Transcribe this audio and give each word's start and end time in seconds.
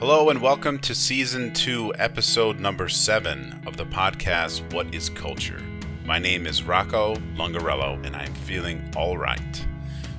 Hello, 0.00 0.28
and 0.28 0.42
welcome 0.42 0.80
to 0.80 0.94
season 0.94 1.52
two, 1.54 1.94
episode 1.98 2.58
number 2.58 2.88
seven 2.88 3.62
of 3.64 3.76
the 3.76 3.86
podcast, 3.86 4.72
What 4.72 4.92
is 4.92 5.08
Culture? 5.08 5.62
My 6.04 6.18
name 6.18 6.48
is 6.48 6.64
Rocco 6.64 7.14
Lungarello, 7.36 8.04
and 8.04 8.16
I'm 8.16 8.34
feeling 8.34 8.82
all 8.96 9.16
right. 9.16 9.66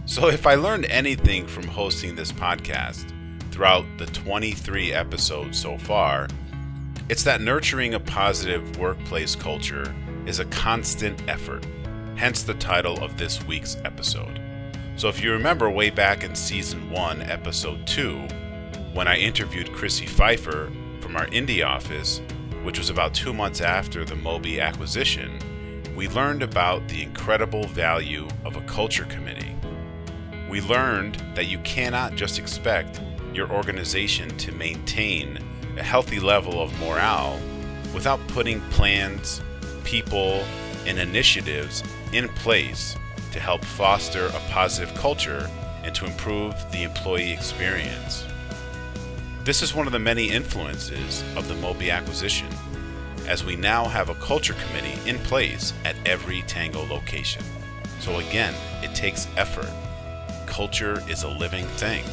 So, 0.06 0.30
if 0.30 0.48
I 0.48 0.56
learned 0.56 0.86
anything 0.86 1.46
from 1.46 1.68
hosting 1.68 2.16
this 2.16 2.32
podcast 2.32 3.12
throughout 3.52 3.86
the 3.98 4.06
23 4.06 4.94
episodes 4.94 5.60
so 5.60 5.78
far, 5.78 6.30
it's 7.10 7.24
that 7.24 7.42
nurturing 7.42 7.96
a 7.96 8.00
positive 8.00 8.80
workplace 8.80 9.36
culture 9.36 9.94
is 10.26 10.40
a 10.40 10.46
constant 10.46 11.22
effort, 11.28 11.68
hence 12.16 12.44
the 12.44 12.54
title 12.56 13.04
of 13.04 13.18
this 13.18 13.46
week's 13.46 13.76
episode. 13.84 14.40
So, 14.96 15.10
if 15.10 15.22
you 15.22 15.34
remember 15.34 15.70
way 15.70 15.90
back 15.90 16.24
in 16.24 16.34
season 16.34 16.90
one, 16.90 17.22
episode 17.24 17.86
two, 17.86 18.26
when 18.96 19.10
I 19.10 19.18
interviewed 19.18 19.74
Chrissy 19.74 20.06
Pfeiffer 20.06 20.72
from 21.02 21.18
our 21.18 21.28
Indy 21.28 21.62
office, 21.62 22.22
which 22.64 22.80
was 22.80 22.90
about 22.90 23.14
two 23.14 23.34
months 23.34 23.60
after 23.60 24.06
the 24.06 24.16
MOBI 24.16 24.62
acquisition, 24.62 25.38
we 25.98 26.08
learned 26.08 26.42
about 26.42 26.88
the 26.88 27.04
incredible 27.04 27.68
value 27.68 28.26
of 28.46 28.56
a 28.56 28.62
culture 28.62 29.04
committee. 29.04 29.54
We 30.50 30.62
learned 30.62 31.22
that 31.36 31.48
you 31.48 31.60
cannot 31.60 32.16
just 32.16 32.40
expect 32.40 33.02
your 33.34 33.52
organization 33.52 34.30
to 34.38 34.54
maintain 34.54 35.40
a 35.78 35.84
healthy 35.84 36.22
level 36.22 36.62
of 36.62 36.80
morale 36.80 37.38
without 37.94 38.26
putting 38.30 38.62
plans, 38.70 39.42
people, 39.84 40.42
and 40.86 40.98
initiatives 40.98 41.84
in 42.14 42.30
place 42.30 42.96
to 43.34 43.42
help 43.42 43.66
foster 43.66 44.28
a 44.28 44.42
positive 44.52 44.96
culture 44.96 45.50
and 45.84 45.94
to 45.96 46.06
improve 46.06 46.54
the 46.72 46.84
employee 46.84 47.34
experience. 47.34 48.24
This 49.46 49.62
is 49.62 49.76
one 49.76 49.86
of 49.86 49.94
the 49.94 50.00
many 50.00 50.32
influences 50.32 51.24
of 51.36 51.48
the 51.48 51.54
MOBI 51.54 51.92
acquisition, 51.92 52.48
as 53.28 53.46
we 53.46 53.56
now 53.56 53.86
have 53.86 54.10
a 54.10 54.16
culture 54.16 54.56
committee 54.56 54.98
in 55.08 55.20
place 55.20 55.72
at 55.86 55.96
every 56.04 56.42
Tangoe 56.48 56.90
location. 56.90 57.44
So 58.00 58.18
again, 58.18 58.56
it 58.82 58.96
takes 58.96 59.28
effort. 59.38 59.70
Culture 60.48 61.04
is 61.08 61.22
a 61.22 61.30
living 61.30 61.68
thing. 61.78 62.04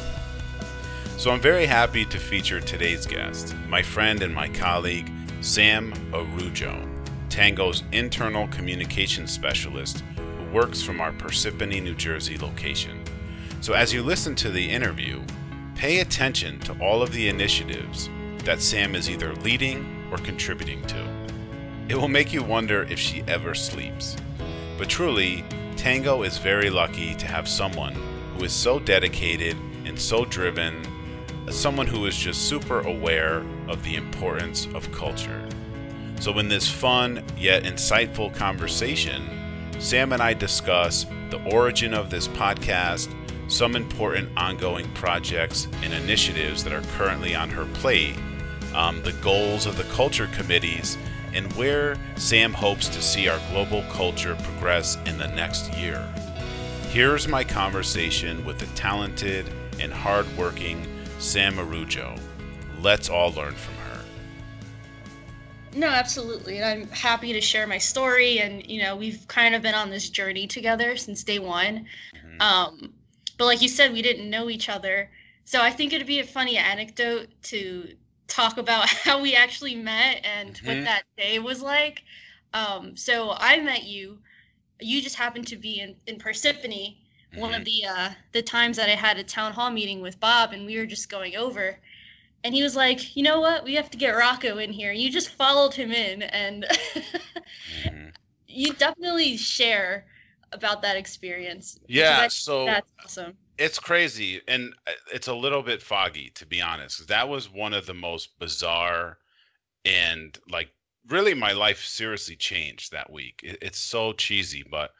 So 1.17 1.31
I'm 1.31 1.41
very 1.41 1.65
happy 1.65 2.05
to 2.05 2.19
feature 2.19 2.61
today's 2.61 3.07
guest, 3.07 3.55
my 3.67 3.81
friend 3.81 4.21
and 4.21 4.31
my 4.31 4.47
colleague, 4.49 5.11
Sam 5.41 5.91
Araujo, 6.13 6.87
Tangoe's 7.29 7.81
internal 7.93 8.47
communications 8.49 9.31
specialist 9.31 10.03
who 10.37 10.45
works 10.51 10.83
from 10.83 11.01
our 11.01 11.11
Parsippany, 11.11 11.81
New 11.81 11.95
Jersey 11.95 12.37
location. 12.37 13.03
So 13.59 13.73
as 13.73 13.91
you 13.91 14.03
listen 14.03 14.35
to 14.35 14.51
the 14.51 14.69
interview, 14.69 15.19
Pay 15.75 15.99
attention 15.99 16.59
to 16.61 16.73
all 16.79 17.01
of 17.01 17.11
the 17.11 17.27
initiatives 17.27 18.09
that 18.45 18.61
Sam 18.61 18.95
is 18.95 19.09
either 19.09 19.35
leading 19.35 20.07
or 20.11 20.17
contributing 20.17 20.81
to. 20.87 21.07
It 21.89 21.95
will 21.95 22.07
make 22.07 22.31
you 22.31 22.43
wonder 22.43 22.83
if 22.83 22.99
she 22.99 23.23
ever 23.27 23.53
sleeps. 23.53 24.15
But 24.77 24.89
truly, 24.89 25.43
Tangoe 25.75 26.25
is 26.25 26.37
very 26.37 26.69
lucky 26.69 27.13
to 27.15 27.27
have 27.27 27.47
someone 27.47 27.95
who 28.35 28.45
is 28.45 28.53
so 28.53 28.79
dedicated 28.79 29.57
and 29.85 29.99
so 29.99 30.25
driven, 30.25 30.81
someone 31.49 31.87
who 31.87 32.05
is 32.05 32.15
just 32.15 32.47
super 32.47 32.79
aware 32.81 33.43
of 33.67 33.83
the 33.83 33.95
importance 33.95 34.67
of 34.73 34.91
culture. 34.91 35.45
So, 36.19 36.39
in 36.39 36.47
this 36.47 36.69
fun 36.69 37.23
yet 37.37 37.63
insightful 37.63 38.33
conversation, 38.33 39.27
Sam 39.79 40.13
and 40.13 40.21
I 40.21 40.33
discuss 40.33 41.05
the 41.29 41.43
origin 41.51 41.93
of 41.93 42.09
this 42.09 42.27
podcast 42.29 43.13
some 43.53 43.75
important 43.75 44.27
ongoing 44.35 44.89
projects 44.93 45.67
and 45.83 45.93
initiatives 45.93 46.63
that 46.63 46.73
are 46.73 46.81
currently 46.97 47.35
on 47.35 47.49
her 47.49 47.65
plate, 47.65 48.15
um, 48.73 49.01
the 49.03 49.13
goals 49.13 49.67
of 49.67 49.77
the 49.77 49.83
culture 49.95 50.27
committees, 50.33 50.97
and 51.33 51.53
where 51.53 51.95
Sam 52.15 52.51
hopes 52.51 52.87
to 52.89 53.01
see 53.01 53.27
our 53.27 53.39
global 53.51 53.83
culture 53.91 54.35
progress 54.41 54.97
in 55.05 55.19
the 55.19 55.27
next 55.27 55.71
year. 55.77 56.03
Here's 56.89 57.27
my 57.27 57.43
conversation 57.43 58.43
with 58.43 58.57
the 58.57 58.65
talented 58.75 59.47
and 59.79 59.93
hardworking 59.93 60.87
Sam 61.19 61.59
Araujo. 61.59 62.15
Let's 62.81 63.09
all 63.09 63.31
learn 63.33 63.53
from 63.53 63.75
her. 63.75 64.03
No, 65.75 65.87
absolutely. 65.87 66.57
And 66.57 66.65
I'm 66.65 66.89
happy 66.89 67.33
to 67.33 67.41
share 67.41 67.67
my 67.67 67.77
story. 67.77 68.39
And, 68.39 68.65
you 68.65 68.81
know, 68.81 68.95
we've 68.95 69.27
kind 69.27 69.53
of 69.53 69.61
been 69.61 69.75
on 69.75 69.91
this 69.91 70.09
journey 70.09 70.47
together 70.47 70.97
since 70.97 71.23
day 71.23 71.39
one. 71.39 71.85
Mm-hmm. 72.15 72.41
Um, 72.41 72.93
but 73.37 73.45
like 73.45 73.61
you 73.61 73.69
said, 73.69 73.93
we 73.93 74.01
didn't 74.01 74.29
know 74.29 74.49
each 74.49 74.69
other. 74.69 75.09
So 75.45 75.61
I 75.61 75.71
think 75.71 75.93
it'd 75.93 76.07
be 76.07 76.19
a 76.19 76.25
funny 76.25 76.57
anecdote 76.57 77.27
to 77.43 77.95
talk 78.27 78.57
about 78.57 78.87
how 79.03 79.21
we 79.21 79.35
actually 79.35 79.75
met 79.75 80.21
and 80.23 80.53
mm-hmm. 80.53 80.67
what 80.67 80.83
that 80.85 81.03
day 81.17 81.39
was 81.39 81.61
like. 81.61 82.03
Um, 82.53 82.95
so 82.95 83.31
I 83.37 83.59
met 83.59 83.83
you. 83.83 84.19
You 84.79 85.01
just 85.01 85.15
happened 85.15 85.47
to 85.47 85.55
be 85.55 85.79
in, 85.79 85.95
in 86.07 86.17
Parsippany, 86.17 86.97
mm-hmm. 87.31 87.39
one 87.39 87.53
of 87.53 87.63
mm-hmm. 87.63 87.87
the 87.87 88.01
uh, 88.01 88.09
the 88.31 88.41
times 88.41 88.77
that 88.77 88.89
I 88.89 88.95
had 88.95 89.17
a 89.17 89.23
town 89.23 89.53
hall 89.53 89.71
meeting 89.71 90.01
with 90.01 90.19
Bob, 90.19 90.53
and 90.53 90.65
we 90.65 90.77
were 90.77 90.85
just 90.85 91.09
going 91.09 91.35
over. 91.35 91.79
And 92.43 92.53
he 92.53 92.61
was 92.61 92.75
like, 92.75 93.15
"You 93.15 93.23
know 93.23 93.39
what? 93.39 93.63
We 93.63 93.75
have 93.75 93.89
to 93.91 93.97
get 93.97 94.11
Rocco 94.11 94.57
in 94.57 94.71
here." 94.71 94.91
You 94.91 95.09
just 95.09 95.29
followed 95.29 95.73
him 95.73 95.91
in, 95.91 96.23
and 96.23 96.65
mm-hmm. 96.93 98.09
you 98.47 98.73
definitely 98.73 99.37
share 99.37 100.05
about 100.53 100.81
that 100.81 100.95
experience. 100.95 101.79
Yeah, 101.87 102.27
so 102.27 102.65
that's 102.65 102.91
awesome. 103.03 103.33
It's 103.57 103.79
crazy 103.79 104.41
and 104.47 104.73
it's 105.11 105.27
a 105.27 105.33
little 105.33 105.61
bit 105.61 105.81
foggy 105.81 106.31
to 106.35 106.45
be 106.45 106.61
honest. 106.61 107.07
That 107.07 107.27
was 107.27 107.51
one 107.51 107.73
of 107.73 107.85
the 107.85 107.93
most 107.93 108.37
bizarre 108.39 109.17
and 109.85 110.37
like 110.49 110.69
really 111.09 111.33
my 111.33 111.51
life 111.51 111.83
seriously 111.83 112.35
changed 112.35 112.91
that 112.91 113.11
week. 113.11 113.39
it's 113.43 113.79
so 113.79 114.13
cheesy, 114.13 114.63
but 114.69 114.91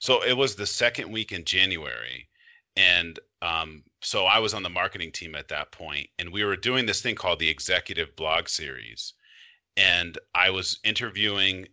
so 0.00 0.24
it 0.24 0.36
was 0.36 0.54
the 0.54 0.66
second 0.66 1.10
week 1.10 1.32
in 1.32 1.44
January 1.44 2.28
and 2.76 3.18
um, 3.42 3.82
so 4.02 4.26
I 4.26 4.38
was 4.38 4.54
on 4.54 4.62
the 4.62 4.70
marketing 4.70 5.12
team 5.12 5.34
at 5.34 5.48
that 5.48 5.72
point, 5.72 6.08
and 6.18 6.30
we 6.30 6.44
were 6.44 6.56
doing 6.56 6.86
this 6.86 7.02
thing 7.02 7.14
called 7.14 7.38
the 7.38 7.48
executive 7.48 8.14
blog 8.16 8.48
series. 8.48 9.14
And 9.76 10.18
I 10.34 10.50
was 10.50 10.78
interviewing 10.84 11.66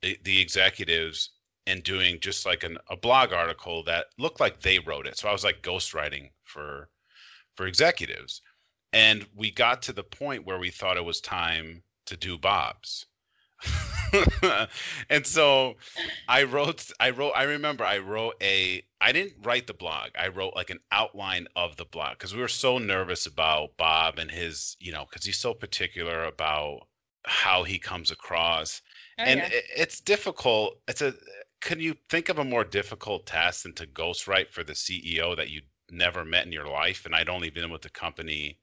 the, 0.00 0.18
the 0.24 0.40
executives 0.40 1.30
and 1.66 1.82
doing 1.82 2.18
just 2.20 2.44
like 2.44 2.64
an, 2.64 2.78
a 2.90 2.96
blog 2.96 3.32
article 3.32 3.82
that 3.84 4.06
looked 4.18 4.40
like 4.40 4.60
they 4.60 4.78
wrote 4.80 5.06
it. 5.06 5.18
So 5.18 5.28
I 5.28 5.32
was 5.32 5.44
like 5.44 5.62
ghostwriting 5.62 6.30
for 6.44 6.88
for 7.54 7.66
executives. 7.66 8.42
And 8.92 9.26
we 9.34 9.50
got 9.50 9.82
to 9.82 9.92
the 9.92 10.02
point 10.02 10.46
where 10.46 10.58
we 10.58 10.70
thought 10.70 10.96
it 10.96 11.04
was 11.04 11.20
time 11.20 11.82
to 12.06 12.16
do 12.16 12.36
Bob's. 12.36 13.06
and 15.10 15.26
so 15.26 15.76
I 16.28 16.42
wrote 16.42 16.90
I 17.00 17.10
wrote 17.10 17.32
I 17.34 17.44
remember 17.44 17.84
I 17.84 17.98
wrote 17.98 18.34
a 18.42 18.82
I 19.00 19.12
didn't 19.12 19.34
write 19.42 19.66
the 19.66 19.74
blog. 19.74 20.10
I 20.18 20.28
wrote 20.28 20.54
like 20.54 20.70
an 20.70 20.80
outline 20.90 21.46
of 21.56 21.76
the 21.76 21.84
blog 21.84 22.18
because 22.18 22.34
we 22.34 22.40
were 22.40 22.48
so 22.48 22.78
nervous 22.78 23.26
about 23.26 23.76
Bob 23.76 24.18
and 24.18 24.30
his, 24.30 24.76
you 24.80 24.92
know, 24.92 25.06
because 25.08 25.24
he's 25.24 25.38
so 25.38 25.54
particular 25.54 26.24
about 26.24 26.86
how 27.24 27.62
he 27.62 27.78
comes 27.78 28.10
across. 28.10 28.82
Oh, 29.18 29.24
and 29.24 29.40
yeah. 29.40 29.46
it, 29.46 29.64
it's 29.76 30.00
difficult. 30.00 30.78
It's 30.88 31.02
a 31.02 31.14
can 31.62 31.78
you 31.78 31.96
think 32.08 32.28
of 32.28 32.40
a 32.40 32.44
more 32.44 32.64
difficult 32.64 33.24
task 33.24 33.62
than 33.62 33.72
to 33.74 33.86
ghostwrite 33.86 34.50
for 34.50 34.64
the 34.64 34.72
CEO 34.72 35.36
that 35.36 35.48
you 35.48 35.62
never 35.90 36.24
met 36.24 36.44
in 36.44 36.50
your 36.50 36.66
life? 36.66 37.06
And 37.06 37.14
I'd 37.14 37.28
only 37.28 37.50
been 37.50 37.70
with 37.70 37.82
the 37.82 37.88
company 37.88 38.58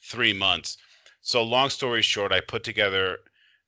three 0.00 0.32
months. 0.32 0.78
So, 1.22 1.42
long 1.42 1.70
story 1.70 2.02
short, 2.02 2.32
I 2.32 2.40
put 2.40 2.62
together 2.62 3.18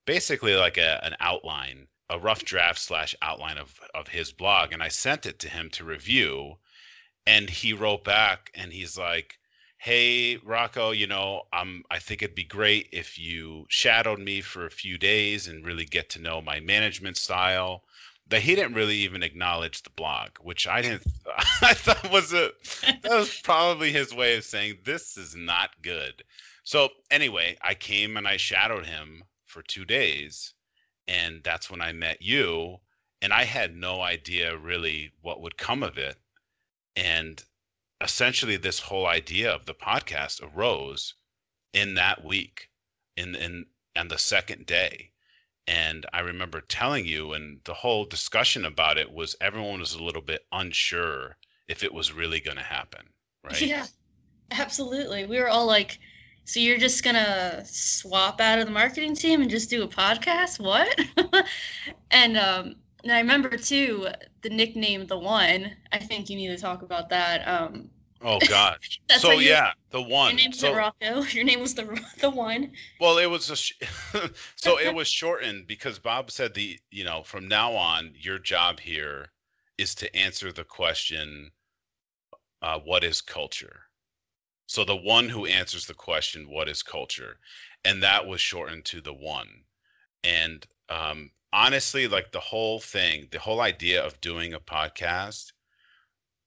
basically 0.06 0.54
like 0.54 0.78
a, 0.78 1.04
an 1.04 1.16
outline, 1.18 1.88
a 2.08 2.20
rough 2.20 2.44
draft 2.44 2.78
slash 2.78 3.16
outline 3.20 3.58
of, 3.58 3.80
of 3.94 4.06
his 4.06 4.30
blog, 4.30 4.72
and 4.72 4.80
I 4.80 4.88
sent 4.88 5.26
it 5.26 5.40
to 5.40 5.48
him 5.48 5.70
to 5.70 5.84
review. 5.84 6.58
And 7.26 7.50
he 7.50 7.72
wrote 7.72 8.04
back 8.04 8.52
and 8.54 8.72
he's 8.72 8.96
like, 8.96 9.40
Hey, 9.78 10.36
Rocco, 10.36 10.92
you 10.92 11.08
know, 11.08 11.42
um, 11.52 11.82
I 11.90 11.98
think 11.98 12.22
it'd 12.22 12.34
be 12.36 12.44
great 12.44 12.88
if 12.92 13.18
you 13.18 13.66
shadowed 13.68 14.20
me 14.20 14.40
for 14.40 14.66
a 14.66 14.70
few 14.70 14.98
days 14.98 15.48
and 15.48 15.66
really 15.66 15.84
get 15.84 16.08
to 16.10 16.20
know 16.20 16.40
my 16.40 16.60
management 16.60 17.16
style 17.16 17.84
that 18.28 18.42
he 18.42 18.54
didn't 18.54 18.74
really 18.74 18.96
even 18.96 19.22
acknowledge 19.22 19.82
the 19.82 19.90
blog, 19.90 20.30
which 20.40 20.66
I 20.66 20.82
didn't. 20.82 21.06
I 21.62 21.74
thought 21.74 22.10
was 22.10 22.32
a 22.32 22.52
that 23.02 23.10
was 23.10 23.40
probably 23.44 23.90
his 23.90 24.14
way 24.14 24.36
of 24.36 24.44
saying 24.44 24.78
this 24.84 25.16
is 25.16 25.34
not 25.34 25.70
good. 25.82 26.22
So 26.62 26.90
anyway, 27.10 27.56
I 27.62 27.74
came 27.74 28.16
and 28.16 28.28
I 28.28 28.36
shadowed 28.36 28.86
him 28.86 29.24
for 29.46 29.62
two 29.62 29.84
days, 29.84 30.52
and 31.06 31.42
that's 31.42 31.70
when 31.70 31.80
I 31.80 31.92
met 31.92 32.20
you. 32.20 32.80
And 33.22 33.32
I 33.32 33.44
had 33.44 33.74
no 33.74 34.02
idea 34.02 34.56
really 34.56 35.12
what 35.22 35.40
would 35.40 35.56
come 35.56 35.82
of 35.82 35.98
it. 35.98 36.16
And 36.94 37.42
essentially, 38.00 38.56
this 38.56 38.78
whole 38.78 39.06
idea 39.06 39.52
of 39.52 39.66
the 39.66 39.74
podcast 39.74 40.40
arose 40.42 41.14
in 41.72 41.94
that 41.94 42.24
week, 42.24 42.68
in 43.16 43.34
in 43.34 43.66
and 43.96 44.10
the 44.10 44.18
second 44.18 44.66
day 44.66 45.12
and 45.68 46.06
I 46.14 46.20
remember 46.20 46.62
telling 46.62 47.06
you, 47.06 47.34
and 47.34 47.60
the 47.64 47.74
whole 47.74 48.06
discussion 48.06 48.64
about 48.64 48.96
it 48.96 49.12
was 49.12 49.36
everyone 49.40 49.80
was 49.80 49.94
a 49.94 50.02
little 50.02 50.22
bit 50.22 50.46
unsure 50.50 51.36
if 51.68 51.84
it 51.84 51.92
was 51.92 52.12
really 52.12 52.40
going 52.40 52.56
to 52.56 52.62
happen, 52.62 53.02
right? 53.44 53.60
Yeah, 53.60 53.86
absolutely. 54.50 55.26
We 55.26 55.38
were 55.38 55.48
all 55.48 55.66
like 55.66 55.98
so 56.44 56.60
you're 56.60 56.78
just 56.78 57.04
gonna 57.04 57.62
swap 57.66 58.40
out 58.40 58.58
of 58.58 58.64
the 58.64 58.72
marketing 58.72 59.14
team 59.14 59.42
and 59.42 59.50
just 59.50 59.68
do 59.68 59.82
a 59.82 59.86
podcast? 59.86 60.58
What? 60.58 60.98
and 62.10 62.38
um, 62.38 62.76
and 63.02 63.12
I 63.12 63.18
remember 63.18 63.50
too 63.58 64.08
the 64.40 64.48
nickname 64.48 65.06
the 65.06 65.18
one. 65.18 65.76
I 65.92 65.98
think 65.98 66.30
you 66.30 66.36
need 66.36 66.48
to 66.48 66.56
talk 66.56 66.80
about 66.80 67.10
that. 67.10 67.46
Um, 67.46 67.90
oh 68.22 68.38
gosh. 68.48 69.00
so 69.18 69.32
yeah, 69.32 69.72
the 69.90 70.02
one. 70.02 70.30
Your 70.30 70.36
name's 70.38 70.58
so, 70.58 70.74
Rocco. 70.74 71.22
Your 71.30 71.44
name 71.44 71.60
was 71.60 71.74
the 71.74 72.00
the 72.20 72.30
one. 72.30 72.72
Well, 73.00 73.18
it 73.18 73.26
was 73.26 73.50
a 73.50 73.56
sh- 73.56 73.80
so 74.56 74.78
it 74.78 74.94
was 74.94 75.08
shortened 75.08 75.66
because 75.66 75.98
Bob 75.98 76.30
said 76.30 76.54
the 76.54 76.78
you 76.90 77.04
know 77.04 77.22
from 77.22 77.48
now 77.48 77.72
on 77.72 78.12
your 78.14 78.38
job 78.38 78.80
here 78.80 79.30
is 79.78 79.94
to 79.94 80.14
answer 80.16 80.52
the 80.52 80.64
question, 80.64 81.52
uh, 82.62 82.78
what 82.80 83.04
is 83.04 83.20
culture? 83.20 83.82
So 84.66 84.84
the 84.84 84.96
one 84.96 85.28
who 85.28 85.46
answers 85.46 85.86
the 85.86 85.94
question, 85.94 86.50
what 86.50 86.68
is 86.68 86.82
culture? 86.82 87.38
And 87.84 88.02
that 88.02 88.26
was 88.26 88.40
shortened 88.40 88.84
to 88.86 89.00
the 89.00 89.14
one. 89.14 89.64
And 90.24 90.66
um, 90.90 91.30
honestly, 91.52 92.08
like 92.08 92.32
the 92.32 92.40
whole 92.40 92.80
thing, 92.80 93.28
the 93.30 93.38
whole 93.38 93.60
idea 93.60 94.04
of 94.04 94.20
doing 94.20 94.52
a 94.52 94.60
podcast 94.60 95.52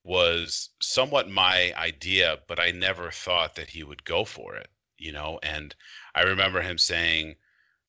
was 0.04 0.70
somewhat 0.80 1.30
my 1.30 1.72
idea, 1.76 2.38
but 2.48 2.58
I 2.58 2.70
never 2.70 3.10
thought 3.10 3.54
that 3.54 3.70
he 3.70 3.82
would 3.84 4.04
go 4.04 4.24
for 4.24 4.56
it, 4.56 4.68
you 4.98 5.12
know? 5.12 5.38
And 5.42 5.74
I 6.14 6.22
remember 6.22 6.60
him 6.60 6.78
saying, 6.78 7.36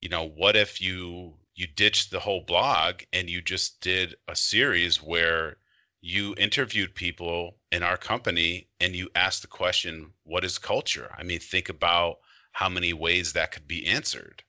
you 0.02 0.10
know, 0.10 0.28
what 0.28 0.56
if 0.56 0.82
you 0.82 1.38
you 1.56 1.68
ditched 1.68 2.10
the 2.12 2.20
whole 2.20 2.42
blog 2.42 3.02
and 3.14 3.30
you 3.30 3.42
just 3.42 3.80
did 3.82 4.16
a 4.28 4.36
series 4.36 5.02
where 5.02 5.58
you 6.02 6.34
interviewed 6.38 6.96
people 6.96 7.58
in 7.72 7.84
our 7.84 7.96
company 7.96 8.68
and 8.80 8.96
you 8.96 9.10
asked 9.16 9.44
the 9.44 9.48
question, 9.48 10.12
what 10.24 10.44
is 10.44 10.58
culture? 10.58 11.14
I 11.18 11.24
mean, 11.24 11.40
think 11.40 11.70
about 11.70 12.18
how 12.52 12.70
many 12.70 12.92
ways 12.92 13.34
that 13.34 13.52
could 13.52 13.68
be 13.68 13.86
answered. 13.86 14.44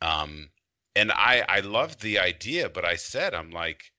Um, 0.00 0.50
and 0.96 1.12
I, 1.12 1.44
I 1.48 1.60
loved 1.60 2.00
the 2.00 2.18
idea, 2.18 2.68
but 2.68 2.84
I 2.84 2.96
said, 2.96 3.34
I'm 3.34 3.50
like, 3.50 3.92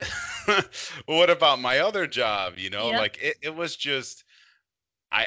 what 1.06 1.30
about 1.30 1.60
my 1.60 1.78
other 1.78 2.06
job? 2.06 2.54
You 2.56 2.70
know, 2.70 2.90
yep. 2.90 3.00
like 3.00 3.18
it, 3.20 3.36
it 3.42 3.54
was 3.54 3.76
just, 3.76 4.24
I, 5.12 5.26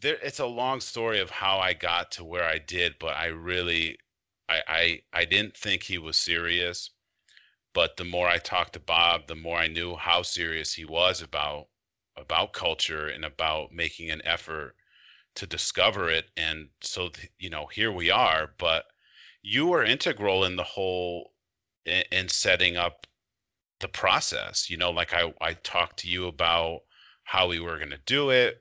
there, 0.00 0.18
it's 0.22 0.40
a 0.40 0.46
long 0.46 0.80
story 0.80 1.20
of 1.20 1.30
how 1.30 1.58
I 1.58 1.72
got 1.72 2.10
to 2.12 2.24
where 2.24 2.44
I 2.44 2.58
did, 2.58 2.94
but 2.98 3.16
I 3.16 3.26
really, 3.26 3.96
I, 4.48 4.62
I, 4.66 5.02
I 5.12 5.24
didn't 5.24 5.56
think 5.56 5.82
he 5.82 5.98
was 5.98 6.16
serious 6.18 6.90
but 7.74 7.96
the 7.96 8.04
more 8.04 8.28
I 8.28 8.38
talked 8.38 8.74
to 8.74 8.80
Bob, 8.80 9.26
the 9.26 9.34
more 9.34 9.56
I 9.56 9.66
knew 9.66 9.96
how 9.96 10.22
serious 10.22 10.74
he 10.74 10.84
was 10.84 11.22
about 11.22 11.68
about 12.16 12.52
culture 12.52 13.08
and 13.08 13.24
about 13.24 13.72
making 13.72 14.10
an 14.10 14.20
effort 14.26 14.76
to 15.34 15.46
discover 15.46 16.10
it. 16.10 16.30
And 16.36 16.68
so, 16.82 17.10
you 17.38 17.48
know, 17.48 17.66
here 17.66 17.90
we 17.90 18.10
are. 18.10 18.52
But 18.58 18.84
you 19.42 19.66
were 19.66 19.82
integral 19.84 20.44
in 20.44 20.56
the 20.56 20.62
whole 20.64 21.32
in, 21.86 22.04
in 22.12 22.28
setting 22.28 22.76
up 22.76 23.06
the 23.82 23.88
process. 23.88 24.70
You 24.70 24.78
know, 24.78 24.90
like 24.90 25.12
I 25.12 25.32
I 25.40 25.54
talked 25.54 25.98
to 26.00 26.08
you 26.08 26.26
about 26.26 26.80
how 27.24 27.48
we 27.48 27.60
were 27.60 27.78
going 27.78 27.90
to 27.90 28.00
do 28.06 28.30
it. 28.30 28.60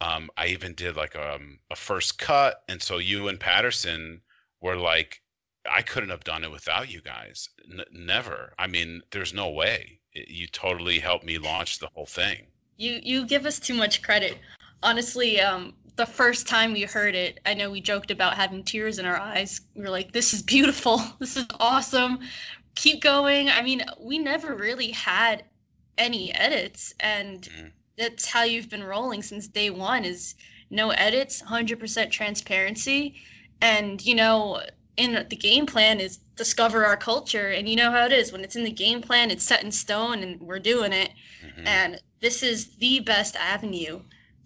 Um, 0.00 0.30
I 0.36 0.48
even 0.48 0.74
did 0.74 0.96
like 0.96 1.14
a, 1.14 1.34
um, 1.36 1.60
a 1.70 1.76
first 1.76 2.18
cut, 2.18 2.64
and 2.68 2.82
so 2.82 2.98
you 2.98 3.28
and 3.28 3.38
Patterson 3.38 4.20
were 4.60 4.76
like 4.76 5.22
I 5.70 5.82
couldn't 5.82 6.10
have 6.10 6.24
done 6.24 6.44
it 6.44 6.50
without 6.50 6.90
you 6.90 7.00
guys. 7.00 7.48
N- 7.70 7.84
never. 7.92 8.52
I 8.58 8.66
mean, 8.66 9.02
there's 9.10 9.32
no 9.32 9.50
way. 9.50 10.00
It, 10.12 10.28
you 10.28 10.46
totally 10.48 10.98
helped 10.98 11.24
me 11.24 11.38
launch 11.38 11.78
the 11.78 11.88
whole 11.94 12.06
thing. 12.06 12.46
You 12.76 13.00
you 13.02 13.26
give 13.26 13.46
us 13.46 13.60
too 13.60 13.74
much 13.74 14.02
credit. 14.02 14.38
Honestly, 14.82 15.40
um, 15.40 15.74
the 15.96 16.06
first 16.06 16.48
time 16.48 16.72
we 16.72 16.82
heard 16.82 17.14
it, 17.14 17.38
I 17.46 17.54
know 17.54 17.70
we 17.70 17.80
joked 17.80 18.10
about 18.10 18.34
having 18.34 18.64
tears 18.64 18.98
in 18.98 19.06
our 19.06 19.18
eyes. 19.18 19.60
We 19.74 19.82
were 19.82 19.90
like, 19.90 20.12
"This 20.12 20.34
is 20.34 20.42
beautiful. 20.42 21.00
This 21.20 21.36
is 21.36 21.46
awesome. 21.60 22.18
Keep 22.74 23.02
going." 23.02 23.48
I 23.48 23.62
mean, 23.62 23.82
we 24.00 24.18
never 24.18 24.54
really 24.54 24.90
had 24.90 25.44
any 25.98 26.32
edits, 26.34 26.94
and 27.00 27.42
mm. 27.42 27.70
that's 27.96 28.26
how 28.26 28.42
you've 28.44 28.70
been 28.70 28.84
rolling 28.84 29.22
since 29.22 29.46
day 29.46 29.70
one. 29.70 30.04
Is 30.04 30.34
no 30.70 30.90
edits, 30.90 31.40
hundred 31.40 31.80
percent 31.80 32.12
transparency, 32.12 33.22
and 33.60 34.04
you 34.04 34.14
know 34.14 34.60
in 34.96 35.26
the 35.28 35.36
game 35.36 35.64
plan 35.66 36.00
is 36.00 36.18
discover 36.36 36.84
our 36.84 36.96
culture 36.96 37.50
and 37.50 37.68
you 37.68 37.76
know 37.76 37.90
how 37.90 38.04
it 38.04 38.12
is 38.12 38.32
when 38.32 38.42
it's 38.42 38.56
in 38.56 38.64
the 38.64 38.70
game 38.70 39.00
plan 39.00 39.30
it's 39.30 39.44
set 39.44 39.62
in 39.62 39.72
stone 39.72 40.22
and 40.22 40.40
we're 40.40 40.58
doing 40.58 40.92
it 40.92 41.10
mm-hmm. 41.44 41.66
and 41.66 42.00
this 42.20 42.42
is 42.42 42.76
the 42.76 43.00
best 43.00 43.36
avenue 43.36 44.00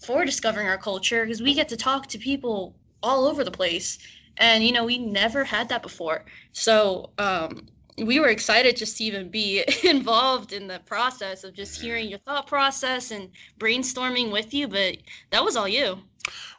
for 0.05 0.25
discovering 0.25 0.69
our 0.69 0.79
culture 0.79 1.25
because 1.25 1.43
we 1.43 1.55
get 1.55 1.69
to 1.69 1.77
talk 1.77 2.07
to 2.07 2.19
people 2.19 2.75
all 3.03 3.27
over 3.27 3.43
the 3.43 3.51
place 3.51 3.99
and 4.37 4.65
you 4.65 4.73
know 4.73 4.85
we 4.85 4.99
never 4.99 5.43
had 5.43 5.69
that 5.69 5.83
before 5.83 6.25
so 6.53 7.11
um, 7.19 7.67
we 7.99 8.21
were 8.21 8.29
excited 8.29 8.77
just 8.77 8.99
to 8.99 9.05
even 9.05 9.29
be 9.29 9.65
involved 9.85 10.53
in 10.53 10.67
the 10.67 10.81
process 10.81 11.45
of 11.45 11.55
just 11.55 11.81
hearing 11.81 12.09
your 12.09 12.19
thought 12.21 12.47
process 12.47 13.11
and 13.11 13.31
brainstorming 13.59 14.31
with 14.31 14.53
you 14.53 14.69
but 14.69 14.97
that 15.31 15.45
was 15.45 15.57
all 15.57 15.69
you 15.69 15.99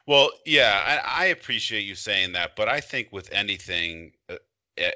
well, 0.07 0.31
yeah, 0.45 1.01
I, 1.05 1.23
I 1.23 1.25
appreciate 1.25 1.81
you 1.81 1.93
saying 1.93 2.31
that, 2.31 2.55
but 2.55 2.69
I 2.69 2.79
think 2.79 3.09
with 3.11 3.29
anything 3.33 4.13
uh, 4.29 4.37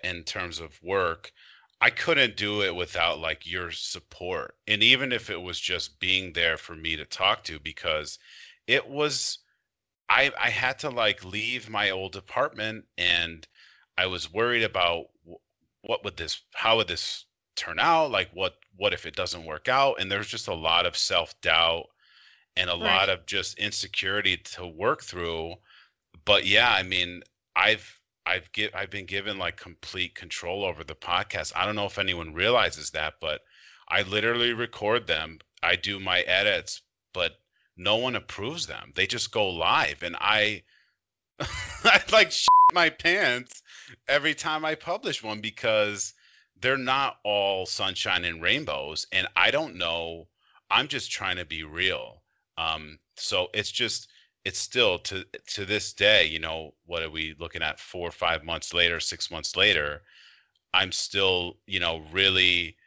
in 0.03 0.23
terms 0.23 0.59
of 0.61 0.81
work, 0.81 1.33
I 1.81 1.89
couldn't 1.89 2.37
do 2.37 2.61
it 2.61 2.73
without 2.73 3.19
like 3.19 3.45
your 3.45 3.71
support. 3.71 4.55
And 4.67 4.81
even 4.81 5.11
if 5.11 5.29
it 5.29 5.41
was 5.41 5.59
just 5.59 5.99
being 5.99 6.31
there 6.31 6.57
for 6.57 6.75
me 6.75 6.95
to 6.95 7.05
talk 7.05 7.43
to, 7.45 7.59
because 7.59 8.19
it 8.67 8.87
was, 8.87 9.39
I, 10.07 10.31
I 10.39 10.49
had 10.49 10.79
to 10.79 10.89
like 10.89 11.25
leave 11.25 11.69
my 11.69 11.89
old 11.89 12.15
apartment 12.15 12.85
and 12.97 13.45
I 13.97 14.05
was 14.05 14.31
worried 14.31 14.63
about 14.63 15.07
what 15.91 16.05
would 16.05 16.15
this, 16.15 16.43
how 16.53 16.77
would 16.77 16.87
this 16.87 17.25
turn 17.57 17.77
out? 17.77 18.11
Like, 18.11 18.29
what, 18.33 18.53
what 18.77 18.93
if 18.93 19.05
it 19.05 19.13
doesn't 19.13 19.43
work 19.43 19.67
out? 19.67 19.99
And 19.99 20.09
there's 20.09 20.29
just 20.29 20.47
a 20.47 20.53
lot 20.53 20.85
of 20.85 20.95
self 20.95 21.39
doubt 21.41 21.87
and 22.55 22.69
a 22.69 22.73
right. 22.73 22.79
lot 22.79 23.09
of 23.09 23.25
just 23.25 23.59
insecurity 23.59 24.37
to 24.37 24.65
work 24.65 25.03
through. 25.03 25.55
But 26.23 26.45
yeah, 26.45 26.71
I 26.71 26.83
mean, 26.83 27.23
I've 27.57 27.99
I've 28.25 28.49
give 28.53 28.71
I've 28.73 28.89
been 28.89 29.05
given 29.05 29.37
like 29.37 29.57
complete 29.57 30.15
control 30.15 30.63
over 30.63 30.85
the 30.85 30.95
podcast. 30.95 31.51
I 31.57 31.65
don't 31.65 31.75
know 31.75 31.87
if 31.87 31.99
anyone 31.99 32.33
realizes 32.33 32.91
that, 32.91 33.15
but 33.19 33.41
I 33.89 34.03
literally 34.03 34.53
record 34.53 35.07
them. 35.07 35.39
I 35.61 35.75
do 35.75 35.99
my 35.99 36.21
edits, 36.21 36.83
but 37.13 37.33
no 37.75 37.97
one 37.97 38.15
approves 38.15 38.65
them. 38.65 38.93
They 38.95 39.07
just 39.07 39.33
go 39.33 39.49
live 39.49 40.03
and 40.03 40.15
I 40.21 40.63
I 41.83 42.01
like 42.13 42.31
shit 42.31 42.47
my 42.71 42.89
pants 42.89 43.61
every 44.07 44.33
time 44.33 44.65
I 44.65 44.75
publish 44.75 45.23
one 45.23 45.41
because 45.41 46.13
they're 46.59 46.77
not 46.77 47.17
all 47.23 47.65
sunshine 47.65 48.25
and 48.25 48.41
rainbows 48.41 49.07
and 49.11 49.27
I 49.35 49.51
don't 49.51 49.75
know 49.75 50.27
I'm 50.69 50.87
just 50.87 51.11
trying 51.11 51.37
to 51.37 51.45
be 51.45 51.63
real 51.63 52.21
um, 52.57 52.99
so 53.17 53.49
it's 53.53 53.71
just 53.71 54.07
it's 54.45 54.59
still 54.59 54.97
to 54.99 55.25
to 55.47 55.65
this 55.65 55.93
day, 55.93 56.25
you 56.25 56.39
know, 56.39 56.73
what 56.85 57.03
are 57.03 57.09
we 57.09 57.35
looking 57.39 57.61
at 57.61 57.79
four 57.79 58.07
or 58.07 58.11
five 58.11 58.43
months 58.43 58.73
later, 58.73 58.99
six 58.99 59.29
months 59.31 59.55
later? 59.55 60.01
I'm 60.73 60.91
still, 60.91 61.57
you 61.67 61.79
know, 61.79 62.03
really 62.11 62.77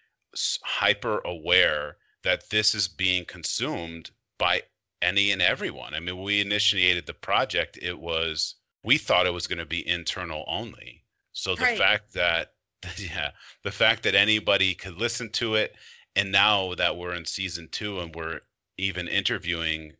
hyper 0.63 1.21
aware 1.25 1.97
that 2.23 2.51
this 2.51 2.75
is 2.75 2.89
being 2.89 3.25
consumed 3.25 4.11
by 4.39 4.63
any 5.03 5.31
and 5.33 5.43
everyone. 5.43 5.95
I 5.95 6.01
mean, 6.01 6.23
we 6.23 6.41
initiated 6.41 7.07
the 7.07 7.15
project, 7.15 7.79
it 7.83 7.99
was 7.99 8.57
we 8.85 8.99
thought 8.99 9.27
it 9.27 9.33
was 9.33 9.47
going 9.47 9.59
to 9.59 9.67
be 9.67 9.87
internal 9.89 10.45
only. 10.47 11.03
So 11.33 11.57
the 11.57 11.63
right. 11.63 11.79
fact 11.79 12.13
that 12.15 12.53
yeah, 12.99 13.31
the 13.63 13.73
fact 13.73 14.03
that 14.05 14.15
anybody 14.15 14.75
could 14.75 14.97
listen 14.97 15.31
to 15.31 15.55
it 15.55 15.75
and 16.17 16.31
now 16.31 16.75
that 16.75 16.97
we're 16.97 17.15
in 17.15 17.25
season 17.25 17.69
2 17.73 18.01
and 18.01 18.15
we're 18.15 18.41
even 18.79 19.09
interviewing 19.09 19.93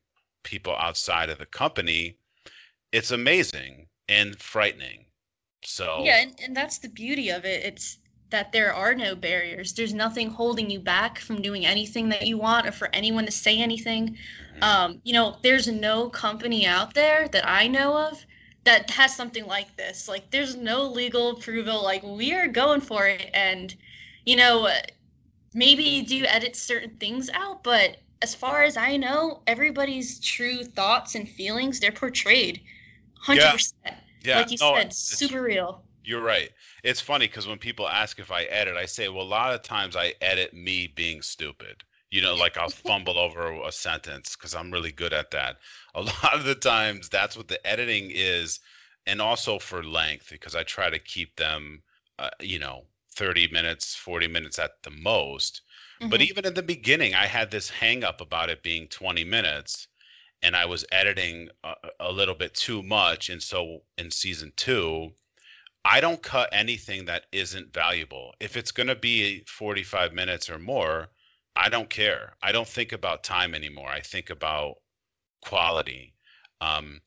people 0.45 0.77
outside 0.77 1.31
of 1.31 1.39
the 1.39 1.47
company, 1.47 2.19
it's 2.93 3.11
amazing 3.11 3.89
and 4.09 4.39
frightening. 4.41 5.07
So 5.65 6.03
Yeah, 6.05 6.19
and, 6.19 6.35
and 6.43 6.57
that's 6.57 6.79
the 6.79 6.91
beauty 6.91 7.31
of 7.31 7.45
it. 7.45 7.65
It's 7.65 7.99
that 8.31 8.53
there 8.53 8.75
are 8.75 8.95
no 8.95 9.15
barriers. 9.15 9.73
There's 9.73 9.95
nothing 9.95 10.29
holding 10.29 10.69
you 10.69 10.81
back 10.81 11.19
from 11.19 11.41
doing 11.41 11.65
anything 11.65 12.09
that 12.11 12.27
you 12.27 12.37
want 12.37 12.67
or 12.67 12.73
for 12.73 12.89
anyone 12.93 13.25
to 13.27 13.33
say 13.33 13.61
anything. 13.61 14.17
Mm-hmm. 14.57 14.63
Um, 14.63 15.01
you 15.05 15.13
know, 15.13 15.37
there's 15.43 15.69
no 15.69 16.11
company 16.11 16.67
out 16.67 16.95
there 16.95 17.29
that 17.29 17.49
I 17.49 17.69
know 17.69 17.97
of 17.97 18.25
that 18.65 18.91
has 18.91 19.15
something 19.15 19.47
like 19.47 19.77
this. 19.77 20.09
Like 20.09 20.31
there's 20.31 20.57
no 20.57 20.85
legal 20.85 21.31
approval. 21.31 21.83
Like 21.83 22.03
we 22.03 22.33
are 22.33 22.49
going 22.49 22.81
for 22.81 23.07
it 23.07 23.31
and 23.35 23.75
you 24.25 24.37
know, 24.37 24.69
maybe 25.53 26.03
do 26.03 26.25
edit 26.25 26.57
certain 26.57 26.97
things 26.97 27.31
out, 27.31 27.63
but 27.63 27.99
as 28.23 28.35
far 28.35 28.63
as 28.63 28.77
I 28.77 28.97
know, 28.97 29.43
everybody's 29.47 30.19
true 30.19 30.65
thoughts 30.65 31.15
and 31.15 31.29
feelings 31.29 31.79
they're 31.79 31.93
portrayed, 31.93 32.63
hundred 33.19 33.43
yeah. 33.43 33.53
percent. 33.53 33.97
Yeah, 34.23 34.39
like 34.39 34.51
you 34.51 34.57
no, 34.61 34.75
said, 34.77 34.95
super 34.95 35.43
real. 35.43 35.83
You're 36.05 36.23
right. 36.23 36.51
It's 36.83 37.01
funny 37.01 37.27
because 37.27 37.47
when 37.47 37.59
people 37.59 37.89
ask 37.89 38.19
if 38.19 38.31
I 38.31 38.45
edit, 38.45 38.77
I 38.77 38.87
say, 38.87 39.09
well, 39.09 39.23
a 39.23 39.25
lot 39.25 39.55
of 39.55 39.63
times 39.63 39.97
I 39.97 40.15
edit 40.21 40.55
me 40.55 40.87
being 40.95 41.21
stupid. 41.23 41.83
You 42.15 42.23
know, 42.23 42.37
like 42.37 42.57
I'll 42.57 42.69
fumble 42.69 43.19
over 43.19 43.61
a 43.63 43.73
sentence 43.73 44.37
because 44.37 44.55
I'm 44.55 44.71
really 44.71 44.93
good 44.93 45.13
at 45.13 45.33
that. 45.33 45.57
A 45.97 46.03
lot 46.23 46.35
of 46.35 46.45
the 46.45 46.55
times, 46.55 47.09
that's 47.09 47.37
what 47.37 47.49
the 47.49 47.67
editing 47.67 48.13
is, 48.15 48.61
and 49.05 49.21
also 49.21 49.59
for 49.59 49.83
length 49.83 50.31
because 50.31 50.55
I 50.55 50.63
try 50.63 50.91
to 50.91 50.99
keep 51.01 51.35
them, 51.35 51.83
uh, 52.21 52.31
you 52.41 52.61
know, 52.61 52.85
30 53.17 53.49
minutes, 53.49 53.97
40 53.97 54.29
minutes 54.29 54.61
at 54.61 54.81
the 54.85 54.93
most. 54.93 55.63
Mm-hmm. 56.01 56.11
But 56.11 56.23
even 56.23 56.47
in 56.47 56.55
the 56.55 56.63
beginning, 56.63 57.17
I 57.17 57.27
had 57.27 57.51
this 57.51 57.69
hang 57.69 58.05
up 58.05 58.21
about 58.21 58.49
it 58.49 58.63
being 58.63 58.87
20 58.87 59.25
minutes 59.25 59.89
and 60.43 60.55
I 60.55 60.67
was 60.67 60.85
editing 60.93 61.49
a, 61.65 61.75
a 61.99 62.13
little 62.13 62.35
bit 62.37 62.55
too 62.55 62.83
much. 62.85 63.29
And 63.29 63.43
so 63.43 63.81
in 63.99 64.11
season 64.13 64.53
two, 64.57 65.11
I 65.85 66.01
don't 66.01 66.23
cut 66.23 66.49
anything 66.53 67.07
that 67.07 67.27
isn't 67.33 67.73
valuable. 67.73 68.35
If 68.39 68.57
it's 68.57 68.71
going 68.71 68.87
to 68.87 68.95
be 68.95 69.43
45 69.49 70.13
minutes 70.13 70.49
or 70.49 70.61
more, 70.61 71.09
I 71.57 71.69
don't 71.69 71.91
care. 71.91 72.35
I 72.43 72.53
don't 72.53 72.69
think 72.69 72.93
about 72.93 73.25
time 73.25 73.55
anymore. 73.55 73.89
I 73.89 74.01
think 74.01 74.31
about 74.31 74.77
quality. 75.43 76.15
Um, 76.61 77.01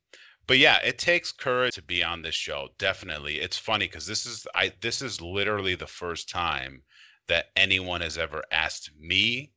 but 0.48 0.58
yeah, 0.58 0.80
it 0.84 0.98
takes 0.98 1.32
courage 1.32 1.75
to 1.75 1.82
be 1.82 2.04
on 2.04 2.22
this 2.22 2.36
show. 2.36 2.70
Definitely. 2.77 3.39
It's 3.39 3.58
funny 3.58 3.88
because 3.88 4.08
this 4.08 4.25
is 4.25 4.48
I 4.56 4.72
this 4.82 5.01
is 5.01 5.22
literally 5.22 5.75
the 5.75 5.88
first 5.88 6.30
time 6.30 6.84
that 7.27 7.48
anyone 7.58 8.01
has 8.01 8.18
ever 8.18 8.44
asked 8.51 8.92
me 8.98 9.51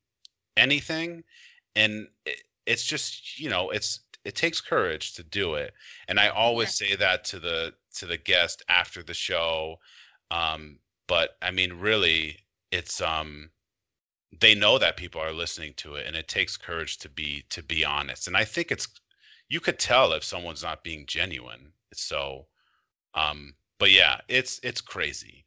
anything, 0.56 1.22
and 1.76 2.08
it, 2.26 2.42
it's 2.66 2.84
just 2.84 3.38
you 3.38 3.48
know 3.48 3.70
it's 3.70 4.00
it 4.24 4.34
takes 4.34 4.60
courage 4.60 5.14
to 5.14 5.22
do 5.22 5.54
it, 5.54 5.72
and 6.08 6.18
I 6.18 6.28
always 6.28 6.76
say 6.76 6.96
that 6.96 7.24
to 7.26 7.38
the 7.38 7.74
to 7.96 8.06
the 8.06 8.16
guest 8.18 8.62
after 8.68 9.02
the 9.02 9.14
show. 9.14 9.76
Um, 10.32 10.80
but 11.06 11.30
I 11.42 11.52
mean, 11.52 11.74
really, 11.74 12.38
it's 12.72 13.00
um 13.00 13.50
they 14.38 14.54
know 14.54 14.78
that 14.78 14.96
people 14.96 15.20
are 15.20 15.32
listening 15.32 15.72
to 15.76 15.94
it 15.96 16.06
and 16.06 16.14
it 16.14 16.28
takes 16.28 16.56
courage 16.56 16.98
to 16.98 17.08
be 17.08 17.44
to 17.50 17.62
be 17.62 17.84
honest 17.84 18.26
and 18.26 18.36
i 18.36 18.44
think 18.44 18.70
it's 18.70 18.86
you 19.50 19.60
could 19.60 19.78
tell 19.78 20.12
if 20.12 20.24
someone's 20.24 20.62
not 20.62 20.84
being 20.84 21.04
genuine. 21.06 21.72
So, 21.92 22.46
um, 23.14 23.52
but 23.78 23.90
yeah, 23.90 24.20
it's 24.28 24.60
it's 24.62 24.80
crazy. 24.80 25.44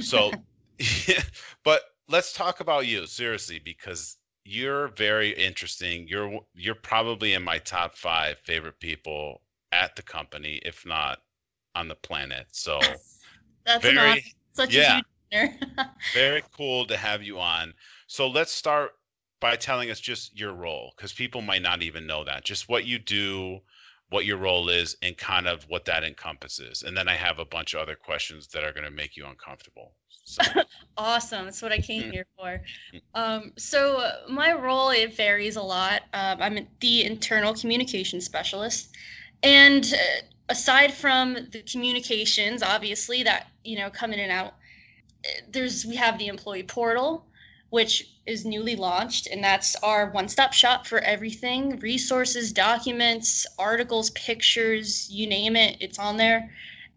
So, 0.00 0.32
but 1.64 1.82
let's 2.08 2.32
talk 2.32 2.60
about 2.60 2.86
you 2.86 3.06
seriously 3.06 3.60
because 3.64 4.16
you're 4.44 4.88
very 4.88 5.30
interesting. 5.30 6.06
You're 6.08 6.40
you're 6.54 6.74
probably 6.74 7.34
in 7.34 7.42
my 7.42 7.58
top 7.58 7.96
five 7.96 8.38
favorite 8.40 8.80
people 8.80 9.40
at 9.72 9.94
the 9.96 10.02
company, 10.02 10.60
if 10.64 10.84
not 10.84 11.20
on 11.76 11.86
the 11.86 11.94
planet. 11.94 12.46
So, 12.50 12.80
that's 13.64 13.84
very 13.84 14.24
such 14.52 14.74
yeah, 14.74 15.00
a 15.32 15.86
very 16.12 16.42
cool 16.52 16.86
to 16.86 16.96
have 16.96 17.22
you 17.22 17.38
on. 17.38 17.72
So 18.08 18.26
let's 18.26 18.50
start 18.50 18.92
by 19.38 19.54
telling 19.54 19.90
us 19.90 20.00
just 20.00 20.36
your 20.36 20.54
role 20.54 20.92
because 20.96 21.12
people 21.12 21.42
might 21.42 21.62
not 21.62 21.82
even 21.82 22.06
know 22.06 22.24
that. 22.24 22.44
Just 22.44 22.68
what 22.68 22.86
you 22.86 22.98
do 22.98 23.60
what 24.10 24.24
your 24.24 24.38
role 24.38 24.70
is 24.70 24.96
and 25.02 25.16
kind 25.18 25.46
of 25.46 25.64
what 25.68 25.84
that 25.84 26.02
encompasses. 26.02 26.82
And 26.82 26.96
then 26.96 27.08
i 27.08 27.14
have 27.14 27.38
a 27.38 27.44
bunch 27.44 27.74
of 27.74 27.80
other 27.80 27.94
questions 27.94 28.48
that 28.48 28.64
are 28.64 28.72
going 28.72 28.84
to 28.86 28.90
make 28.90 29.16
you 29.16 29.26
uncomfortable. 29.26 29.92
So. 30.24 30.42
awesome. 30.96 31.44
That's 31.44 31.60
what 31.60 31.72
i 31.72 31.78
came 31.78 32.04
mm. 32.04 32.12
here 32.12 32.26
for. 32.34 32.62
Mm. 32.94 33.00
um, 33.14 33.52
so 33.58 33.98
uh, 33.98 34.12
my 34.26 34.54
role 34.54 34.88
it 34.88 35.14
varies 35.14 35.56
a 35.56 35.62
lot. 35.62 36.02
Um, 36.14 36.38
i'm 36.40 36.66
the 36.80 37.04
internal 37.04 37.52
communication 37.52 38.22
specialist. 38.22 38.96
And 39.42 39.84
uh, 39.84 40.22
aside 40.48 40.94
from 40.94 41.34
the 41.52 41.62
communications 41.70 42.62
obviously 42.62 43.22
that 43.24 43.48
you 43.64 43.78
know 43.78 43.90
come 43.90 44.14
in 44.14 44.20
and 44.20 44.32
out 44.32 44.54
uh, 45.26 45.42
there's 45.50 45.84
we 45.84 45.96
have 45.96 46.18
the 46.18 46.28
employee 46.28 46.62
portal 46.62 47.26
which 47.70 48.10
is 48.26 48.44
newly 48.44 48.76
launched, 48.76 49.26
and 49.26 49.42
that's 49.42 49.74
our 49.76 50.10
one 50.10 50.28
stop 50.28 50.52
shop 50.52 50.86
for 50.86 51.00
everything 51.00 51.78
resources, 51.80 52.52
documents, 52.52 53.46
articles, 53.58 54.10
pictures, 54.10 55.08
you 55.10 55.26
name 55.26 55.56
it, 55.56 55.76
it's 55.80 55.98
on 55.98 56.16
there. 56.16 56.50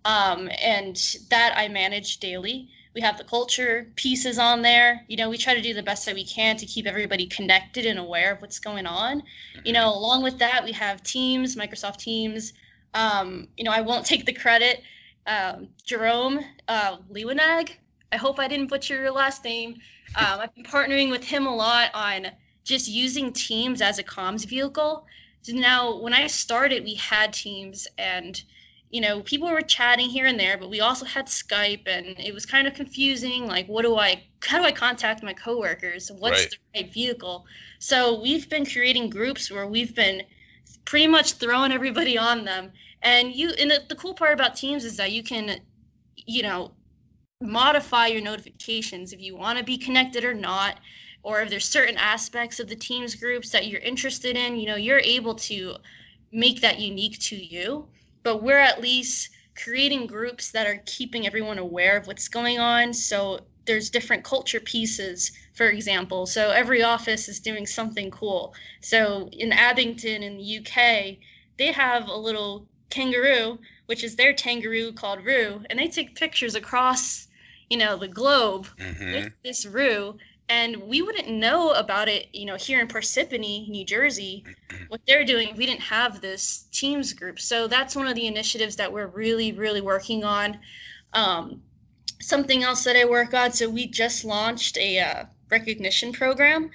Um, 0.03 0.49
and 0.61 0.97
that 1.29 1.53
I 1.55 1.67
manage 1.67 2.17
daily. 2.17 2.69
We 2.93 3.01
have 3.01 3.17
the 3.17 3.23
culture 3.23 3.87
pieces 3.95 4.37
on 4.37 4.61
there. 4.61 5.05
You 5.07 5.15
know, 5.15 5.29
we 5.29 5.37
try 5.37 5.53
to 5.53 5.61
do 5.61 5.73
the 5.73 5.83
best 5.83 6.05
that 6.05 6.15
we 6.15 6.25
can 6.25 6.57
to 6.57 6.65
keep 6.65 6.85
everybody 6.85 7.27
connected 7.27 7.85
and 7.85 7.97
aware 7.97 8.33
of 8.33 8.41
what's 8.41 8.59
going 8.59 8.85
on. 8.85 9.23
You 9.63 9.71
know, 9.71 9.93
along 9.93 10.23
with 10.23 10.37
that, 10.39 10.63
we 10.65 10.73
have 10.73 11.01
Teams, 11.03 11.55
Microsoft 11.55 11.97
Teams. 11.97 12.51
Um, 12.93 13.47
you 13.55 13.63
know, 13.63 13.71
I 13.71 13.79
won't 13.81 14.05
take 14.05 14.25
the 14.25 14.33
credit. 14.33 14.83
Um, 15.27 15.69
Jerome 15.85 16.39
uh, 16.67 16.97
I 18.11 18.17
hope 18.17 18.39
I 18.39 18.47
didn't 18.47 18.67
butcher 18.67 18.95
your 18.95 19.11
last 19.11 19.43
name. 19.43 19.75
Um, 20.15 20.39
I've 20.41 20.53
been 20.55 20.65
partnering 20.65 21.09
with 21.09 21.23
him 21.23 21.45
a 21.45 21.55
lot 21.55 21.89
on 21.93 22.27
just 22.63 22.87
using 22.87 23.31
Teams 23.31 23.81
as 23.81 23.99
a 23.99 24.03
comms 24.03 24.45
vehicle. 24.45 25.05
So 25.41 25.53
now, 25.53 25.99
when 25.99 26.13
I 26.13 26.27
started, 26.27 26.83
we 26.83 26.95
had 26.95 27.33
Teams, 27.33 27.87
and 27.97 28.41
you 28.91 29.01
know, 29.01 29.21
people 29.21 29.49
were 29.49 29.61
chatting 29.61 30.09
here 30.09 30.25
and 30.25 30.39
there, 30.39 30.57
but 30.57 30.69
we 30.69 30.81
also 30.81 31.05
had 31.05 31.27
Skype, 31.27 31.87
and 31.87 32.19
it 32.19 32.33
was 32.33 32.45
kind 32.45 32.67
of 32.67 32.73
confusing. 32.73 33.47
Like, 33.47 33.67
what 33.67 33.83
do 33.83 33.97
I? 33.97 34.23
How 34.45 34.59
do 34.59 34.65
I 34.65 34.71
contact 34.71 35.23
my 35.23 35.33
coworkers? 35.33 36.11
What's 36.11 36.41
right. 36.41 36.49
the 36.49 36.81
right 36.81 36.93
vehicle? 36.93 37.45
So 37.79 38.21
we've 38.21 38.49
been 38.49 38.65
creating 38.65 39.09
groups 39.09 39.49
where 39.49 39.67
we've 39.67 39.95
been 39.95 40.23
pretty 40.85 41.07
much 41.07 41.33
throwing 41.33 41.71
everybody 41.71 42.17
on 42.17 42.43
them. 42.43 42.71
And 43.03 43.33
you, 43.33 43.51
and 43.59 43.71
the, 43.71 43.83
the 43.87 43.95
cool 43.95 44.13
part 44.13 44.33
about 44.33 44.55
Teams 44.55 44.83
is 44.83 44.97
that 44.97 45.11
you 45.11 45.23
can, 45.23 45.59
you 46.15 46.43
know, 46.43 46.71
modify 47.41 48.07
your 48.07 48.21
notifications 48.21 49.13
if 49.13 49.21
you 49.21 49.35
want 49.35 49.57
to 49.57 49.63
be 49.63 49.77
connected 49.77 50.23
or 50.23 50.33
not 50.33 50.79
or 51.23 51.41
if 51.41 51.49
there's 51.49 51.65
certain 51.65 51.97
aspects 51.97 52.59
of 52.59 52.67
the 52.67 52.75
teams 52.75 53.15
groups 53.15 53.49
that 53.49 53.67
you're 53.67 53.81
interested 53.81 54.35
in 54.35 54.55
you 54.55 54.67
know 54.67 54.75
you're 54.75 54.99
able 54.99 55.35
to 55.35 55.75
make 56.31 56.61
that 56.61 56.79
unique 56.79 57.19
to 57.19 57.35
you. 57.35 57.87
But 58.23 58.43
we're 58.43 58.59
at 58.59 58.81
least 58.81 59.29
creating 59.55 60.07
groups 60.07 60.51
that 60.51 60.67
are 60.67 60.81
keeping 60.85 61.27
everyone 61.27 61.57
aware 61.57 61.97
of 61.97 62.07
what's 62.07 62.27
going 62.27 62.59
on. 62.59 62.93
So 62.93 63.39
there's 63.65 63.89
different 63.89 64.23
culture 64.23 64.59
pieces 64.59 65.31
for 65.53 65.67
example. 65.67 66.25
So 66.25 66.49
every 66.51 66.81
office 66.81 67.27
is 67.27 67.39
doing 67.39 67.67
something 67.67 68.09
cool. 68.09 68.55
So 68.79 69.29
in 69.33 69.51
abington 69.51 70.23
in 70.23 70.37
the 70.37 70.59
uk 70.59 71.17
they 71.57 71.71
have 71.71 72.07
a 72.07 72.15
little 72.15 72.65
kangaroo 72.89 73.59
which 73.85 74.03
is 74.03 74.15
their 74.15 74.33
kangaroo 74.33 74.91
called 74.91 75.23
roo 75.25 75.63
and 75.69 75.77
they 75.77 75.87
take 75.87 76.15
pictures 76.15 76.55
across 76.55 77.27
you 77.71 77.77
know, 77.77 77.95
the 77.95 78.07
globe 78.07 78.67
mm-hmm. 78.77 79.13
with 79.13 79.33
this 79.43 79.65
roo. 79.65 80.17
And 80.49 80.75
we 80.75 81.01
wouldn't 81.01 81.29
know 81.29 81.71
about 81.71 82.09
it, 82.09 82.27
you 82.33 82.45
know, 82.45 82.57
here 82.57 82.81
in 82.81 82.87
Parsippany, 82.89 83.69
New 83.69 83.85
Jersey, 83.85 84.43
what 84.89 84.99
they're 85.07 85.23
doing. 85.23 85.55
We 85.55 85.65
didn't 85.65 85.83
have 85.83 86.19
this 86.19 86.65
Teams 86.73 87.13
group. 87.13 87.39
So 87.39 87.67
that's 87.67 87.95
one 87.95 88.07
of 88.07 88.15
the 88.15 88.27
initiatives 88.27 88.75
that 88.75 88.91
we're 88.91 89.07
really, 89.07 89.53
really 89.53 89.79
working 89.79 90.25
on. 90.25 90.59
Um, 91.13 91.61
something 92.19 92.63
else 92.63 92.83
that 92.83 92.97
I 92.97 93.05
work 93.05 93.33
on. 93.33 93.53
So 93.53 93.69
we 93.69 93.87
just 93.87 94.25
launched 94.25 94.77
a 94.77 94.99
uh, 94.99 95.23
recognition 95.49 96.11
program, 96.11 96.69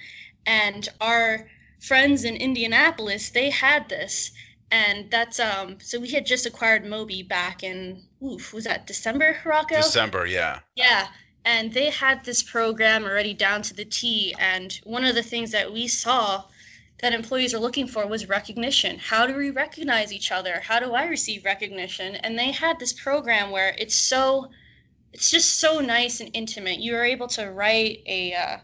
and 0.47 0.89
our 0.99 1.47
friends 1.79 2.23
in 2.23 2.35
Indianapolis, 2.35 3.29
they 3.29 3.51
had 3.51 3.87
this 3.89 4.31
and 4.71 5.09
that's 5.09 5.39
um 5.39 5.77
so 5.79 5.99
we 5.99 6.09
had 6.09 6.25
just 6.25 6.45
acquired 6.45 6.83
MOBI 6.83 7.27
back 7.27 7.63
in 7.63 8.03
oof 8.23 8.53
was 8.53 8.65
that 8.65 8.87
december 8.87 9.37
rocco? 9.45 9.77
December 9.77 10.25
yeah. 10.25 10.59
Yeah. 10.75 11.07
And 11.45 11.73
they 11.73 11.89
had 11.89 12.25
this 12.25 12.43
program 12.43 13.05
already 13.05 13.33
down 13.33 13.61
to 13.63 13.73
the 13.73 13.85
t. 13.85 14.35
And 14.37 14.77
one 14.83 15.05
of 15.05 15.15
the 15.15 15.23
things 15.23 15.51
that 15.51 15.71
we 15.71 15.87
saw 15.87 16.43
that 16.99 17.13
employees 17.13 17.53
are 17.53 17.59
looking 17.59 17.87
for 17.87 18.07
was 18.07 18.27
recognition. 18.27 18.97
How 18.97 19.27
do 19.27 19.35
we 19.35 19.51
recognize 19.51 20.11
each 20.11 20.31
other? 20.31 20.59
How 20.59 20.79
do 20.79 20.93
i 20.93 21.05
receive 21.05 21.45
recognition? 21.45 22.15
And 22.17 22.37
they 22.37 22.51
had 22.51 22.79
this 22.79 22.91
program 22.91 23.51
where 23.51 23.75
it's 23.77 23.95
so 23.95 24.49
it's 25.13 25.31
just 25.31 25.59
so 25.59 25.79
nice 25.79 26.19
and 26.19 26.29
intimate. 26.33 26.79
You 26.79 26.95
are 26.95 27.05
able 27.05 27.27
to 27.29 27.51
write 27.51 28.03
a 28.05 28.33
uh, 28.33 28.57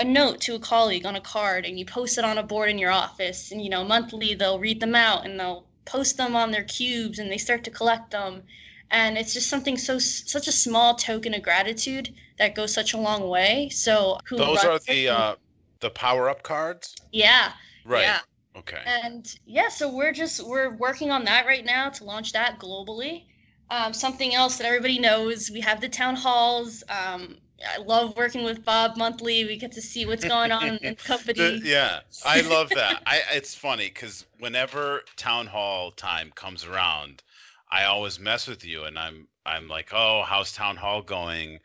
a 0.00 0.04
note 0.04 0.40
to 0.40 0.54
a 0.54 0.60
colleague 0.60 1.06
on 1.06 1.16
a 1.16 1.20
card 1.20 1.66
and 1.66 1.78
you 1.78 1.84
post 1.84 2.18
it 2.18 2.24
on 2.24 2.38
a 2.38 2.42
board 2.42 2.70
in 2.70 2.78
your 2.78 2.90
office 2.90 3.50
and 3.50 3.62
you 3.62 3.68
know 3.68 3.84
monthly 3.84 4.34
they'll 4.34 4.58
read 4.58 4.80
them 4.80 4.94
out 4.94 5.24
and 5.26 5.38
they'll 5.38 5.66
post 5.88 6.18
them 6.18 6.36
on 6.36 6.50
their 6.50 6.64
cubes 6.64 7.18
and 7.18 7.32
they 7.32 7.38
start 7.38 7.64
to 7.64 7.70
collect 7.70 8.10
them. 8.10 8.42
And 8.90 9.18
it's 9.18 9.34
just 9.34 9.48
something 9.48 9.76
so 9.76 9.98
such 9.98 10.48
a 10.48 10.52
small 10.52 10.94
token 10.94 11.34
of 11.34 11.42
gratitude 11.42 12.14
that 12.38 12.54
goes 12.54 12.72
such 12.72 12.94
a 12.94 12.98
long 12.98 13.28
way. 13.28 13.68
So 13.70 14.18
those 14.30 14.64
are 14.64 14.78
the 14.86 15.08
uh 15.08 15.34
the 15.80 15.90
power 15.90 16.28
up 16.28 16.42
cards? 16.42 16.94
Yeah. 17.12 17.52
Right. 17.84 18.02
Yeah. 18.02 18.20
okay. 18.56 18.82
And 18.86 19.26
yeah 19.46 19.68
so 19.68 19.94
we're 19.94 20.12
just 20.12 20.46
we're 20.46 20.70
working 20.76 21.10
on 21.10 21.24
that 21.24 21.46
right 21.46 21.64
now 21.64 21.88
to 21.90 22.04
launch 22.04 22.32
that 22.32 22.58
globally. 22.58 23.24
Um, 23.70 23.92
something 23.92 24.34
else 24.34 24.56
that 24.56 24.66
everybody 24.66 24.98
knows 24.98 25.50
we 25.50 25.60
have 25.60 25.82
the 25.82 25.90
town 25.90 26.16
halls 26.16 26.82
um, 26.88 27.36
I 27.66 27.78
love 27.78 28.16
working 28.16 28.44
with 28.44 28.64
Bob 28.64 28.96
monthly. 28.96 29.44
We 29.44 29.56
get 29.56 29.72
to 29.72 29.82
see 29.82 30.06
what's 30.06 30.24
going 30.24 30.52
on 30.52 30.68
in 30.68 30.78
the 30.82 30.94
company. 30.94 31.60
Yeah, 31.64 32.00
I 32.24 32.40
love 32.42 32.70
that. 32.70 33.02
I 33.06 33.22
it's 33.32 33.54
funny 33.54 33.88
because 33.88 34.26
whenever 34.38 35.02
town 35.16 35.46
hall 35.46 35.90
time 35.90 36.32
comes 36.34 36.64
around, 36.64 37.22
I 37.70 37.84
always 37.84 38.20
mess 38.20 38.46
with 38.46 38.64
you, 38.64 38.84
and 38.84 38.98
I'm 38.98 39.26
I'm 39.44 39.68
like, 39.68 39.90
oh, 39.92 40.22
how's 40.26 40.52
town 40.52 40.76
hall 40.76 41.02
going? 41.02 41.60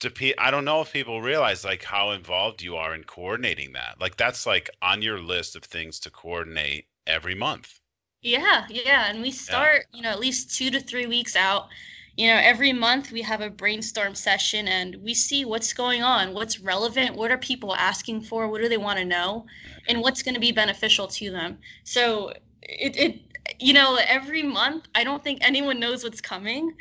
do 0.00 0.10
pe- 0.10 0.34
I 0.38 0.50
don't 0.50 0.64
know 0.64 0.80
if 0.80 0.92
people 0.92 1.20
realize 1.22 1.64
like 1.64 1.84
how 1.84 2.10
involved 2.10 2.62
you 2.62 2.76
are 2.76 2.94
in 2.94 3.04
coordinating 3.04 3.72
that. 3.74 4.00
Like 4.00 4.16
that's 4.16 4.46
like 4.46 4.68
on 4.82 5.02
your 5.02 5.20
list 5.20 5.54
of 5.54 5.62
things 5.62 6.00
to 6.00 6.10
coordinate 6.10 6.86
every 7.06 7.34
month. 7.34 7.80
Yeah, 8.22 8.66
yeah, 8.68 9.06
and 9.08 9.22
we 9.22 9.30
start, 9.30 9.86
yeah. 9.92 9.96
you 9.96 10.02
know, 10.02 10.10
at 10.10 10.20
least 10.20 10.54
2 10.56 10.70
to 10.72 10.80
3 10.80 11.06
weeks 11.06 11.36
out. 11.36 11.68
You 12.16 12.28
know, 12.28 12.40
every 12.42 12.72
month 12.72 13.12
we 13.12 13.22
have 13.22 13.40
a 13.40 13.50
brainstorm 13.50 14.14
session 14.14 14.68
and 14.68 14.96
we 14.96 15.14
see 15.14 15.44
what's 15.44 15.72
going 15.72 16.02
on, 16.02 16.34
what's 16.34 16.60
relevant, 16.60 17.16
what 17.16 17.30
are 17.30 17.38
people 17.38 17.74
asking 17.76 18.22
for, 18.22 18.48
what 18.48 18.60
do 18.60 18.68
they 18.68 18.76
want 18.76 18.98
to 18.98 19.04
know, 19.04 19.46
and 19.88 20.00
what's 20.00 20.22
going 20.22 20.34
to 20.34 20.40
be 20.40 20.52
beneficial 20.52 21.06
to 21.08 21.30
them. 21.30 21.58
So, 21.84 22.32
it 22.62 22.96
it 22.96 23.20
you 23.58 23.72
know, 23.72 23.98
every 24.06 24.42
month 24.42 24.86
I 24.94 25.04
don't 25.04 25.24
think 25.24 25.38
anyone 25.42 25.80
knows 25.80 26.04
what's 26.04 26.20
coming 26.20 26.74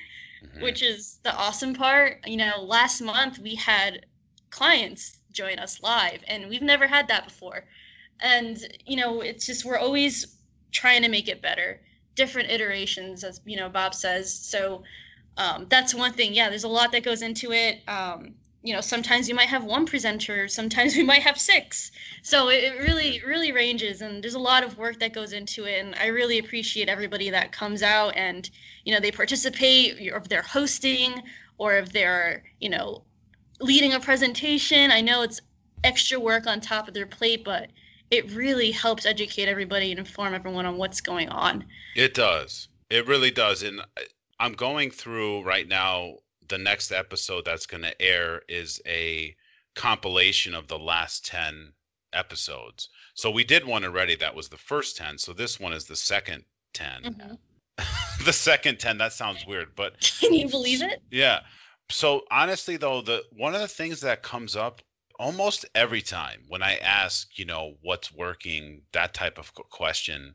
mm-hmm. 0.44 0.64
which 0.64 0.82
is 0.82 1.20
the 1.24 1.36
awesome 1.36 1.74
part. 1.74 2.20
You 2.26 2.38
know, 2.38 2.62
last 2.64 3.02
month 3.02 3.40
we 3.40 3.56
had 3.56 4.06
clients 4.50 5.20
join 5.32 5.60
us 5.60 5.82
live, 5.82 6.24
and 6.28 6.50
we've 6.50 6.62
never 6.62 6.88
had 6.88 7.08
that 7.08 7.26
before. 7.26 7.66
And, 8.22 8.58
you 8.86 8.98
know, 8.98 9.22
it's 9.22 9.46
just 9.46 9.66
we're 9.66 9.78
always 9.78 10.38
trying 10.72 11.02
to 11.04 11.10
make 11.10 11.28
it 11.28 11.42
better, 11.42 11.82
different 12.16 12.52
iterations, 12.52 13.24
as, 13.24 13.40
you 13.46 13.56
know, 13.56 13.70
Bob 13.70 13.94
says. 13.94 14.34
So, 14.34 14.84
um, 15.40 15.66
that's 15.70 15.96
one 15.96 16.14
thing. 16.14 16.34
Yeah, 16.34 16.50
there's 16.50 16.66
a 16.66 16.70
lot 16.70 16.92
that 16.92 17.04
goes 17.04 17.22
into 17.22 17.52
it. 17.52 17.82
Um, 17.88 18.36
you 18.62 18.74
know 18.74 18.82
sometimes 18.82 19.30
you 19.30 19.36
might 19.36 19.48
have 19.48 19.64
one 19.64 19.86
presenter 19.86 20.48
sometimes 20.48 20.96
we 20.98 21.04
might 21.04 21.22
have 21.22 21.40
six. 21.40 21.92
So 22.24 22.50
it 22.50 22.80
really 22.80 23.22
really 23.26 23.52
ranges 23.52 24.02
and 24.02 24.24
there's 24.24 24.34
a 24.34 24.40
lot 24.40 24.64
of 24.64 24.78
work 24.78 25.00
that 25.00 25.14
goes 25.14 25.34
into 25.34 25.66
it 25.66 25.80
and 25.80 25.96
i 25.96 26.08
really 26.08 26.40
appreciate 26.40 26.90
everybody 26.90 27.30
that 27.30 27.52
comes 27.52 27.82
out 27.82 28.16
and 28.16 28.50
you 28.84 28.94
know 28.94 29.00
they 29.00 29.12
participate 29.12 30.12
or 30.12 30.18
if 30.18 30.28
they're 30.28 30.42
hosting 30.42 31.24
or 31.58 31.78
if 31.78 31.92
they're 31.92 32.44
you 32.60 32.70
know 32.70 33.04
leading 33.62 33.94
a 33.94 34.00
presentation. 34.00 34.90
I 34.92 35.02
know 35.02 35.22
it's 35.22 35.42
extra 35.84 36.20
work 36.20 36.48
on 36.48 36.60
top 36.60 36.88
of 36.88 36.94
their 36.94 37.08
plate 37.08 37.44
but 37.44 37.70
it 38.12 38.32
really 38.32 38.72
helps 38.72 39.06
educate 39.06 39.48
everybody 39.48 39.92
and 39.92 40.00
inform 40.00 40.34
everyone 40.34 40.66
on 40.66 40.78
what's 40.78 41.00
going 41.00 41.30
on. 41.30 41.64
It 41.96 42.14
does. 42.14 42.68
It 42.90 43.08
really 43.08 43.32
does 43.32 43.64
and 43.64 43.82
i'm 44.40 44.54
going 44.54 44.92
through 44.92 45.44
right 45.44 45.68
now 45.68 46.14
the 46.50 46.58
next 46.58 46.92
episode 46.92 47.46
that's 47.46 47.66
going 47.66 47.84
to 47.84 48.02
air 48.02 48.42
is 48.50 48.82
a 48.86 49.36
compilation 49.76 50.54
of 50.54 50.68
the 50.68 50.78
last 50.78 51.26
10 51.26 51.72
episodes. 52.14 52.90
So 53.14 53.32
we 53.32 53.44
did 53.44 53.66
one 53.66 53.86
already 53.86 54.16
that 54.18 54.36
was 54.36 54.50
the 54.50 54.58
first 54.58 54.98
10. 54.98 55.18
So 55.18 55.32
this 55.32 55.60
one 55.60 55.74
is 55.74 55.86
the 55.86 55.96
second 55.96 56.44
10. 56.74 57.04
Mm-hmm. 57.04 58.24
the 58.26 58.34
second 58.34 58.80
10 58.80 58.98
that 58.98 59.14
sounds 59.14 59.46
weird, 59.46 59.70
but 59.76 60.00
Can 60.20 60.34
you 60.34 60.50
believe 60.50 60.82
it? 60.82 61.02
Yeah. 61.12 61.40
So 61.90 62.24
honestly 62.30 62.78
though, 62.78 63.02
the 63.02 63.24
one 63.32 63.56
of 63.56 63.62
the 63.62 63.68
things 63.68 64.02
that 64.02 64.24
comes 64.24 64.56
up 64.56 64.82
almost 65.20 65.66
every 65.76 66.02
time 66.02 66.42
when 66.48 66.64
I 66.64 66.76
ask, 66.78 67.38
you 67.38 67.46
know, 67.46 67.76
what's 67.82 68.14
working, 68.14 68.82
that 68.94 69.14
type 69.14 69.38
of 69.38 69.54
question, 69.54 70.34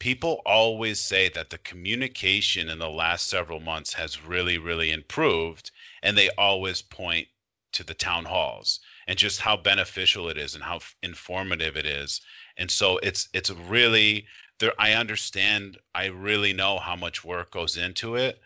people 0.00 0.42
always 0.46 0.98
say 0.98 1.28
that 1.28 1.50
the 1.50 1.58
communication 1.58 2.68
in 2.68 2.80
the 2.80 2.90
last 2.90 3.28
several 3.28 3.60
months 3.60 3.92
has 3.94 4.24
really, 4.24 4.58
really 4.58 4.90
improved. 4.90 5.70
And 6.02 6.18
they 6.18 6.30
always 6.30 6.82
point 6.82 7.28
to 7.72 7.84
the 7.84 7.94
town 7.94 8.24
halls 8.24 8.80
and 9.06 9.18
just 9.18 9.40
how 9.40 9.56
beneficial 9.56 10.28
it 10.28 10.36
is 10.38 10.56
and 10.56 10.64
how 10.64 10.80
informative 11.02 11.76
it 11.76 11.86
is. 11.86 12.20
And 12.56 12.70
so 12.70 12.98
it's 12.98 13.28
it's 13.32 13.50
really 13.50 14.26
there 14.58 14.72
I 14.78 14.94
understand 14.94 15.78
I 15.94 16.06
really 16.06 16.52
know 16.52 16.78
how 16.80 16.96
much 16.96 17.24
work 17.24 17.52
goes 17.52 17.76
into 17.76 18.16
it, 18.16 18.40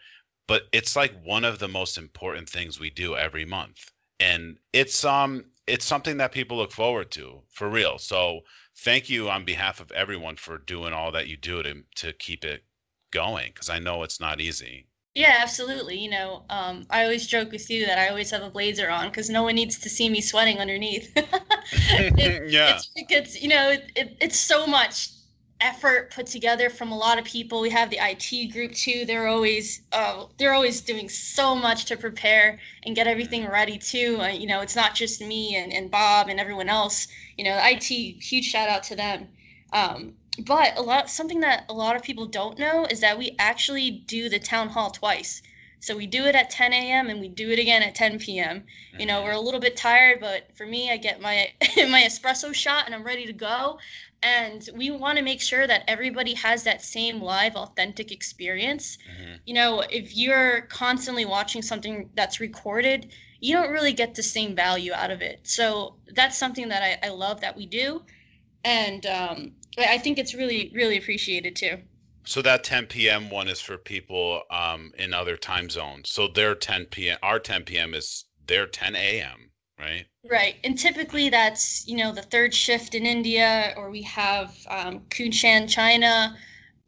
but 0.47 0.65
it's 0.73 0.97
like 0.97 1.13
one 1.25 1.45
of 1.45 1.59
the 1.59 1.69
most 1.69 1.97
important 1.97 2.49
things 2.49 2.79
we 2.79 2.91
do 2.91 3.17
every 3.17 3.45
month. 3.47 3.91
And 4.21 4.59
it's 4.73 5.05
um 5.05 5.45
it's 5.67 5.87
something 5.87 6.19
that 6.19 6.33
people 6.33 6.59
look 6.59 6.73
forward 6.73 7.11
to 7.13 7.43
for 7.51 7.69
real. 7.71 7.99
So 7.99 8.43
thank 8.77 9.09
you 9.09 9.31
on 9.31 9.45
behalf 9.45 9.81
of 9.81 9.91
everyone 9.93 10.37
for 10.37 10.59
doing 10.59 10.93
all 10.93 11.13
that 11.13 11.29
you 11.29 11.37
do 11.37 11.63
to 11.63 11.83
to 11.97 12.13
keep 12.13 12.45
it 12.45 12.65
going 13.11 13.53
because 13.53 13.71
I 13.71 13.79
know 13.79 14.03
it's 14.03 14.21
not 14.21 14.41
easy. 14.41 14.87
Yeah, 15.15 15.37
absolutely. 15.41 15.97
You 15.97 16.11
know, 16.11 16.43
um, 16.51 16.87
I 16.91 17.05
always 17.05 17.27
joke 17.29 17.53
with 17.53 17.71
you 17.71 17.87
that 17.87 17.99
I 17.99 18.09
always 18.09 18.31
have 18.33 18.43
a 18.43 18.51
blazer 18.51 18.91
on 18.91 19.09
because 19.09 19.31
no 19.31 19.45
one 19.45 19.55
needs 19.55 19.79
to 19.79 19.89
see 19.89 20.09
me 20.09 20.21
sweating 20.21 20.59
underneath. 20.59 21.13
it, 21.17 22.51
yeah, 22.51 22.75
it's, 22.75 22.91
it 22.97 23.09
gets 23.09 23.41
you 23.41 23.49
know 23.49 23.71
it, 23.71 23.93
it, 23.95 24.17
it's 24.21 24.39
so 24.39 24.67
much 24.67 25.11
effort 25.61 26.11
put 26.11 26.27
together 26.27 26.69
from 26.69 26.93
a 26.93 26.97
lot 26.97 27.19
of 27.19 27.25
people. 27.25 27.61
We 27.61 27.71
have 27.71 27.91
the 27.91 27.99
IT 28.01 28.53
group 28.53 28.73
too. 28.73 29.05
They're 29.07 29.27
always 29.27 29.83
uh, 29.93 30.27
they're 30.39 30.55
always 30.55 30.81
doing 30.81 31.09
so 31.09 31.55
much 31.55 31.87
to 31.87 31.97
prepare 31.97 32.59
and 32.85 32.97
get 32.97 33.07
everything 33.07 33.49
ready 33.49 33.79
too. 33.79 34.19
Uh, 34.21 34.29
you 34.29 34.47
know, 34.47 34.61
it's 34.61 34.77
not 34.77 34.95
just 34.95 35.21
me 35.21 35.57
and, 35.57 35.73
and 35.73 35.91
Bob 35.91 36.29
and 36.29 36.41
everyone 36.41 36.69
else. 36.69 37.09
You 37.37 37.45
know, 37.45 37.59
IT 37.63 37.85
huge 37.85 38.45
shout 38.45 38.69
out 38.69 38.83
to 38.85 38.97
them. 38.97 39.29
Um, 39.73 40.15
but 40.47 40.77
a 40.77 40.83
lot 40.83 41.09
something 41.09 41.41
that 41.41 41.65
a 41.69 41.73
lot 41.73 41.97
of 41.97 42.03
people 42.03 42.27
don't 42.27 42.59
know 42.59 42.87
is 42.87 43.01
that 43.01 43.19
we 43.19 43.37
actually 43.39 43.91
do 43.91 44.29
the 44.29 44.39
town 44.39 44.69
hall 44.69 44.91
twice. 44.91 45.43
So 45.85 45.97
we 45.97 46.07
do 46.07 46.25
it 46.25 46.35
at 46.35 46.49
10 46.51 46.73
a.m. 46.73 47.11
and 47.11 47.21
we 47.21 47.29
do 47.29 47.51
it 47.51 47.59
again 47.59 47.83
at 47.83 47.95
10 47.95 48.19
p.m. 48.19 48.65
You 48.99 49.07
know, 49.07 49.23
we're 49.23 49.33
a 49.33 49.41
little 49.41 49.61
bit 49.61 49.77
tired, 49.77 50.19
but 50.19 50.49
for 50.57 50.65
me, 50.65 50.91
I 50.91 50.97
get 50.97 51.21
my 51.21 51.53
my 51.77 52.03
espresso 52.03 52.55
shot 52.55 52.87
and 52.87 52.95
I'm 52.95 53.05
ready 53.05 53.27
to 53.27 53.33
go 53.33 53.79
and 54.25 54.71
we 54.75 54.91
want 54.91 55.19
to 55.19 55.25
make 55.25 55.41
sure 55.41 55.67
that 55.67 55.85
everybody 55.87 56.33
has 56.35 56.63
that 56.63 56.83
same 56.83 57.21
live 57.21 57.55
authentic 57.55 58.11
experience 58.11 58.97
mm-hmm. 58.97 59.35
you 59.45 59.55
know 59.55 59.81
if 59.91 60.17
you're 60.17 60.63
constantly 60.63 61.25
watching 61.25 61.63
something 61.63 62.09
that's 62.15 62.41
recorded 62.41 63.13
you 63.41 63.55
don't 63.55 63.71
really 63.71 63.93
get 63.93 64.15
the 64.15 64.23
same 64.23 64.57
value 64.57 64.93
out 64.93 65.11
of 65.11 65.21
it 65.21 65.41
so 65.43 65.95
that's 66.15 66.37
something 66.37 66.69
that 66.69 66.83
i, 66.83 67.07
I 67.07 67.11
love 67.11 67.41
that 67.43 67.57
we 67.57 67.67
do 67.67 68.03
and 68.65 69.05
um, 69.07 69.53
i 69.79 69.99
think 69.99 70.19
it's 70.19 70.35
really 70.35 70.73
really 70.75 70.97
appreciated 70.97 71.55
too 71.55 71.79
so 72.25 72.43
that 72.43 72.65
10 72.65 72.87
p.m 72.87 73.31
one 73.31 73.49
is 73.49 73.61
for 73.61 73.79
people 73.79 74.43
um, 74.51 74.93
in 74.99 75.13
other 75.15 75.37
time 75.37 75.69
zones 75.71 76.11
so 76.11 76.29
their 76.29 76.55
10 76.55 76.87
p.m 76.87 77.19
our 77.23 77.39
10 77.39 77.65
p.m 77.65 77.95
is 77.95 78.25
their 78.47 78.67
10 78.67 78.97
a.m 78.97 79.51
right? 79.79 80.07
Right. 80.31 80.57
And 80.65 80.79
typically 80.79 81.29
that's, 81.29 81.87
you 81.87 81.97
know, 81.97 82.13
the 82.13 82.23
third 82.23 82.55
shift 82.55 82.95
in 82.95 83.07
India, 83.07 83.75
or 83.77 83.91
we 83.91 84.03
have 84.03 84.55
um, 84.69 85.01
Kunshan, 85.11 85.69
China, 85.69 86.37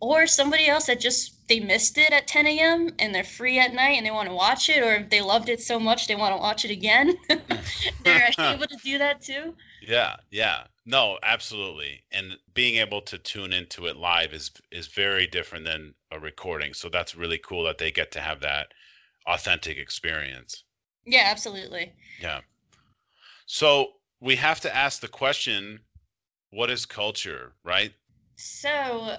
or 0.01 0.27
somebody 0.27 0.69
else 0.69 0.87
that 0.87 1.01
just 1.01 1.49
they 1.49 1.61
missed 1.61 1.97
it 1.99 2.13
at 2.13 2.27
10 2.27 2.47
a.m. 2.47 2.91
and 2.99 3.15
they're 3.15 3.25
free 3.25 3.59
at 3.59 3.73
night 3.73 3.97
and 3.97 4.07
they 4.07 4.11
want 4.11 4.29
to 4.29 4.35
watch 4.35 4.69
it, 4.69 4.83
or 4.83 4.95
if 4.95 5.11
they 5.11 5.21
loved 5.21 5.49
it 5.49 5.61
so 5.61 5.79
much 5.79 6.07
they 6.07 6.17
want 6.17 6.35
to 6.35 6.41
watch 6.41 6.65
it 6.65 6.71
again, 6.71 7.17
they're 8.05 8.31
able 8.39 8.67
to 8.67 8.77
do 8.83 8.99
that 8.99 9.21
too. 9.21 9.55
Yeah, 9.87 10.17
yeah. 10.31 10.65
No, 10.85 11.19
absolutely. 11.23 12.03
And 12.11 12.37
being 12.55 12.77
able 12.77 13.01
to 13.03 13.19
tune 13.19 13.53
into 13.53 13.87
it 13.87 13.97
live 13.97 14.33
is 14.33 14.51
is 14.73 14.89
very 14.89 15.27
different 15.27 15.65
than 15.65 15.95
a 16.11 16.19
recording. 16.19 16.75
So 16.75 16.89
that's 16.89 17.15
really 17.15 17.39
cool 17.39 17.65
that 17.65 17.79
they 17.79 17.93
get 17.93 18.11
to 18.13 18.21
have 18.21 18.41
that 18.41 18.69
authentic 19.27 19.79
experience. 19.79 20.65
Yeah, 21.05 21.29
absolutely. 21.31 21.93
Yeah. 22.21 22.41
So 23.47 23.93
we 24.21 24.35
have 24.37 24.61
to 24.61 24.75
ask 24.75 25.01
the 25.01 25.09
question 25.09 25.81
what 26.51 26.71
is 26.71 26.85
culture, 26.85 27.55
right? 27.65 27.93
So 28.37 29.17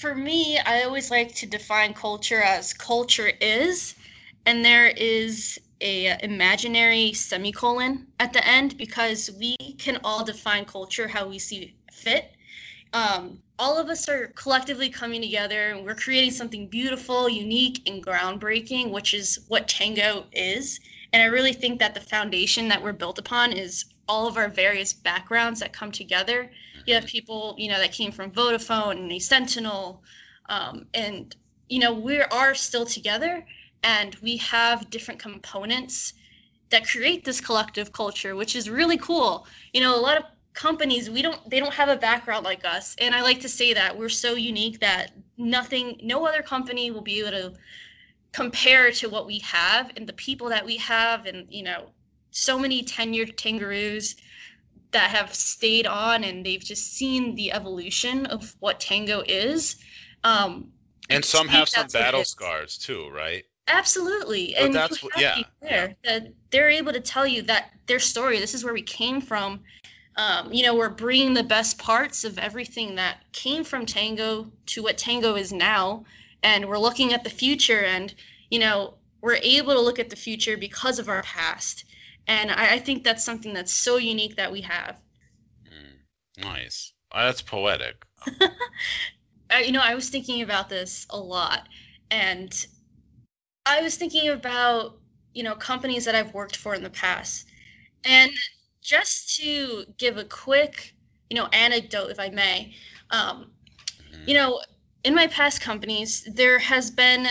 for 0.00 0.14
me, 0.14 0.58
I 0.58 0.82
always 0.82 1.10
like 1.10 1.34
to 1.36 1.46
define 1.46 1.92
culture 1.92 2.42
as 2.42 2.72
culture 2.72 3.32
is, 3.40 3.94
and 4.46 4.64
there 4.64 4.88
is 4.88 5.58
a 5.80 6.16
imaginary 6.22 7.12
semicolon 7.12 8.06
at 8.20 8.32
the 8.32 8.46
end 8.46 8.76
because 8.76 9.30
we 9.38 9.56
can 9.78 9.98
all 10.04 10.24
define 10.24 10.64
culture 10.64 11.08
how 11.08 11.28
we 11.28 11.38
see 11.38 11.74
fit. 11.92 12.32
Um, 12.92 13.42
all 13.58 13.78
of 13.78 13.88
us 13.88 14.08
are 14.08 14.28
collectively 14.28 14.88
coming 14.88 15.20
together 15.20 15.70
and 15.70 15.84
we're 15.84 15.94
creating 15.94 16.30
something 16.30 16.68
beautiful, 16.68 17.28
unique, 17.28 17.88
and 17.88 18.04
groundbreaking, 18.04 18.90
which 18.90 19.12
is 19.12 19.40
what 19.48 19.68
Tangoe 19.68 20.24
is. 20.32 20.80
And 21.12 21.22
I 21.22 21.26
really 21.26 21.52
think 21.52 21.78
that 21.80 21.94
the 21.94 22.00
foundation 22.00 22.68
that 22.68 22.82
we're 22.82 22.92
built 22.92 23.18
upon 23.18 23.52
is 23.52 23.84
all 24.08 24.26
of 24.26 24.36
our 24.36 24.48
various 24.48 24.92
backgrounds 24.92 25.60
that 25.60 25.72
come 25.72 25.90
together. 25.90 26.50
You 26.86 26.94
have 26.94 27.06
people, 27.06 27.54
you 27.58 27.68
know, 27.68 27.78
that 27.78 27.92
came 27.92 28.12
from 28.12 28.30
Vodafone 28.30 28.92
and 28.92 29.10
Asentinel, 29.10 30.00
um, 30.48 30.86
and 30.94 31.34
you 31.68 31.80
know, 31.80 31.92
we 31.92 32.20
are 32.20 32.54
still 32.54 32.86
together, 32.86 33.44
and 33.86 34.16
we 34.16 34.36
have 34.38 34.90
different 34.90 35.20
components 35.20 36.12
that 36.70 36.86
create 36.88 37.24
this 37.24 37.40
collective 37.40 37.92
culture, 37.92 38.34
which 38.34 38.56
is 38.56 38.68
really 38.68 38.98
cool. 38.98 39.46
You 39.72 39.80
know, 39.80 39.94
a 39.96 40.02
lot 40.08 40.18
of 40.18 40.24
companies 40.54 41.08
we 41.08 41.22
don't 41.22 41.48
they 41.50 41.60
don't 41.60 41.74
have 41.74 41.90
a 41.90 41.96
background 41.96 42.42
like 42.42 42.64
us 42.64 42.96
and 42.98 43.14
i 43.14 43.20
like 43.20 43.38
to 43.38 43.48
say 43.48 43.74
that 43.74 43.94
we're 43.94 44.08
so 44.08 44.36
unique 44.36 44.80
that 44.80 45.10
nothing 45.36 46.00
no 46.02 46.26
other 46.26 46.40
company 46.40 46.90
will 46.90 47.02
be 47.02 47.20
able 47.20 47.30
to 47.30 47.52
compare 48.32 48.90
to 48.90 49.06
what 49.10 49.26
we 49.26 49.38
have 49.40 49.92
and 49.98 50.06
the 50.06 50.14
people 50.14 50.48
that 50.48 50.64
we 50.64 50.78
have 50.78 51.26
and 51.26 51.46
you 51.50 51.62
know 51.62 51.90
so 52.30 52.58
many 52.58 52.82
tenured 52.82 53.36
tangaroos 53.36 54.14
that 54.92 55.10
have 55.10 55.34
stayed 55.34 55.86
on 55.86 56.24
and 56.24 56.44
they've 56.44 56.64
just 56.64 56.94
seen 56.94 57.34
the 57.34 57.52
evolution 57.52 58.24
of 58.26 58.56
what 58.60 58.80
Tangoe 58.80 59.22
is. 59.26 59.76
Um 60.24 60.72
and 61.10 61.22
some 61.22 61.48
have 61.48 61.68
some 61.68 61.86
battle 61.88 62.24
scars 62.24 62.78
too 62.78 63.10
right 63.10 63.44
Absolutely. 63.68 64.54
But 64.56 64.64
and 64.66 64.74
that's 64.74 65.02
what, 65.02 65.18
yeah, 65.18 65.42
there, 65.60 65.96
yeah. 66.04 66.18
That 66.18 66.32
they're 66.50 66.70
able 66.70 66.92
to 66.92 67.00
tell 67.00 67.26
you 67.26 67.42
that 67.42 67.70
their 67.86 67.98
story, 67.98 68.38
this 68.38 68.54
is 68.54 68.64
where 68.64 68.74
we 68.74 68.82
came 68.82 69.20
from. 69.20 69.60
Um, 70.16 70.52
you 70.52 70.62
know, 70.62 70.74
we're 70.74 70.88
bringing 70.88 71.34
the 71.34 71.42
best 71.42 71.78
parts 71.78 72.24
of 72.24 72.38
everything 72.38 72.94
that 72.94 73.18
came 73.32 73.64
from 73.64 73.84
Tangoe 73.84 74.50
to 74.66 74.82
what 74.82 74.96
Tangoe 74.96 75.38
is 75.38 75.52
now. 75.52 76.04
And 76.42 76.66
we're 76.68 76.78
looking 76.78 77.12
at 77.12 77.24
the 77.24 77.30
future 77.30 77.80
and, 77.80 78.14
you 78.50 78.58
know, 78.58 78.94
we're 79.20 79.38
able 79.42 79.74
to 79.74 79.80
look 79.80 79.98
at 79.98 80.08
the 80.10 80.16
future 80.16 80.56
because 80.56 80.98
of 80.98 81.08
our 81.08 81.22
past. 81.22 81.84
And 82.28 82.50
I, 82.50 82.74
I 82.74 82.78
think 82.78 83.04
that's 83.04 83.24
something 83.24 83.52
that's 83.52 83.72
so 83.72 83.96
unique 83.96 84.36
that 84.36 84.50
we 84.50 84.60
have. 84.62 85.00
Mm, 85.66 86.44
nice. 86.44 86.92
Oh, 87.12 87.24
that's 87.24 87.42
poetic. 87.42 88.04
I, 89.50 89.62
you 89.62 89.72
know, 89.72 89.82
I 89.82 89.94
was 89.94 90.08
thinking 90.08 90.42
about 90.42 90.68
this 90.68 91.06
a 91.10 91.18
lot. 91.18 91.68
And 92.10 92.66
I 93.66 93.82
was 93.82 93.96
thinking 93.96 94.28
about, 94.28 94.98
you 95.34 95.42
know, 95.42 95.54
companies 95.54 96.04
that 96.04 96.14
I've 96.14 96.32
worked 96.32 96.56
for 96.56 96.74
in 96.74 96.82
the 96.82 96.90
past. 96.90 97.46
And 98.04 98.30
just 98.80 99.36
to 99.36 99.84
give 99.98 100.16
a 100.16 100.24
quick, 100.24 100.94
you 101.28 101.36
know, 101.36 101.46
anecdote, 101.46 102.10
if 102.10 102.20
I 102.20 102.28
may, 102.28 102.72
um, 103.10 103.50
mm-hmm. 104.12 104.22
you 104.28 104.34
know, 104.34 104.60
in 105.04 105.14
my 105.14 105.26
past 105.26 105.60
companies, 105.60 106.28
there 106.32 106.58
has 106.60 106.90
been, 106.90 107.26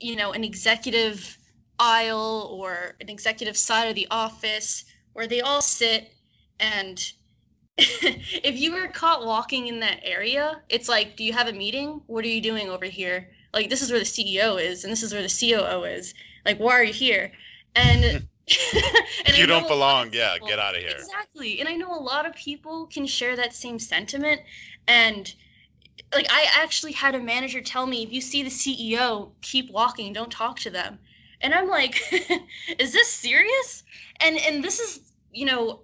you 0.00 0.16
know, 0.16 0.32
an 0.32 0.44
executive 0.44 1.38
aisle 1.78 2.50
or 2.52 2.94
an 3.00 3.08
executive 3.08 3.56
side 3.56 3.88
of 3.88 3.94
the 3.94 4.06
office 4.10 4.84
where 5.14 5.26
they 5.26 5.40
all 5.40 5.62
sit 5.62 6.12
and 6.60 7.12
if 7.78 8.56
you 8.56 8.72
were 8.72 8.86
caught 8.88 9.26
walking 9.26 9.66
in 9.66 9.80
that 9.80 9.98
area, 10.04 10.62
it's 10.68 10.88
like, 10.88 11.16
do 11.16 11.24
you 11.24 11.32
have 11.32 11.48
a 11.48 11.52
meeting? 11.52 12.02
What 12.06 12.24
are 12.24 12.28
you 12.28 12.40
doing 12.40 12.68
over 12.68 12.84
here? 12.84 13.28
Like 13.54 13.70
this 13.70 13.80
is 13.80 13.90
where 13.90 14.00
the 14.00 14.04
CEO 14.04 14.60
is 14.60 14.84
and 14.84 14.92
this 14.92 15.02
is 15.02 15.12
where 15.12 15.22
the 15.22 15.28
COO 15.28 15.84
is. 15.84 16.12
Like 16.44 16.58
why 16.58 16.72
are 16.72 16.84
you 16.84 16.92
here? 16.92 17.32
And 17.74 18.04
and 19.24 19.38
you 19.38 19.46
don't 19.46 19.66
belong, 19.66 20.10
yeah, 20.12 20.36
get 20.46 20.58
out 20.58 20.74
of 20.74 20.82
here. 20.82 20.96
Exactly. 20.98 21.60
And 21.60 21.68
I 21.68 21.76
know 21.76 21.90
a 21.90 21.98
lot 21.98 22.26
of 22.26 22.34
people 22.34 22.86
can 22.86 23.06
share 23.06 23.36
that 23.36 23.54
same 23.54 23.78
sentiment 23.78 24.42
and 24.86 25.34
like 26.12 26.26
I 26.30 26.46
actually 26.54 26.92
had 26.92 27.14
a 27.14 27.20
manager 27.20 27.60
tell 27.60 27.86
me 27.86 28.02
if 28.02 28.12
you 28.12 28.20
see 28.20 28.42
the 28.42 28.50
CEO, 28.50 29.30
keep 29.40 29.70
walking, 29.70 30.12
don't 30.12 30.30
talk 30.30 30.58
to 30.60 30.70
them. 30.70 30.98
And 31.40 31.54
I'm 31.54 31.68
like, 31.68 32.00
is 32.78 32.92
this 32.92 33.08
serious? 33.08 33.84
And 34.20 34.36
and 34.38 34.62
this 34.62 34.80
is, 34.80 35.12
you 35.32 35.46
know, 35.46 35.80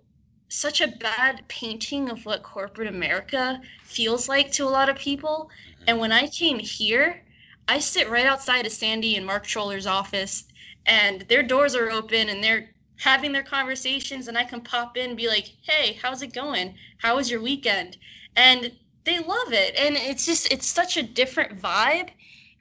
such 0.48 0.80
a 0.80 0.88
bad 0.88 1.44
painting 1.48 2.11
of 2.11 2.24
what 2.26 2.42
corporate 2.42 2.88
America 2.88 3.61
feels 3.85 4.28
like 4.28 4.50
to 4.52 4.64
a 4.64 4.70
lot 4.70 4.88
of 4.88 4.96
people. 4.96 5.50
Mm-hmm. 5.50 5.85
And 5.88 5.98
when 6.00 6.12
I 6.12 6.26
came 6.28 6.59
here, 6.59 7.22
I 7.70 7.78
sit 7.78 8.11
right 8.11 8.26
outside 8.26 8.66
of 8.66 8.72
Sandy 8.72 9.14
and 9.14 9.24
Mark 9.24 9.46
Troller's 9.46 9.87
office, 9.87 10.42
and 10.87 11.20
their 11.28 11.44
doors 11.44 11.76
are 11.76 11.88
open 11.88 12.28
and 12.28 12.42
they're 12.42 12.74
having 12.98 13.30
their 13.30 13.44
conversations, 13.44 14.26
and 14.26 14.37
I 14.37 14.42
can 14.42 14.61
pop 14.61 14.96
in 14.96 15.11
and 15.11 15.16
be 15.16 15.28
like, 15.28 15.52
"Hey, 15.62 15.96
how's 16.02 16.20
it 16.20 16.33
going? 16.35 16.74
How 16.98 17.14
was 17.14 17.30
your 17.30 17.40
weekend?" 17.40 17.96
And 18.35 18.72
they 19.04 19.20
love 19.20 19.52
it, 19.52 19.76
and 19.76 19.94
it's 19.96 20.26
just 20.26 20.52
it's 20.52 20.66
such 20.66 20.96
a 20.96 21.04
different 21.04 21.62
vibe. 21.62 22.09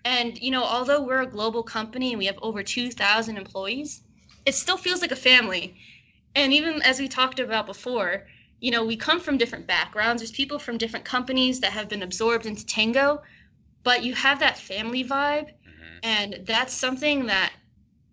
And 0.06 0.38
you 0.38 0.52
know, 0.52 0.64
although 0.64 1.02
we're 1.02 1.24
a 1.24 1.36
global 1.38 1.64
company 1.64 2.12
and 2.12 2.20
we 2.20 2.28
have 2.28 2.38
over 2.44 2.62
two 2.62 2.92
thousand 2.92 3.38
employees, 3.38 4.04
it 4.46 4.54
still 4.54 4.78
feels 4.78 5.02
like 5.02 5.12
a 5.12 5.16
family. 5.16 5.76
And 6.36 6.54
even 6.54 6.84
as 6.84 7.00
we 7.00 7.08
talked 7.08 7.40
about 7.40 7.66
before, 7.66 8.28
you 8.60 8.70
know, 8.70 8.86
we 8.86 8.96
come 8.96 9.20
from 9.20 9.40
different 9.40 9.66
backgrounds. 9.66 10.22
There's 10.22 10.32
people 10.32 10.60
from 10.60 10.78
different 10.78 11.04
companies 11.04 11.62
that 11.62 11.72
have 11.72 11.90
been 11.90 12.04
absorbed 12.04 12.46
into 12.46 12.64
Tangoe, 12.64 13.24
but 13.84 14.04
you 14.04 14.14
have 14.14 14.40
that 14.40 14.58
family 14.58 15.04
vibe 15.04 15.46
mm-hmm. 15.46 15.98
and 16.04 16.40
that's 16.46 16.74
something 16.74 17.26
that 17.26 17.54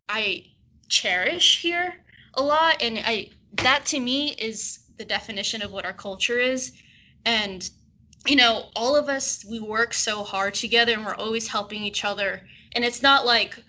i 0.09 0.44
cherish 0.88 1.61
here 1.61 1.94
a 2.35 2.42
lot 2.42 2.81
and 2.81 2.98
i 3.05 3.29
that 3.62 3.85
to 3.87 4.00
me 4.00 4.33
is 4.33 4.81
the 4.98 5.05
definition 5.05 5.62
of 5.62 5.72
what 5.72 5.85
our 5.85 5.92
culture 5.92 6.38
is. 6.38 6.72
And 7.24 7.68
you 8.26 8.37
know 8.37 8.70
all 8.74 8.96
of 8.96 9.09
us 9.09 9.44
we 9.48 9.61
work 9.61 9.94
so 9.94 10.24
hard 10.24 10.55
together 10.55 10.92
and 10.92 11.05
we're 11.05 11.14
always 11.14 11.48
helping 11.48 11.83
each 11.83 12.05
other. 12.05 12.42
And 12.72 12.85
it's 12.85 13.02
not 13.02 13.26
like 13.26 13.62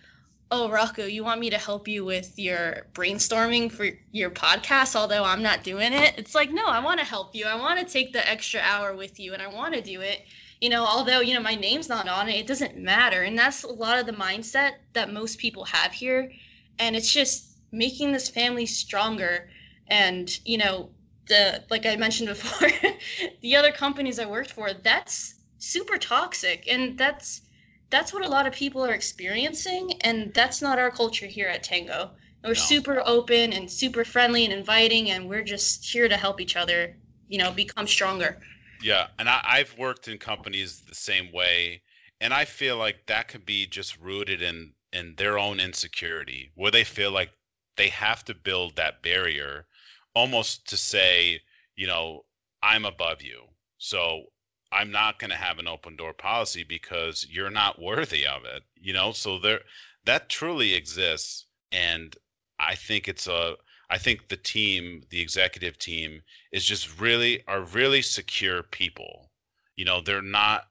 oh 0.50 0.70
rocco 0.70 1.06
you 1.06 1.24
want 1.26 1.42
me 1.42 1.50
to 1.50 1.58
help 1.58 1.90
you 1.90 2.06
with 2.06 2.40
your 2.40 2.88
brainstorming 2.94 3.70
for 3.70 3.90
your 4.14 4.30
podcast 4.30 4.96
although 4.96 5.26
i'm 5.26 5.44
not 5.44 5.64
doing 5.64 5.94
it. 5.94 6.16
It's 6.18 6.34
like 6.34 6.52
no 6.52 6.66
i 6.66 6.80
want 6.80 7.00
to 7.00 7.06
help 7.06 7.36
you. 7.36 7.46
I 7.46 7.56
want 7.56 7.80
to 7.80 7.86
take 7.86 8.14
the 8.14 8.28
extra 8.30 8.62
hour 8.62 8.96
with 8.96 9.20
you 9.20 9.34
and 9.34 9.42
i 9.42 9.48
want 9.48 9.74
to 9.74 9.82
do 9.82 10.02
it 10.02 10.22
you 10.62 10.70
know, 10.70 10.86
although, 10.86 11.20
you 11.20 11.34
know, 11.34 11.40
my 11.40 11.56
name's 11.56 11.90
not 11.90 12.08
on 12.08 12.30
it, 12.30 12.36
it 12.36 12.48
doesn't 12.48 12.78
matter. 12.78 13.24
And 13.24 13.38
that's 13.38 13.64
a 13.64 13.68
lot 13.68 14.00
of 14.00 14.06
the 14.06 14.14
mindset 14.14 14.74
that 14.94 15.14
most 15.14 15.38
people 15.38 15.66
have 15.66 15.92
here. 15.92 16.32
And 16.80 16.96
it's 16.96 17.12
just 17.12 17.58
making 17.72 18.12
this 18.12 18.30
family 18.30 18.66
stronger. 18.66 19.50
And, 19.88 20.38
you 20.46 20.58
know, 20.58 20.90
the, 21.28 21.64
like 21.70 21.86
I 21.86 21.96
mentioned 21.96 22.30
before, 22.30 22.70
the 23.42 23.56
other 23.56 23.72
companies 23.72 24.20
I 24.20 24.26
worked 24.26 24.52
for, 24.52 24.74
that's 24.74 25.36
super 25.60 25.98
toxic. 25.98 26.66
And 26.72 26.98
that's, 26.98 27.42
that's 27.90 28.14
what 28.14 28.26
a 28.26 28.30
lot 28.30 28.48
of 28.48 28.54
people 28.54 28.84
are 28.86 28.94
experiencing. 28.94 29.94
And 30.02 30.34
that's 30.34 30.62
not 30.62 30.80
our 30.80 30.92
culture 30.92 31.28
here 31.28 31.48
at 31.48 31.64
Tangoe. 31.64 32.12
We're 32.44 32.50
no. 32.50 32.54
super 32.54 33.02
open 33.06 33.52
and 33.54 33.70
super 33.70 34.06
friendly 34.06 34.46
and 34.46 34.54
inviting, 34.54 35.10
and 35.10 35.28
we're 35.28 35.44
just 35.44 35.86
here 35.86 36.08
to 36.08 36.16
help 36.16 36.40
each 36.40 36.56
other, 36.56 36.96
you 37.28 37.38
know, 37.38 37.52
become 37.52 37.88
stronger. 37.88 38.40
Yeah, 38.80 39.08
and 39.20 39.30
I, 39.30 39.42
I've 39.44 39.78
worked 39.78 40.08
in 40.08 40.18
companies 40.18 40.82
the 40.82 40.96
same 40.96 41.32
way, 41.32 41.82
and 42.22 42.34
I 42.34 42.46
feel 42.46 42.78
like 42.78 43.06
that 43.08 43.28
could 43.28 43.46
be 43.46 43.66
just 43.68 43.98
rooted 44.00 44.42
in 44.42 44.74
in 44.94 45.16
their 45.16 45.38
own 45.38 45.60
insecurity, 45.60 46.52
where 46.56 46.72
they 46.72 46.84
feel 46.84 47.12
like 47.12 47.32
they 47.76 47.90
have 47.90 48.24
to 48.26 48.34
build 48.34 48.76
that 48.76 49.02
barrier, 49.04 49.68
almost 50.14 50.68
to 50.70 50.78
say, 50.78 51.42
you 51.76 51.86
know, 51.88 52.26
I'm 52.64 52.86
above 52.86 53.22
you, 53.22 53.48
so 53.78 54.32
I'm 54.72 54.92
not 54.92 55.20
going 55.20 55.30
to 55.32 55.36
have 55.38 55.60
an 55.60 55.68
open 55.68 55.96
door 55.96 56.14
policy 56.14 56.64
because 56.64 57.28
you're 57.30 57.50
not 57.50 57.82
worthy 57.82 58.26
of 58.26 58.46
it. 58.46 58.64
You 58.76 58.94
know, 58.94 59.12
so 59.12 59.40
there 59.40 59.62
that 60.06 60.30
truly 60.30 60.74
exists, 60.74 61.46
and 61.72 62.16
I 62.60 62.76
think 62.76 63.08
it's 63.08 63.28
a 63.28 63.58
I 63.90 63.98
think 63.98 64.28
the 64.28 64.38
team, 64.38 65.04
the 65.10 65.22
executive 65.22 65.78
team, 65.80 66.22
is 66.52 66.66
just 66.66 67.00
really 67.00 67.46
are 67.48 67.62
really 67.62 68.02
secure 68.02 68.64
people. 68.64 69.32
You 69.76 69.86
know, 69.86 70.02
they're 70.02 70.22
not 70.22 70.68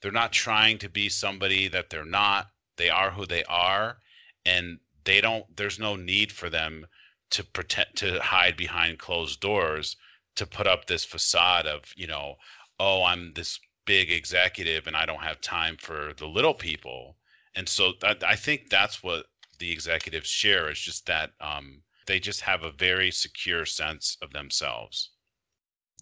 they're 0.00 0.12
not 0.12 0.32
trying 0.32 0.78
to 0.78 0.88
be 0.88 1.08
somebody 1.08 1.68
that 1.68 1.90
they're 1.90 2.04
not. 2.04 2.48
They 2.76 2.90
are 2.90 3.10
who 3.10 3.26
they 3.26 3.44
are, 3.44 3.98
and 4.44 4.80
they 5.04 5.20
don't. 5.20 5.56
There's 5.56 5.78
no 5.78 5.96
need 5.96 6.32
for 6.32 6.50
them 6.50 6.86
to 7.30 7.44
pretend 7.44 7.88
to 7.96 8.20
hide 8.20 8.56
behind 8.56 8.98
closed 8.98 9.40
doors 9.40 9.96
to 10.36 10.46
put 10.46 10.66
up 10.66 10.86
this 10.86 11.04
facade 11.04 11.66
of 11.66 11.92
you 11.96 12.06
know, 12.06 12.36
oh, 12.78 13.04
I'm 13.04 13.32
this 13.34 13.58
big 13.86 14.10
executive 14.10 14.86
and 14.86 14.96
I 14.96 15.06
don't 15.06 15.22
have 15.22 15.40
time 15.40 15.76
for 15.78 16.12
the 16.18 16.26
little 16.26 16.54
people. 16.54 17.16
And 17.54 17.68
so 17.68 17.92
I, 18.02 18.16
I 18.26 18.36
think 18.36 18.68
that's 18.68 19.02
what 19.02 19.26
the 19.58 19.70
executives 19.72 20.28
share 20.28 20.68
is 20.70 20.78
just 20.78 21.06
that 21.06 21.30
um, 21.40 21.82
they 22.06 22.18
just 22.18 22.40
have 22.40 22.62
a 22.62 22.72
very 22.72 23.10
secure 23.10 23.66
sense 23.66 24.16
of 24.22 24.32
themselves. 24.32 25.10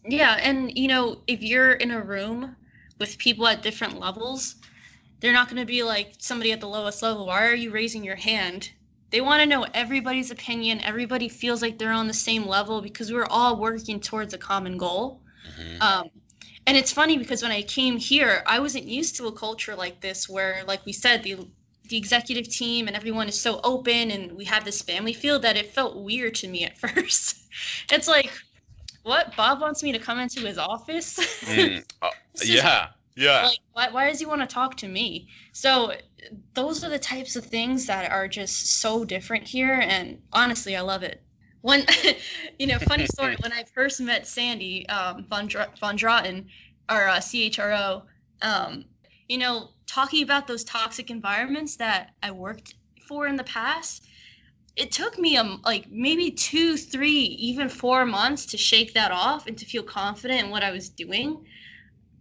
Yeah, 0.06 0.38
and 0.40 0.76
you 0.76 0.88
know, 0.88 1.22
if 1.26 1.42
you're 1.42 1.72
in 1.72 1.90
a 1.90 2.00
room 2.00 2.56
with 2.98 3.18
people 3.18 3.46
at 3.46 3.62
different 3.62 3.98
levels, 3.98 4.56
they're 5.20 5.32
not 5.32 5.48
going 5.48 5.60
to 5.60 5.66
be 5.66 5.82
like 5.82 6.14
somebody 6.18 6.52
at 6.52 6.60
the 6.60 6.68
lowest 6.68 7.02
level. 7.02 7.26
Why 7.26 7.46
are 7.46 7.54
you 7.54 7.70
raising 7.70 8.04
your 8.04 8.16
hand? 8.16 8.70
They 9.10 9.20
want 9.20 9.40
to 9.40 9.46
know 9.46 9.66
everybody's 9.74 10.30
opinion. 10.30 10.80
Everybody 10.82 11.28
feels 11.28 11.62
like 11.62 11.78
they're 11.78 11.92
on 11.92 12.08
the 12.08 12.14
same 12.14 12.46
level 12.46 12.82
because 12.82 13.12
we're 13.12 13.26
all 13.26 13.58
working 13.58 14.00
towards 14.00 14.34
a 14.34 14.38
common 14.38 14.76
goal. 14.76 15.22
Mm-hmm. 15.48 15.82
Um, 15.82 16.10
and 16.66 16.76
it's 16.76 16.92
funny 16.92 17.16
because 17.16 17.42
when 17.42 17.52
I 17.52 17.62
came 17.62 17.96
here, 17.96 18.42
I 18.46 18.58
wasn't 18.58 18.84
used 18.84 19.16
to 19.16 19.26
a 19.26 19.32
culture 19.32 19.76
like 19.76 20.00
this 20.00 20.28
where, 20.28 20.64
like 20.66 20.84
we 20.84 20.92
said, 20.92 21.22
the 21.22 21.46
the 21.88 21.96
executive 21.96 22.48
team 22.48 22.86
and 22.86 22.96
everyone 22.96 23.28
is 23.28 23.40
so 23.40 23.60
open 23.62 24.10
and 24.10 24.32
we 24.32 24.44
have 24.44 24.64
this 24.64 24.82
family 24.82 25.12
feel 25.12 25.38
that 25.40 25.56
it 25.56 25.66
felt 25.66 26.02
weird 26.02 26.34
to 26.36 26.48
me 26.48 26.64
at 26.64 26.78
first. 26.84 27.36
it's 27.90 28.08
like, 28.08 28.30
what? 29.02 29.36
Bob 29.36 29.60
wants 29.60 29.82
me 29.82 29.92
to 29.92 29.98
come 29.98 30.18
into 30.18 30.40
his 30.40 30.58
office? 30.58 31.18
mm, 31.44 31.84
uh, 32.02 32.10
yeah. 32.42 32.88
Yeah. 33.16 33.42
Like, 33.44 33.58
why, 33.72 33.88
why 33.90 34.08
does 34.08 34.18
he 34.18 34.26
want 34.26 34.40
to 34.40 34.46
talk 34.46 34.76
to 34.78 34.88
me? 34.88 35.28
So, 35.52 35.92
those 36.54 36.82
are 36.82 36.90
the 36.90 36.98
types 36.98 37.36
of 37.36 37.44
things 37.44 37.86
that 37.86 38.10
are 38.10 38.26
just 38.26 38.80
so 38.80 39.04
different 39.04 39.46
here. 39.46 39.80
And 39.82 40.18
honestly, 40.32 40.74
I 40.74 40.80
love 40.80 41.02
it. 41.02 41.22
One, 41.60 41.84
you 42.58 42.66
know, 42.66 42.78
funny 42.78 43.06
story 43.06 43.36
when 43.40 43.52
I 43.52 43.64
first 43.64 44.00
met 44.00 44.26
Sandy 44.26 44.88
um, 44.88 45.26
von, 45.28 45.46
Dr- 45.46 45.78
von 45.78 45.96
Draten, 45.96 46.46
our 46.88 47.08
uh, 47.08 47.18
CHRO, 47.18 48.02
um, 48.42 48.84
you 49.28 49.38
know, 49.38 49.70
talking 49.86 50.22
about 50.22 50.46
those 50.46 50.64
toxic 50.64 51.10
environments 51.10 51.76
that 51.76 52.12
I 52.22 52.30
worked 52.30 52.74
for 53.08 53.26
in 53.26 53.36
the 53.36 53.44
past, 53.44 54.06
it 54.76 54.92
took 54.92 55.18
me 55.18 55.36
um 55.36 55.60
like 55.64 55.90
maybe 55.90 56.30
two, 56.30 56.76
three, 56.76 57.20
even 57.20 57.68
four 57.68 58.04
months 58.06 58.46
to 58.46 58.56
shake 58.58 58.94
that 58.94 59.12
off 59.12 59.46
and 59.46 59.56
to 59.58 59.66
feel 59.66 59.82
confident 59.82 60.40
in 60.44 60.50
what 60.50 60.64
I 60.64 60.70
was 60.72 60.88
doing. 60.90 61.44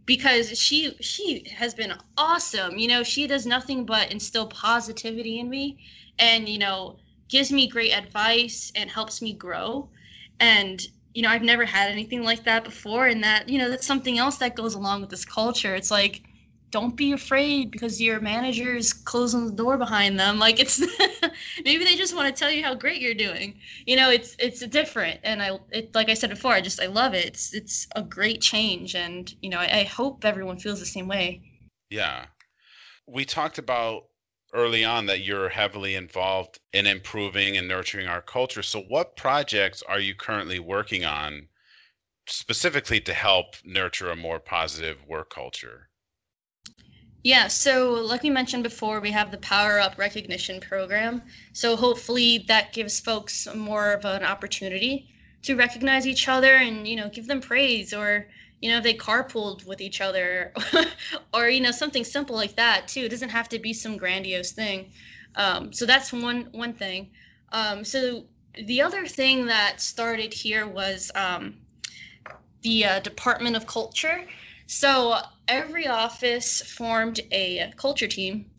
because 0.06 0.58
she 0.60 0.96
she 1.02 1.48
has 1.58 1.74
been 1.74 1.94
awesome. 2.18 2.78
You 2.78 2.88
know, 2.88 3.04
she 3.04 3.28
does 3.28 3.46
nothing 3.46 3.86
but 3.86 4.12
instill 4.12 4.48
positivity 4.48 5.40
in 5.40 5.50
me 5.50 5.78
and 6.20 6.48
you 6.50 6.58
know, 6.58 6.98
gives 7.30 7.52
me 7.52 7.68
great 7.68 7.92
advice 7.92 8.72
and 8.76 8.90
helps 8.92 9.22
me 9.22 9.34
grow. 9.34 9.90
And 10.40 10.82
you 11.14 11.22
know, 11.24 11.30
I've 11.30 11.44
never 11.44 11.66
had 11.66 11.92
anything 11.92 12.24
like 12.24 12.44
that 12.46 12.64
before 12.64 13.08
and 13.08 13.24
that, 13.24 13.48
you 13.50 13.58
know, 13.60 13.70
that's 13.70 13.86
something 13.88 14.18
else 14.18 14.38
that 14.38 14.56
goes 14.56 14.74
along 14.74 15.02
with 15.02 15.10
this 15.12 15.26
culture. 15.26 15.76
It's 15.76 15.92
like 15.92 16.24
don't 16.74 16.96
be 16.96 17.12
afraid 17.12 17.70
because 17.70 18.02
your 18.02 18.20
manager 18.20 18.76
is 18.76 18.94
closing 18.94 19.46
the 19.46 19.52
door 19.52 19.78
behind 19.78 20.20
them. 20.20 20.40
Like 20.40 20.60
it's 20.60 20.80
maybe 21.64 21.84
they 21.84 21.96
just 21.96 22.16
want 22.16 22.36
to 22.36 22.38
tell 22.38 22.50
you 22.50 22.64
how 22.64 22.74
great 22.74 23.00
you're 23.00 23.14
doing. 23.14 23.60
You 23.86 23.96
know 23.96 24.10
it's 24.10 24.36
it's 24.40 24.66
different 24.66 25.20
and 25.24 25.42
i 25.44 25.60
it 25.70 25.94
like 25.94 26.10
i 26.10 26.16
said 26.16 26.32
before 26.32 26.52
i 26.52 26.62
just 26.62 26.82
i 26.82 26.88
love 26.88 27.14
it. 27.14 27.26
It's 27.26 27.54
it's 27.54 27.88
a 27.96 28.02
great 28.02 28.42
change 28.42 28.96
and 28.96 29.32
you 29.44 29.52
know 29.52 29.60
i, 29.60 29.82
I 29.82 29.84
hope 29.84 30.26
everyone 30.26 30.58
feels 30.58 30.80
the 30.80 30.88
same 30.88 31.08
way. 31.08 31.44
Yeah. 31.92 32.26
We 33.06 33.24
talked 33.24 33.60
about 33.60 34.06
early 34.52 34.84
on 34.84 35.06
that 35.06 35.22
you're 35.22 35.50
heavily 35.50 35.94
involved 35.94 36.60
in 36.74 36.88
improving 36.88 37.56
and 37.56 37.68
nurturing 37.68 38.08
our 38.08 38.22
culture. 38.22 38.64
So 38.64 38.82
what 38.82 39.16
projects 39.16 39.84
are 39.84 40.00
you 40.00 40.16
currently 40.16 40.58
working 40.58 41.06
on 41.06 41.50
specifically 42.28 43.00
to 43.02 43.14
help 43.14 43.58
nurture 43.64 44.10
a 44.10 44.16
more 44.16 44.40
positive 44.40 45.06
work 45.06 45.30
culture 45.30 45.90
yeah, 47.24 47.48
so 47.48 47.94
like 47.94 48.24
we 48.24 48.30
mentioned 48.30 48.64
before, 48.64 49.00
we 49.00 49.12
have 49.12 49.32
the 49.32 49.38
Power 49.38 49.80
Up 49.80 49.98
recognition 49.98 50.60
program. 50.60 51.22
So 51.54 51.76
hopefully 51.78 52.44
that 52.50 52.74
gives 52.74 53.00
folks 53.00 53.48
more 53.56 53.94
of 53.94 54.04
an 54.04 54.24
opportunity 54.24 55.08
to 55.44 55.56
recognize 55.56 56.06
each 56.06 56.28
other 56.28 56.56
and, 56.56 56.86
you 56.86 56.98
know, 56.98 57.10
give 57.10 57.28
them 57.28 57.40
praise 57.40 57.94
or, 57.94 58.28
you 58.62 58.70
know, 58.70 58.78
if 58.78 58.84
they 58.84 58.94
carpooled 58.94 59.66
with 59.66 59.80
each 59.80 60.02
other 60.02 60.54
or, 61.34 61.48
you 61.48 61.62
know, 61.62 61.72
something 61.72 62.04
simple 62.04 62.36
like 62.36 62.56
that 62.58 62.90
too. 62.90 63.02
It 63.02 63.10
doesn't 63.10 63.30
have 63.30 63.48
to 63.50 63.60
be 63.60 63.74
some 63.74 63.96
grandiose 63.96 64.52
thing. 64.52 64.92
Um, 65.36 65.72
so 65.72 65.86
that's 65.86 66.12
one 66.12 66.50
one 66.52 66.74
thing. 66.74 67.10
Um, 67.54 67.86
so 67.86 68.26
the 68.66 68.82
other 68.82 69.06
thing 69.06 69.46
that 69.46 69.80
started 69.82 70.34
here 70.34 70.68
was 70.68 71.12
um, 71.16 71.56
the 72.62 72.86
uh, 72.86 73.00
Department 73.00 73.56
of 73.56 73.66
Culture. 73.66 74.26
So 74.76 75.20
every 75.48 75.88
office 75.88 76.60
formed 76.62 77.20
a 77.32 77.72
culture 77.78 78.08
team, 78.08 78.50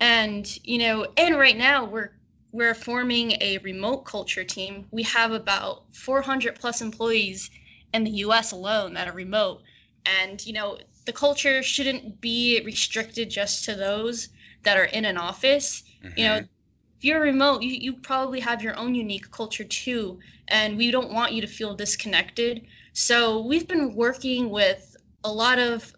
and 0.00 0.44
you 0.64 0.78
know, 0.78 1.06
and 1.16 1.38
right 1.38 1.56
now 1.56 1.84
we're 1.84 2.10
we're 2.50 2.74
forming 2.74 3.32
a 3.40 3.58
remote 3.58 4.04
culture 4.04 4.42
team. 4.42 4.86
We 4.90 5.04
have 5.04 5.30
about 5.30 5.84
400 5.94 6.56
plus 6.56 6.82
employees 6.82 7.48
in 7.94 8.02
the 8.02 8.10
U.S. 8.26 8.50
alone 8.50 8.92
that 8.94 9.06
are 9.06 9.12
remote, 9.12 9.62
and 10.04 10.44
you 10.44 10.52
know, 10.52 10.78
the 11.06 11.12
culture 11.12 11.62
shouldn't 11.62 12.20
be 12.20 12.60
restricted 12.64 13.30
just 13.30 13.64
to 13.66 13.76
those 13.76 14.30
that 14.64 14.76
are 14.76 14.86
in 14.86 15.04
an 15.04 15.16
office. 15.16 15.84
Mm-hmm. 16.04 16.18
You 16.18 16.24
know, 16.24 16.36
mm-hmm. 16.38 16.98
if 16.98 17.04
you're 17.04 17.20
remote, 17.20 17.62
you, 17.62 17.70
you 17.70 17.92
probably 17.92 18.40
have 18.40 18.62
your 18.64 18.76
own 18.76 18.96
unique 18.96 19.30
culture 19.30 19.64
too, 19.64 20.18
and 20.48 20.76
we 20.76 20.90
don't 20.90 21.12
want 21.12 21.32
you 21.32 21.40
to 21.40 21.46
feel 21.46 21.76
disconnected. 21.76 22.66
So 22.94 23.46
we've 23.46 23.68
been 23.68 23.94
working 23.94 24.50
with 24.50 24.91
a 25.24 25.32
lot 25.32 25.58
of 25.58 25.92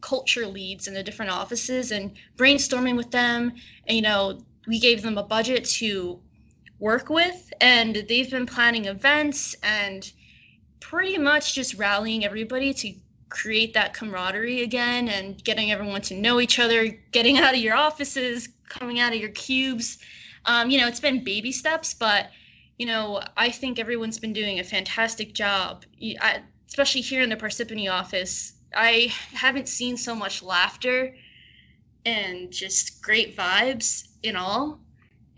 culture 0.00 0.46
leads 0.46 0.88
in 0.88 0.94
the 0.94 1.02
different 1.02 1.30
offices 1.30 1.90
and 1.90 2.12
brainstorming 2.36 2.96
with 2.96 3.10
them. 3.10 3.52
And 3.86 3.96
you 3.96 4.02
know 4.02 4.40
we 4.66 4.78
gave 4.78 5.02
them 5.02 5.18
a 5.18 5.22
budget 5.22 5.64
to 5.64 6.20
work 6.78 7.10
with 7.10 7.52
and 7.60 8.04
they've 8.08 8.30
been 8.30 8.46
planning 8.46 8.86
events 8.86 9.54
and 9.62 10.12
pretty 10.80 11.18
much 11.18 11.54
just 11.54 11.74
rallying 11.74 12.24
everybody 12.24 12.72
to 12.72 12.94
create 13.28 13.74
that 13.74 13.94
camaraderie 13.94 14.62
again 14.62 15.08
and 15.08 15.42
getting 15.44 15.70
everyone 15.70 16.00
to 16.02 16.14
know 16.14 16.40
each 16.40 16.58
other 16.58 16.88
getting 17.12 17.38
out 17.38 17.54
of 17.54 17.60
your 17.60 17.76
offices 17.76 18.48
coming 18.68 18.98
out 18.98 19.12
of 19.12 19.20
your 19.20 19.30
cubes. 19.30 19.98
Um, 20.46 20.70
you 20.70 20.78
know 20.78 20.88
it's 20.88 21.00
been 21.00 21.22
baby 21.22 21.52
steps 21.52 21.92
but 21.92 22.30
you 22.78 22.86
know 22.86 23.20
i 23.36 23.50
think 23.50 23.78
everyone's 23.78 24.18
been 24.18 24.32
doing 24.32 24.58
a 24.58 24.64
fantastic 24.64 25.34
job 25.34 25.84
I, 26.22 26.40
especially 26.66 27.02
here 27.02 27.20
in 27.20 27.28
the 27.28 27.36
parsippany 27.36 27.90
office 27.92 28.54
I 28.74 29.12
haven't 29.32 29.68
seen 29.68 29.96
so 29.96 30.14
much 30.14 30.42
laughter 30.42 31.14
and 32.04 32.50
just 32.52 33.02
great 33.02 33.36
vibes 33.36 34.08
in 34.22 34.36
all, 34.36 34.80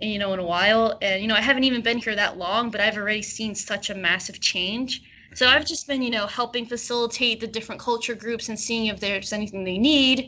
and, 0.01 0.11
you 0.11 0.18
know, 0.18 0.33
in 0.33 0.40
a 0.40 0.45
while. 0.45 0.99
And 1.03 1.23
you 1.23 1.29
know, 1.29 1.35
I 1.35 1.40
haven't 1.40 1.64
even 1.64 1.83
been 1.83 1.99
here 1.99 2.14
that 2.16 2.38
long, 2.38 2.71
but 2.71 2.81
I've 2.81 2.97
already 2.97 3.23
seen 3.23 3.55
such 3.55 3.90
a 3.90 3.95
massive 3.95 4.40
change. 4.40 5.03
So 5.35 5.47
I've 5.49 5.66
just 5.66 5.87
been, 5.87 6.03
you 6.03 6.11
know, 6.11 6.27
helping 6.27 6.66
facilitate 6.66 7.40
the 7.40 7.47
different 7.47 7.81
culture 7.81 8.14
groups 8.14 8.49
and 8.49 8.59
seeing 8.59 8.87
if 8.87 9.01
there's 9.01 9.33
anything 9.33 9.64
they 9.64 9.79
need. 9.79 10.21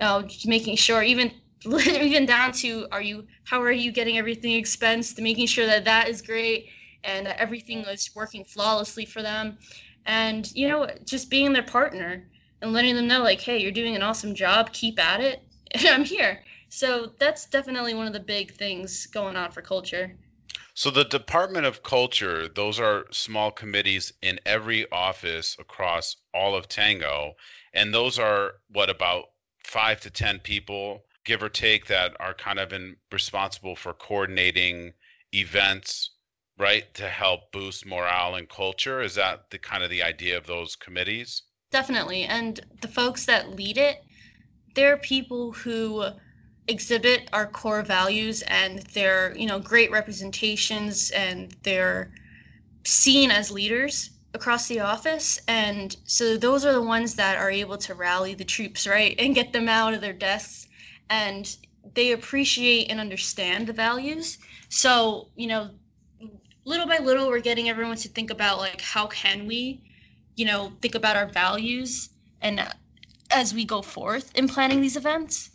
You 0.00 0.06
know, 0.06 0.22
just 0.22 0.46
making 0.46 0.76
sure, 0.76 1.02
even 1.02 1.32
even 1.66 2.26
down 2.26 2.52
to, 2.52 2.86
are 2.92 3.02
you, 3.02 3.26
how 3.44 3.60
are 3.62 3.72
you 3.72 3.92
getting 3.92 4.18
everything 4.18 4.52
expensed? 4.52 5.20
Making 5.20 5.46
sure 5.46 5.66
that 5.66 5.84
that 5.84 6.08
is 6.08 6.22
great 6.22 6.68
and 7.04 7.26
that 7.26 7.38
everything 7.38 7.80
is 7.80 8.10
working 8.14 8.44
flawlessly 8.44 9.04
for 9.04 9.22
them, 9.22 9.58
and 10.06 10.50
you 10.54 10.68
know, 10.68 10.88
just 11.04 11.30
being 11.30 11.52
their 11.52 11.62
partner 11.62 12.28
and 12.62 12.72
letting 12.72 12.94
them 12.94 13.06
know 13.06 13.22
like 13.22 13.40
hey 13.40 13.58
you're 13.58 13.72
doing 13.72 13.96
an 13.96 14.02
awesome 14.02 14.34
job. 14.34 14.72
Keep 14.72 14.98
at 14.98 15.20
it. 15.20 15.42
And 15.74 15.86
i'm 15.88 16.04
here. 16.04 16.42
So 16.68 17.12
that's 17.18 17.46
definitely 17.46 17.94
one 17.94 18.06
of 18.06 18.12
the 18.12 18.20
big 18.20 18.52
things 18.52 19.06
going 19.06 19.36
on 19.36 19.50
for 19.50 19.62
culture. 19.62 20.16
So 20.74 20.90
the 20.90 21.04
department 21.04 21.66
of 21.66 21.82
culture 21.82 22.48
those 22.48 22.78
are 22.80 23.06
small 23.10 23.50
committees 23.50 24.12
in 24.22 24.40
every 24.46 24.90
office 24.90 25.56
across 25.58 26.16
all 26.32 26.54
of 26.54 26.68
Tangoe 26.68 27.34
and 27.74 27.92
those 27.92 28.18
are 28.18 28.54
what 28.68 28.90
about 28.90 29.24
five 29.64 30.00
to 30.02 30.10
ten 30.10 30.38
people 30.38 31.04
give 31.24 31.42
or 31.42 31.48
take 31.48 31.86
that 31.86 32.16
are 32.20 32.32
kind 32.34 32.58
of 32.58 32.72
in, 32.72 32.96
responsible 33.10 33.74
for 33.74 33.92
coordinating 33.92 34.92
events 35.34 36.10
right 36.58 36.94
to 36.94 37.08
help 37.08 37.52
boost 37.52 37.84
morale 37.84 38.36
and 38.36 38.48
culture. 38.48 39.02
Is 39.02 39.16
that 39.16 39.50
the 39.50 39.58
kind 39.58 39.82
of 39.82 39.90
the 39.90 40.02
idea 40.02 40.36
of 40.38 40.46
those 40.46 40.76
committees 40.76 41.42
Definitely. 41.70 42.24
And 42.24 42.60
the 42.80 42.88
folks 42.88 43.26
that 43.26 43.50
lead 43.56 43.76
it, 43.78 44.04
they're 44.74 44.96
people 44.98 45.52
who 45.52 46.06
exhibit 46.68 47.28
our 47.32 47.46
core 47.46 47.82
values 47.82 48.42
and 48.42 48.80
they're, 48.94 49.36
you 49.36 49.46
know, 49.46 49.58
great 49.60 49.90
representations 49.90 51.10
and 51.12 51.56
they're 51.62 52.12
seen 52.84 53.30
as 53.30 53.50
leaders 53.50 54.10
across 54.34 54.68
the 54.68 54.80
office. 54.80 55.40
And 55.48 55.96
so 56.04 56.36
those 56.36 56.64
are 56.64 56.72
the 56.72 56.82
ones 56.82 57.14
that 57.16 57.38
are 57.38 57.50
able 57.50 57.78
to 57.78 57.94
rally 57.94 58.34
the 58.34 58.44
troops, 58.44 58.86
right? 58.86 59.14
And 59.18 59.34
get 59.34 59.52
them 59.52 59.68
out 59.68 59.94
of 59.94 60.00
their 60.00 60.12
desks. 60.12 60.68
And 61.10 61.56
they 61.94 62.12
appreciate 62.12 62.90
and 62.90 63.00
understand 63.00 63.66
the 63.66 63.72
values. 63.72 64.38
So, 64.68 65.30
you 65.36 65.46
know, 65.48 65.70
little 66.64 66.86
by 66.86 66.98
little, 66.98 67.28
we're 67.28 67.40
getting 67.40 67.68
everyone 67.68 67.96
to 67.98 68.08
think 68.08 68.30
about 68.30 68.58
like, 68.58 68.80
how 68.80 69.06
can 69.06 69.46
we 69.46 69.82
you 70.36 70.44
know, 70.44 70.72
think 70.82 70.94
about 70.94 71.16
our 71.16 71.26
values 71.26 72.10
and 72.42 72.60
uh, 72.60 72.68
as 73.30 73.54
we 73.54 73.64
go 73.64 73.82
forth 73.82 74.30
in 74.36 74.48
planning 74.48 74.80
these 74.80 74.96
events. 74.96 75.50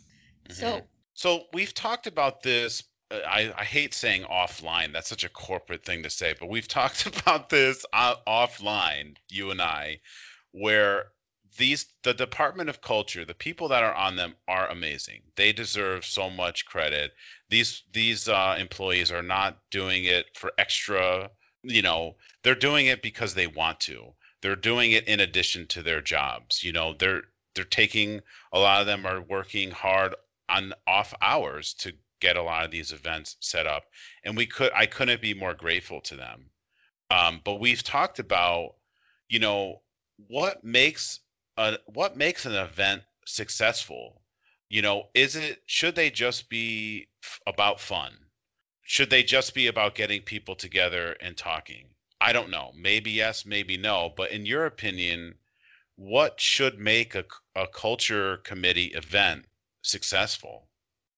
Mm-hmm. 0.48 0.60
So, 0.60 0.82
so 1.14 1.44
we've 1.52 1.72
talked 1.72 2.06
about 2.06 2.42
this. 2.42 2.82
Uh, 3.10 3.20
I, 3.26 3.52
I 3.56 3.64
hate 3.64 3.94
saying 3.94 4.24
offline. 4.24 4.92
That's 4.92 5.08
such 5.08 5.24
a 5.24 5.28
corporate 5.28 5.84
thing 5.84 6.02
to 6.02 6.10
say, 6.10 6.34
but 6.38 6.48
we've 6.48 6.68
talked 6.80 7.06
about 7.06 7.48
this 7.48 7.84
uh, 7.92 8.16
offline, 8.26 9.16
you 9.30 9.50
and 9.50 9.62
I, 9.62 10.00
where 10.50 11.06
these 11.58 11.86
the 12.02 12.14
Department 12.14 12.68
of 12.68 12.80
Culture, 12.80 13.24
the 13.24 13.34
people 13.34 13.68
that 13.68 13.84
are 13.84 13.94
on 13.94 14.16
them 14.16 14.34
are 14.48 14.68
amazing. 14.68 15.20
They 15.36 15.52
deserve 15.52 16.04
so 16.04 16.30
much 16.30 16.66
credit. 16.66 17.12
These 17.50 17.84
these 17.92 18.28
uh, 18.28 18.56
employees 18.58 19.12
are 19.12 19.22
not 19.22 19.58
doing 19.70 20.04
it 20.04 20.26
for 20.34 20.52
extra. 20.58 21.30
You 21.62 21.82
know, 21.82 22.16
they're 22.42 22.54
doing 22.54 22.86
it 22.86 23.02
because 23.02 23.34
they 23.34 23.46
want 23.46 23.78
to 23.80 24.14
they're 24.42 24.56
doing 24.56 24.92
it 24.92 25.06
in 25.08 25.20
addition 25.20 25.66
to 25.68 25.82
their 25.82 26.02
jobs. 26.02 26.62
You 26.62 26.72
know, 26.72 26.94
they're 26.98 27.22
they're 27.54 27.64
taking 27.64 28.20
a 28.52 28.58
lot 28.58 28.80
of 28.80 28.86
them 28.86 29.06
are 29.06 29.20
working 29.20 29.70
hard 29.70 30.14
on 30.48 30.74
off 30.86 31.14
hours 31.22 31.74
to 31.74 31.92
get 32.20 32.36
a 32.36 32.42
lot 32.42 32.64
of 32.64 32.70
these 32.70 32.92
events 32.92 33.36
set 33.40 33.66
up, 33.66 33.84
and 34.24 34.36
we 34.36 34.46
could 34.46 34.72
I 34.74 34.86
couldn't 34.86 35.22
be 35.22 35.34
more 35.34 35.54
grateful 35.54 36.00
to 36.02 36.16
them. 36.16 36.50
Um, 37.10 37.40
but 37.44 37.60
we've 37.60 37.82
talked 37.82 38.18
about, 38.18 38.76
you 39.28 39.38
know, 39.38 39.82
what 40.28 40.64
makes 40.64 41.20
a 41.56 41.78
what 41.86 42.16
makes 42.16 42.46
an 42.46 42.54
event 42.54 43.02
successful. 43.26 44.22
You 44.68 44.82
know, 44.82 45.08
is 45.14 45.36
it 45.36 45.62
should 45.66 45.94
they 45.94 46.10
just 46.10 46.48
be 46.48 47.08
f- 47.22 47.40
about 47.46 47.80
fun? 47.80 48.12
Should 48.82 49.10
they 49.10 49.22
just 49.22 49.54
be 49.54 49.66
about 49.68 49.94
getting 49.94 50.22
people 50.22 50.56
together 50.56 51.16
and 51.20 51.36
talking? 51.36 51.88
I 52.24 52.32
don't 52.32 52.50
know. 52.50 52.70
Maybe 52.76 53.10
yes, 53.10 53.44
maybe 53.44 53.76
no. 53.76 54.12
But 54.16 54.30
in 54.30 54.46
your 54.46 54.64
opinion, 54.64 55.34
what 55.96 56.40
should 56.40 56.78
make 56.78 57.16
a, 57.16 57.24
a 57.56 57.66
culture 57.66 58.36
committee 58.38 58.92
event 58.94 59.46
successful? 59.82 60.68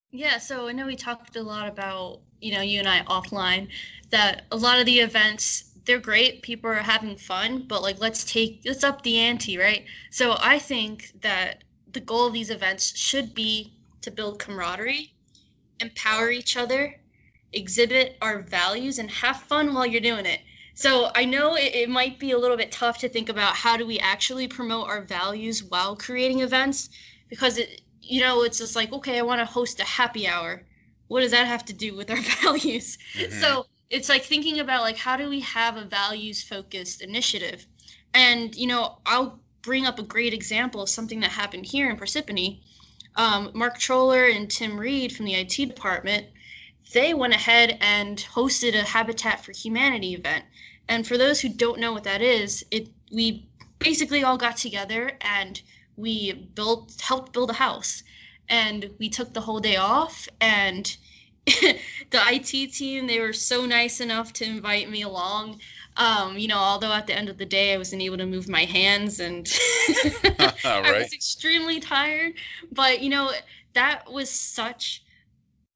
Yeah, 0.09 0.39
so 0.39 0.67
I 0.67 0.71
know 0.71 0.87
we 0.87 0.95
talked 0.95 1.35
a 1.35 1.43
lot 1.43 1.67
about, 1.67 2.21
you 2.41 2.53
know, 2.53 2.61
you 2.61 2.79
and 2.79 2.87
I 2.87 3.03
offline, 3.03 3.67
that 4.09 4.45
a 4.51 4.55
lot 4.55 4.79
of 4.79 4.87
the 4.87 4.99
events, 4.99 5.77
they're 5.85 5.99
great. 5.99 6.41
People 6.41 6.71
are 6.71 6.75
having 6.75 7.17
fun, 7.17 7.65
but 7.67 7.83
like 7.83 7.99
let's 7.99 8.23
take 8.23 8.61
let's 8.65 8.83
up 8.83 9.03
the 9.03 9.19
ante, 9.19 9.59
right? 9.59 9.85
So 10.09 10.35
I 10.39 10.57
think 10.57 11.11
that 11.21 11.65
the 11.91 11.99
goal 11.99 12.25
of 12.25 12.33
these 12.33 12.49
events 12.49 12.97
should 12.97 13.35
be 13.35 13.73
to 14.01 14.09
build 14.09 14.39
camaraderie, 14.39 15.13
empower 15.79 16.31
each 16.31 16.57
other, 16.57 16.99
exhibit 17.53 18.17
our 18.21 18.39
values, 18.41 18.97
and 18.97 19.11
have 19.11 19.37
fun 19.43 19.75
while 19.75 19.85
you're 19.85 20.01
doing 20.01 20.25
it. 20.25 20.39
So 20.75 21.11
I 21.15 21.25
know 21.25 21.55
it, 21.55 21.73
it 21.73 21.89
might 21.89 22.19
be 22.19 22.31
a 22.31 22.37
little 22.37 22.57
bit 22.57 22.71
tough 22.71 22.99
to 22.99 23.09
think 23.09 23.29
about 23.29 23.55
how 23.55 23.77
do 23.77 23.85
we 23.85 23.97
actually 23.99 24.47
promote 24.47 24.87
our 24.87 25.01
values 25.01 25.63
while 25.63 25.95
creating 25.95 26.41
events 26.41 26.89
because 27.29 27.57
it 27.57 27.81
you 28.01 28.21
know 28.21 28.43
it's 28.43 28.59
just 28.59 28.75
like 28.75 28.93
okay 28.93 29.17
I 29.17 29.23
want 29.23 29.39
to 29.39 29.45
host 29.45 29.79
a 29.79 29.83
happy 29.83 30.27
hour. 30.27 30.63
What 31.07 31.21
does 31.21 31.31
that 31.31 31.47
have 31.47 31.65
to 31.65 31.73
do 31.73 31.95
with 31.95 32.11
our 32.11 32.21
values? 32.43 32.97
Mm-hmm. 33.17 33.39
So 33.41 33.65
it's 33.89 34.09
like 34.09 34.23
thinking 34.23 34.59
about 34.59 34.81
like 34.81 34.97
how 34.97 35.17
do 35.17 35.29
we 35.29 35.39
have 35.39 35.77
a 35.77 35.85
values 35.85 36.43
focused 36.43 37.01
initiative 37.01 37.67
and 38.13 38.55
you 38.55 38.65
know 38.65 38.97
i'll 39.05 39.39
bring 39.65 39.87
up 39.87 39.97
a 39.97 40.03
great 40.03 40.33
example 40.33 40.83
of 40.83 40.89
something 40.89 41.19
that 41.19 41.31
happened 41.31 41.65
here 41.65 41.89
in 41.89 41.97
Parsippany. 41.97 42.59
Um, 43.15 43.49
Mark 43.55 43.79
Troller 43.79 44.25
and 44.25 44.49
Tim 44.49 44.79
Reed 44.79 45.11
from 45.15 45.25
the 45.25 45.33
IT 45.33 45.55
department, 45.55 46.27
they 46.93 47.13
went 47.13 47.33
ahead 47.33 47.77
and 47.81 48.17
hosted 48.17 48.75
a 48.75 48.83
Habitat 48.83 49.43
for 49.43 49.51
Humanity 49.51 50.13
event. 50.13 50.45
And 50.87 51.07
for 51.07 51.17
those 51.17 51.41
who 51.41 51.49
don't 51.49 51.79
know 51.79 51.93
what 51.93 52.03
that 52.03 52.21
is, 52.21 52.65
it 52.71 52.89
we 53.11 53.47
basically 53.79 54.23
all 54.23 54.37
got 54.37 54.57
together 54.57 55.11
and 55.21 55.61
we 55.97 56.33
built 56.33 56.99
helped 57.01 57.33
build 57.33 57.49
a 57.49 57.53
house. 57.53 58.03
And 58.47 58.91
we 58.99 59.09
took 59.09 59.33
the 59.33 59.41
whole 59.41 59.59
day 59.59 59.77
off 59.77 60.27
and 60.39 60.95
the 61.45 61.79
IT 62.13 62.73
team, 62.73 63.07
they 63.07 63.19
were 63.19 63.33
so 63.33 63.65
nice 63.65 64.01
enough 64.01 64.33
to 64.33 64.45
invite 64.45 64.89
me 64.89 65.03
along. 65.03 65.59
Um, 65.97 66.37
you 66.37 66.47
know, 66.47 66.57
although 66.57 66.91
at 66.91 67.07
the 67.07 67.15
end 67.15 67.29
of 67.29 67.37
the 67.37 67.45
day 67.45 67.73
I 67.73 67.77
wasn't 67.77 68.01
able 68.01 68.17
to 68.17 68.25
move 68.25 68.49
my 68.49 68.65
hands 68.65 69.19
and 69.19 69.47
right. 70.39 70.65
I 70.65 70.99
was 70.99 71.13
extremely 71.13 71.79
tired. 71.79 72.33
But 72.71 73.01
you 73.01 73.09
know, 73.09 73.31
that 73.73 74.11
was 74.11 74.29
such 74.29 75.04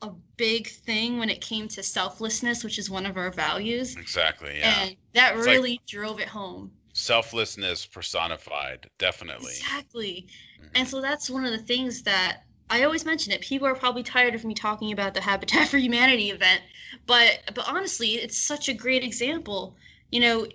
a 0.02 0.12
big 0.38 0.68
thing 0.68 1.20
when 1.20 1.30
it 1.30 1.42
came 1.42 1.68
to 1.68 1.84
selflessness, 1.84 2.64
which 2.64 2.80
is 2.80 2.90
one 2.90 3.06
of 3.06 3.18
our 3.18 3.32
values. 3.32 3.96
Exactly. 3.98 4.58
Yeah. 4.60 4.82
And 4.82 4.96
that 5.14 5.36
it's 5.36 5.46
really 5.46 5.72
like 5.72 5.86
drove 5.86 6.20
it 6.20 6.28
home. 6.28 6.72
Selflessness 6.94 7.86
personified, 7.86 8.90
definitely. 8.98 9.52
Exactly. 9.52 10.28
Mm-hmm. 10.60 10.68
And 10.76 10.88
so 10.88 11.02
that's 11.02 11.30
one 11.30 11.46
of 11.46 11.52
the 11.52 11.58
things 11.58 12.02
that 12.04 12.44
I 12.70 12.84
always 12.84 13.06
mention 13.06 13.34
it. 13.34 13.42
People 13.42 13.68
are 13.68 13.76
probably 13.76 14.04
tired 14.04 14.36
of 14.36 14.46
me 14.46 14.54
talking 14.54 14.92
about 14.92 15.14
the 15.14 15.22
Habitat 15.22 15.68
for 15.68 15.78
Humanity 15.78 16.30
event, 16.30 16.62
but 17.06 17.40
but 17.54 17.68
honestly, 17.68 18.14
it's 18.16 18.38
such 18.38 18.70
a 18.70 18.74
great 18.74 19.04
example. 19.04 19.76
You 20.12 20.20
know, 20.22 20.48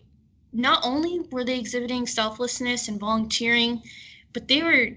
not 0.52 0.80
only 0.84 1.20
were 1.30 1.44
they 1.44 1.58
exhibiting 1.58 2.06
selflessness 2.06 2.88
and 2.88 3.00
volunteering, 3.00 3.82
but 4.32 4.48
they 4.48 4.62
were 4.62 4.90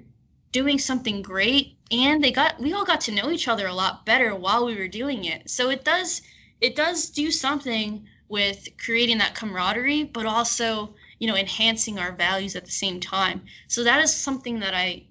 doing 0.51 0.77
something 0.77 1.21
great 1.21 1.76
and 1.91 2.23
they 2.23 2.31
got 2.31 2.59
we 2.59 2.73
all 2.73 2.85
got 2.85 3.01
to 3.01 3.11
know 3.11 3.31
each 3.31 3.47
other 3.47 3.67
a 3.67 3.73
lot 3.73 4.05
better 4.05 4.35
while 4.35 4.65
we 4.65 4.75
were 4.75 4.87
doing 4.87 5.25
it. 5.25 5.49
So 5.49 5.69
it 5.69 5.83
does 5.83 6.21
it 6.59 6.75
does 6.75 7.09
do 7.09 7.31
something 7.31 8.05
with 8.29 8.67
creating 8.77 9.19
that 9.19 9.35
camaraderie, 9.35 10.03
but 10.03 10.25
also, 10.25 10.93
you 11.19 11.27
know, 11.27 11.35
enhancing 11.35 11.97
our 11.97 12.11
values 12.11 12.55
at 12.55 12.65
the 12.65 12.71
same 12.71 12.99
time. 12.99 13.45
So 13.67 13.83
that 13.83 14.01
is 14.01 14.13
something 14.13 14.59
that 14.59 14.73
I 14.73 15.03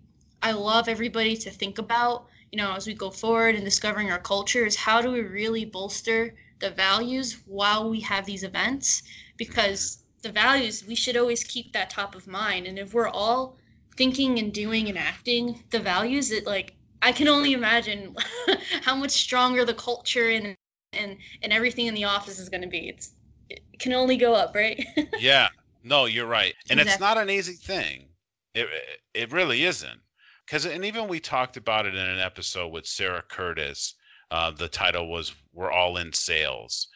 I 0.43 0.53
love 0.53 0.89
everybody 0.89 1.37
to 1.37 1.51
think 1.51 1.79
about, 1.79 2.27
you 2.53 2.59
know, 2.59 2.75
as 2.75 2.87
we 2.87 2.95
go 2.95 3.11
forward 3.11 3.55
and 3.55 3.65
discovering 3.65 4.11
our 4.11 4.19
culture 4.19 4.67
is 4.67 4.77
how 4.77 5.01
do 5.01 5.11
we 5.11 5.21
really 5.21 5.65
bolster 5.65 6.35
the 6.59 6.71
values 6.71 7.39
while 7.47 7.89
we 7.91 8.01
have 8.01 8.27
these 8.27 8.45
events? 8.45 9.03
Because 9.37 9.99
the 10.23 10.31
values, 10.33 10.85
we 10.87 10.95
should 10.95 11.17
always 11.17 11.45
keep 11.45 11.73
that 11.73 11.91
top 11.91 12.15
of 12.15 12.27
mind. 12.27 12.67
And 12.67 12.79
if 12.79 12.93
we're 12.93 13.09
all 13.09 13.57
thinking 13.97 14.39
and 14.39 14.53
doing 14.53 14.89
and 14.89 14.99
acting 14.99 15.63
the 15.71 15.79
values, 15.79 16.29
that 16.31 16.47
like 16.47 16.75
I 17.03 17.13
can 17.13 17.29
only 17.29 17.53
imagine 17.53 18.17
how 18.83 18.97
much 18.97 19.11
stronger 19.11 19.65
the 19.65 19.75
culture 19.75 20.31
and 20.31 20.57
and 20.93 21.17
and 21.43 21.53
everything 21.53 21.87
in 21.87 21.95
the 21.95 22.05
office 22.05 22.39
is 22.39 22.49
going 22.49 22.63
to 22.63 22.69
be. 22.69 22.89
It's 22.89 23.13
it 23.49 23.63
can 23.79 23.93
only 23.93 24.17
go 24.17 24.35
up, 24.35 24.55
right? 24.55 24.85
yeah. 25.19 25.49
No, 25.83 26.07
you're 26.07 26.27
right. 26.27 26.55
And 26.69 26.81
exactly. 26.81 26.93
it's 26.93 27.01
not 27.01 27.19
an 27.19 27.31
easy 27.31 27.53
thing. 27.53 28.09
It 28.55 28.69
it 29.15 29.33
really 29.33 29.65
isn't 29.65 30.01
because 30.47 30.67
and 30.67 30.85
even 30.85 31.09
we 31.09 31.21
talked 31.21 31.57
about 31.57 31.87
it 31.87 31.95
in 31.95 32.07
an 32.07 32.19
episode 32.19 32.69
with 32.69 32.87
Sarah 32.87 33.23
Curtis. 33.29 33.95
Uh, 34.31 34.51
the 34.51 34.69
title 34.69 35.09
was 35.09 35.33
"We're 35.53 35.71
All 35.71 35.99
in 35.99 36.13
Sales," 36.13 36.89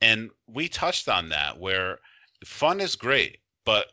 and 0.00 0.30
we 0.46 0.68
touched 0.68 1.08
on 1.08 1.28
that 1.28 1.58
where 1.58 1.98
fun 2.44 2.80
is 2.80 2.96
great, 2.96 3.38
but 3.66 3.92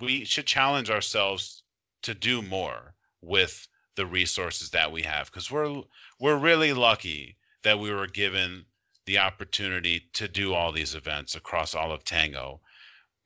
we 0.00 0.24
should 0.24 0.46
challenge 0.46 0.90
ourselves 0.90 1.63
to 2.04 2.14
do 2.14 2.40
more 2.42 2.94
with 3.20 3.66
the 3.96 4.06
resources 4.06 4.70
that 4.70 4.90
we 4.90 5.02
have 5.02 5.26
because 5.26 5.50
we're 5.50 5.82
we're 6.20 6.36
really 6.36 6.72
lucky 6.72 7.36
that 7.62 7.78
we 7.78 7.92
were 7.92 8.06
given 8.06 8.64
the 9.06 9.18
opportunity 9.18 10.08
to 10.12 10.26
do 10.28 10.54
all 10.54 10.72
these 10.72 10.94
events 10.94 11.34
across 11.34 11.74
all 11.74 11.92
of 11.92 12.04
Tangoe 12.04 12.60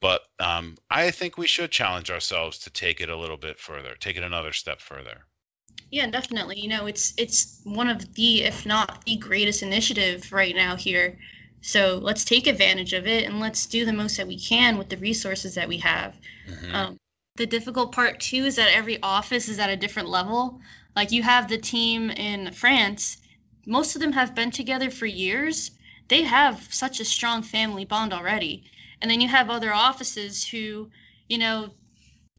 but 0.01 0.23
um, 0.39 0.77
I 0.91 1.11
think 1.11 1.37
we 1.37 1.47
should 1.47 1.71
challenge 1.71 2.11
ourselves 2.11 2.59
to 2.61 2.71
take 2.71 3.01
it 3.01 3.11
a 3.11 3.17
little 3.17 3.37
bit 3.37 3.59
further, 3.59 3.95
take 3.99 4.17
it 4.17 4.23
another 4.23 4.53
step 4.53 4.81
further. 4.81 5.25
Yeah, 5.91 6.09
definitely. 6.09 6.61
You 6.61 6.69
know, 6.69 6.87
it's 6.87 7.15
it's 7.17 7.61
one 7.65 7.89
of 7.89 8.15
the, 8.15 8.43
if 8.43 8.67
not 8.67 9.05
the 9.05 9.17
greatest 9.17 9.63
initiative 9.63 10.31
right 10.33 10.55
now 10.55 10.77
here. 10.77 11.19
So 11.61 11.99
let's 12.01 12.25
take 12.25 12.47
advantage 12.47 12.93
of 12.93 13.07
it 13.07 13.25
and 13.25 13.41
let's 13.41 13.67
do 13.67 13.85
the 13.85 13.93
most 13.93 14.17
that 14.17 14.29
we 14.29 14.39
can 14.39 14.79
with 14.79 14.89
the 14.89 14.97
resources 14.99 15.55
that 15.57 15.69
we 15.69 15.79
have. 15.79 16.17
Mm-hmm. 16.49 16.75
Um, 16.75 16.97
the 17.39 17.47
difficult 17.47 17.93
part 17.93 18.21
too 18.21 18.45
is 18.45 18.57
that 18.57 18.75
every 18.75 19.01
office 19.03 19.49
is 19.49 19.59
at 19.59 19.71
a 19.71 19.77
different 19.77 20.09
level. 20.11 20.61
Like 20.95 21.11
you 21.11 21.23
have 21.23 21.49
the 21.49 21.59
team 21.59 22.11
in 22.11 22.53
France, 22.53 23.19
most 23.67 23.95
of 23.95 24.03
them 24.03 24.13
have 24.13 24.35
been 24.35 24.51
together 24.51 24.91
for 24.91 25.07
years. 25.07 25.71
They 26.09 26.23
have 26.23 26.69
such 26.71 27.01
a 27.01 27.05
strong 27.05 27.43
family 27.43 27.87
bond 27.87 28.13
already 28.13 28.65
and 29.01 29.11
then 29.11 29.21
you 29.21 29.29
have 29.29 29.51
other 29.51 29.73
offices 29.73 30.47
who 30.47 30.89
you 31.29 31.39
know 31.39 31.71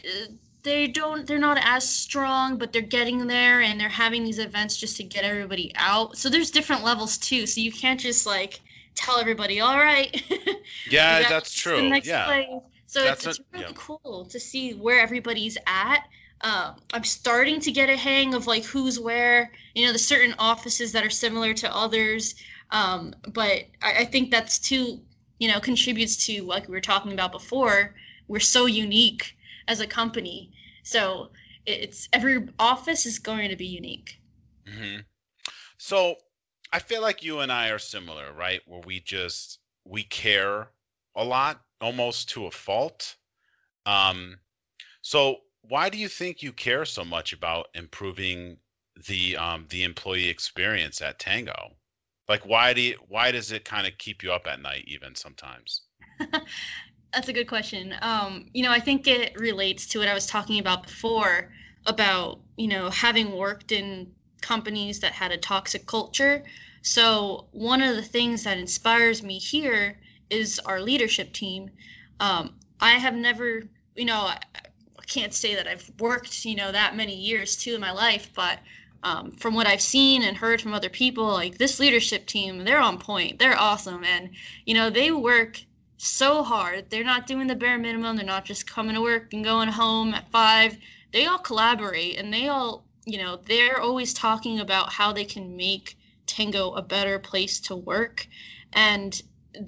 uh, 0.03 0.25
they 0.63 0.88
don't 0.88 1.25
they're 1.27 1.39
not 1.39 1.57
as 1.63 1.88
strong 1.88 2.57
but 2.57 2.73
they're 2.73 2.81
getting 2.81 3.27
there 3.27 3.62
and 3.62 3.79
they're 3.79 3.89
having 3.89 4.23
these 4.23 4.39
events 4.39 4.77
just 4.77 4.97
to 4.97 5.03
get 5.03 5.23
everybody 5.23 5.71
out 5.75 6.17
so 6.17 6.29
there's 6.29 6.51
different 6.51 6.83
levels 6.83 7.17
too 7.17 7.45
so 7.45 7.62
you 7.62 7.71
can't 7.71 7.99
just 7.99 8.25
like 8.25 8.59
tell 8.95 9.19
everybody 9.19 9.62
all 9.62 9.77
right 9.77 10.23
yeah 10.89 11.27
that's 11.29 11.53
true 11.53 11.91
yeah. 12.03 12.59
So 12.89 13.04
it's, 13.04 13.28
it's, 13.28 13.39
really 13.54 13.65
yeah. 13.65 13.71
cool 13.75 14.25
to 14.25 14.39
see 14.39 14.73
where 14.73 14.99
everybody's 14.99 15.60
at. 15.67 16.06
Um, 16.41 16.78
i'm 16.93 17.04
starting 17.04 17.60
to 17.60 17.71
get 17.71 17.89
a 17.89 17.97
hang 17.97 18.34
of 18.34 18.47
like 18.47 18.63
who's 18.63 18.97
where 18.97 19.52
you 19.75 19.86
know 19.86 19.91
the 19.91 19.99
certain 19.99 20.34
offices 20.39 20.93
that 20.93 21.06
are 21.06 21.10
similar 21.10 21.54
to 21.54 21.75
others. 21.75 22.34
Um, 22.71 23.13
but 23.34 23.65
I, 23.84 23.99
I 23.99 24.06
think 24.06 24.32
that's 24.32 24.58
too 24.58 24.99
you 25.38 25.47
know 25.49 25.60
contributes 25.60 26.25
to 26.25 26.41
like 26.43 26.67
we 26.67 26.73
were 26.73 26.82
talking 26.82 27.13
about 27.13 27.32
before 27.32 27.93
we're 28.28 28.39
so 28.39 28.65
unique 28.65 29.38
as 29.67 29.82
a 29.82 29.88
company. 29.88 30.52
So 30.82 31.30
it's 31.67 32.10
every 32.12 32.47
office 32.58 33.06
is 33.06 33.19
going 33.19 33.49
to 33.49 33.56
be 33.56 33.67
unique. 33.67 34.19
Mm-hmm. 34.67 34.99
so 35.80 36.15
i 36.71 36.78
feel 36.78 37.02
like 37.02 37.23
you 37.23 37.39
and 37.39 37.52
i 37.52 37.69
are 37.69 37.80
similar 37.80 38.32
right? 38.34 38.62
Where 38.67 38.82
we 38.86 38.99
just 38.99 39.60
we 39.84 40.04
care 40.04 40.69
a 41.15 41.23
lot 41.23 41.62
almost 41.81 42.29
to 42.29 42.45
a 42.45 42.51
fault. 42.51 43.15
Um 43.85 44.39
so 45.01 45.37
why 45.61 45.89
do 45.89 45.97
you 45.97 46.07
think 46.07 46.41
you 46.41 46.53
care 46.53 46.85
so 46.85 47.03
much 47.03 47.33
about 47.33 47.67
improving 47.73 48.57
the 49.07 49.37
um 49.37 49.67
the 49.69 49.83
employee 49.83 50.29
experience 50.29 51.01
at 51.01 51.19
Tangoe? 51.19 51.75
Like 52.27 52.45
why 52.45 52.73
do 52.73 52.81
you, 52.81 52.97
why 53.07 53.31
does 53.31 53.51
it 53.51 53.65
kind 53.65 53.87
of 53.87 53.97
keep 53.97 54.23
you 54.23 54.31
up 54.31 54.47
at 54.47 54.61
night 54.61 54.85
even 54.87 55.15
sometimes? 55.15 55.83
That's 57.13 57.27
a 57.27 57.33
good 57.33 57.47
question. 57.47 57.95
Um, 58.01 58.49
you 58.53 58.63
know 58.63 58.71
i 58.71 58.79
think 58.79 59.07
it 59.07 59.33
relates 59.39 59.85
to 59.87 59.99
what 59.99 60.07
i 60.07 60.13
was 60.13 60.27
talking 60.27 60.59
about 60.59 60.83
before 60.83 61.51
about 61.85 62.39
you 62.57 62.67
know 62.67 62.89
having 62.89 63.35
worked 63.35 63.71
in 63.71 64.11
companies 64.41 64.99
that 64.99 65.13
had 65.13 65.31
a 65.31 65.37
toxic 65.37 65.85
culture. 65.85 66.43
So 66.81 67.47
one 67.51 67.81
of 67.81 67.95
the 67.95 68.01
things 68.01 68.43
that 68.43 68.57
inspires 68.57 69.21
me 69.21 69.37
here 69.37 69.99
is 70.29 70.59
our 70.65 70.81
leadership 70.81 71.33
team 71.33 71.69
um, 72.19 72.53
i 72.79 72.91
have 72.91 73.15
never 73.15 73.63
you 73.95 74.06
know 74.06 74.19
I, 74.19 74.39
can't 75.08 75.33
say 75.33 75.56
that 75.56 75.67
i've 75.67 75.91
worked 75.99 76.45
you 76.45 76.56
know 76.56 76.71
that 76.71 76.95
many 76.95 77.15
years 77.15 77.56
too 77.58 77.73
in 77.73 77.81
my 77.81 77.91
life 77.91 78.29
but 78.35 78.60
um, 79.04 79.31
from 79.31 79.54
what 79.54 79.67
I've 79.67 79.81
seen 79.81 80.23
and 80.23 80.35
heard 80.35 80.62
from 80.62 80.73
other 80.73 80.89
people, 80.89 81.27
like 81.27 81.58
this 81.58 81.79
leadership 81.79 82.25
team, 82.25 82.63
they're 82.63 82.81
on 82.81 82.97
point. 82.97 83.39
They're 83.39 83.58
awesome. 83.58 84.04
And, 84.04 84.31
you 84.65 84.73
know, 84.73 84.89
they 84.89 85.12
work 85.12 85.62
so 85.97 86.43
hard. 86.43 86.89
They're 86.89 87.04
not 87.04 87.27
doing 87.27 87.47
the 87.47 87.56
bare 87.56 87.77
minimum. 87.77 88.17
They're 88.17 88.25
not 88.25 88.45
just 88.45 88.69
coming 88.69 88.95
to 88.95 89.01
work 89.01 89.33
and 89.33 89.43
going 89.43 89.69
home 89.69 90.13
at 90.13 90.29
five. 90.31 90.77
They 91.12 91.25
all 91.25 91.37
collaborate 91.37 92.17
and 92.17 92.33
they 92.33 92.47
all, 92.47 92.85
you 93.06 93.17
know, 93.17 93.37
they're 93.37 93.79
always 93.79 94.13
talking 94.13 94.60
about 94.60 94.91
how 94.91 95.13
they 95.13 95.25
can 95.25 95.56
make 95.56 95.97
Tangoe 96.27 96.77
a 96.77 96.81
better 96.81 97.19
place 97.19 97.60
to 97.62 97.75
work. 97.75 98.27
And 98.73 99.21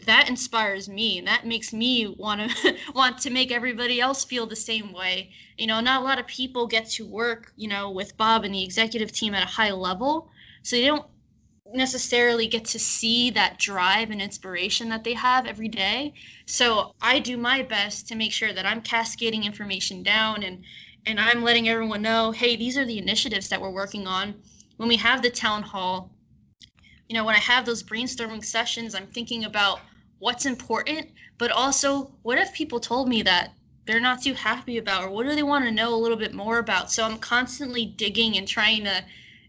that 0.06 0.30
inspires 0.30 0.88
me 0.88 1.18
and 1.18 1.28
that 1.28 1.46
makes 1.46 1.74
me 1.74 2.08
want 2.08 2.52
to 2.52 2.76
want 2.96 3.18
to 3.18 3.30
make 3.30 3.52
everybody 3.52 4.00
else 4.00 4.24
feel 4.24 4.46
the 4.46 4.56
same 4.56 4.94
way. 4.94 5.32
You 5.58 5.68
know 5.68 5.80
not 5.80 6.02
a 6.02 6.04
lot 6.04 6.20
of 6.20 6.28
people 6.28 6.68
get 6.68 6.88
to 6.92 7.06
work 7.06 7.52
you 7.56 7.68
know 7.68 7.90
with 7.90 8.18
bob 8.18 8.44
and 8.44 8.54
the 8.54 8.64
executive 8.64 9.12
team 9.12 9.34
at 9.34 9.44
a 9.44 9.52
high 9.52 9.72
level 9.72 10.30
so 10.64 10.76
they 10.76 10.86
don't 10.86 11.06
necessarily 11.74 12.48
get 12.48 12.66
to 12.66 12.78
see 12.80 13.30
that 13.32 13.58
drive 13.58 14.12
and 14.12 14.22
inspiration 14.22 14.90
that 14.90 15.04
they 15.04 15.14
have 15.14 15.48
every 15.48 15.70
day. 15.70 16.14
So 16.46 16.94
i 17.02 17.20
do 17.20 17.38
my 17.38 17.64
best 17.64 18.08
to 18.10 18.16
make 18.16 18.32
sure 18.34 18.54
that 18.54 18.66
i'm 18.66 18.82
cascading 18.82 19.44
information 19.46 20.04
down 20.04 20.44
and 20.44 20.64
and 21.08 21.20
i'm 21.20 21.44
letting 21.44 21.68
everyone 21.68 22.04
know 22.04 22.32
hey 22.32 22.56
these 22.56 22.78
are 22.78 22.86
the 22.86 23.00
initiatives 23.00 23.50
that 23.50 23.62
we're 23.62 23.72
working 23.72 24.06
on. 24.06 24.36
When 24.78 24.90
we 24.90 24.98
have 24.98 25.22
the 25.22 25.32
town 25.32 25.64
hall 25.64 26.12
you 27.12 27.18
know, 27.18 27.26
when 27.26 27.36
I 27.36 27.40
have 27.40 27.66
those 27.66 27.84
brainstorming 27.84 28.42
sessions, 28.42 28.96
I'm 28.96 29.06
thinking 29.08 29.44
about 29.44 29.82
what's 30.20 30.46
important, 30.46 31.10
but 31.38 31.52
also 31.52 32.10
what 32.22 32.38
if 32.38 32.54
people 32.54 32.80
told 32.80 33.10
me 33.10 33.22
that 33.24 33.52
they're 33.86 34.00
not 34.00 34.22
too 34.22 34.34
happy 34.34 34.78
about 34.78 35.04
or 35.04 35.10
what 35.10 35.26
do 35.28 35.36
they 35.36 35.44
want 35.44 35.66
to 35.66 35.72
know 35.72 35.94
a 35.94 36.00
little 36.00 36.16
bit 36.16 36.34
more 36.34 36.60
about? 36.60 36.90
So 36.90 37.04
I'm 37.04 37.18
constantly 37.18 37.86
digging 37.86 38.38
and 38.38 38.48
trying 38.48 38.86
to 38.86 39.04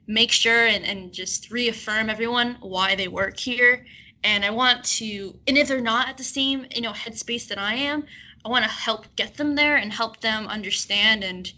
make 0.08 0.32
sure 0.32 0.66
and, 0.66 0.84
and 0.84 1.12
just 1.12 1.52
reaffirm 1.52 2.10
everyone 2.10 2.56
why 2.62 2.96
they 2.96 3.06
work 3.06 3.38
here. 3.38 3.86
And 4.24 4.44
I 4.44 4.50
want 4.50 4.82
to, 4.96 5.32
and 5.46 5.56
if 5.56 5.68
they're 5.68 5.80
not 5.80 6.08
at 6.08 6.18
the 6.18 6.24
same, 6.24 6.66
you 6.74 6.80
know, 6.80 6.90
headspace 6.90 7.46
that 7.46 7.58
I 7.58 7.74
am, 7.74 8.02
I 8.44 8.48
want 8.48 8.64
to 8.64 8.70
help 8.72 9.06
get 9.14 9.36
them 9.36 9.54
there 9.54 9.76
and 9.76 9.92
help 9.92 10.20
them 10.20 10.48
understand 10.48 11.22
and 11.22 11.52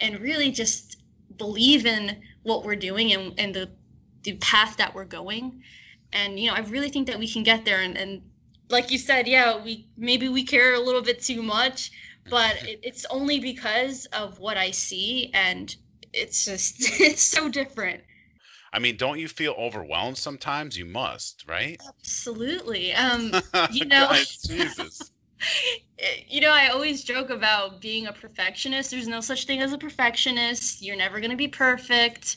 and 0.00 0.20
really 0.20 0.50
just 0.50 0.98
believe 1.38 1.86
in 1.86 2.20
what 2.42 2.64
we're 2.64 2.76
doing 2.76 3.12
and, 3.12 3.32
and 3.38 3.54
the 3.54 3.70
the 4.22 4.34
path 4.36 4.76
that 4.76 4.94
we're 4.94 5.04
going. 5.04 5.62
And 6.12 6.38
you 6.38 6.48
know 6.48 6.54
i 6.54 6.60
really 6.60 6.88
think 6.88 7.06
that 7.06 7.18
we 7.18 7.28
can 7.28 7.42
get 7.42 7.64
there. 7.64 7.80
And, 7.80 7.96
and 7.96 8.22
like 8.68 8.90
you 8.90 8.98
said 8.98 9.26
yeah 9.26 9.62
we 9.62 9.86
maybe 9.96 10.28
we 10.28 10.44
care 10.44 10.74
a 10.74 10.80
little 10.80 11.02
bit 11.02 11.22
too 11.22 11.42
much 11.42 11.90
but 12.28 12.56
it, 12.64 12.78
it's 12.82 13.04
only 13.10 13.40
because 13.40 14.06
of 14.06 14.38
what 14.38 14.56
i 14.56 14.70
see. 14.70 15.30
And 15.34 15.74
it's 16.12 16.44
just 16.44 16.76
it's 17.00 17.22
so 17.22 17.48
different. 17.48 18.02
I 18.72 18.78
mean 18.78 18.96
don't 18.96 19.18
you 19.18 19.28
feel 19.28 19.52
overwhelmed 19.52 20.18
sometimes? 20.18 20.76
You 20.76 20.84
must 20.84 21.44
right? 21.48 21.80
Absolutely. 21.86 22.92
Um 22.92 23.32
you 23.70 23.86
know 23.86 24.12
jesus. 24.46 25.12
you 26.28 26.40
know, 26.40 26.52
I 26.52 26.68
always 26.68 27.02
joke 27.02 27.30
about 27.30 27.80
being 27.80 28.06
a 28.06 28.12
perfectionist. 28.12 28.90
There's 28.90 29.08
no 29.08 29.20
such 29.20 29.46
thing 29.46 29.60
as 29.60 29.72
a 29.72 29.78
perfectionist. 29.78 30.82
You're 30.82 30.96
never 30.96 31.18
going 31.20 31.30
to 31.30 31.36
be 31.36 31.48
perfect. 31.48 32.36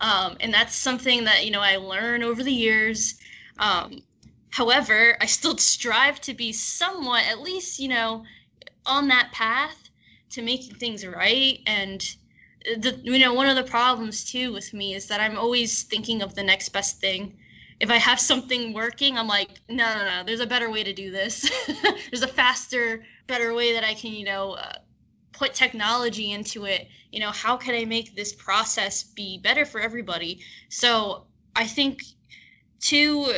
Um, 0.00 0.36
and 0.40 0.52
that's 0.52 0.74
something 0.74 1.24
that, 1.24 1.44
you 1.44 1.50
know, 1.50 1.60
I 1.60 1.76
learn 1.76 2.22
over 2.22 2.42
the 2.42 2.52
years. 2.52 3.18
Um, 3.58 4.02
however, 4.50 5.16
I 5.20 5.26
still 5.26 5.56
strive 5.58 6.20
to 6.22 6.34
be 6.34 6.52
somewhat, 6.52 7.24
at 7.26 7.40
least, 7.40 7.78
you 7.78 7.88
know, 7.88 8.24
on 8.86 9.08
that 9.08 9.30
path 9.32 9.90
to 10.30 10.42
making 10.42 10.76
things 10.76 11.06
right. 11.06 11.60
And, 11.66 12.00
the, 12.64 13.00
you 13.02 13.18
know, 13.18 13.34
one 13.34 13.48
of 13.48 13.56
the 13.56 13.70
problems 13.70 14.24
too 14.24 14.52
with 14.52 14.72
me 14.72 14.94
is 14.94 15.06
that 15.08 15.20
I'm 15.20 15.38
always 15.38 15.82
thinking 15.82 16.22
of 16.22 16.34
the 16.34 16.42
next 16.42 16.70
best 16.70 17.00
thing. 17.00 17.36
If 17.80 17.90
I 17.90 17.96
have 17.96 18.20
something 18.20 18.74
working, 18.74 19.16
I'm 19.16 19.26
like, 19.26 19.60
no, 19.68 19.94
no, 19.94 20.04
no, 20.04 20.22
there's 20.24 20.40
a 20.40 20.46
better 20.46 20.70
way 20.70 20.84
to 20.84 20.92
do 20.92 21.10
this. 21.10 21.50
there's 22.10 22.22
a 22.22 22.28
faster, 22.28 23.02
better 23.26 23.54
way 23.54 23.72
that 23.72 23.84
I 23.84 23.94
can, 23.94 24.12
you 24.12 24.26
know, 24.26 24.52
uh, 24.52 24.74
put 25.40 25.54
technology 25.54 26.32
into 26.32 26.66
it 26.66 26.86
you 27.12 27.18
know 27.18 27.30
how 27.30 27.56
can 27.56 27.74
i 27.74 27.82
make 27.82 28.14
this 28.14 28.34
process 28.34 29.04
be 29.04 29.38
better 29.38 29.64
for 29.64 29.80
everybody 29.80 30.38
so 30.68 31.24
i 31.56 31.66
think 31.66 32.02
too 32.78 33.32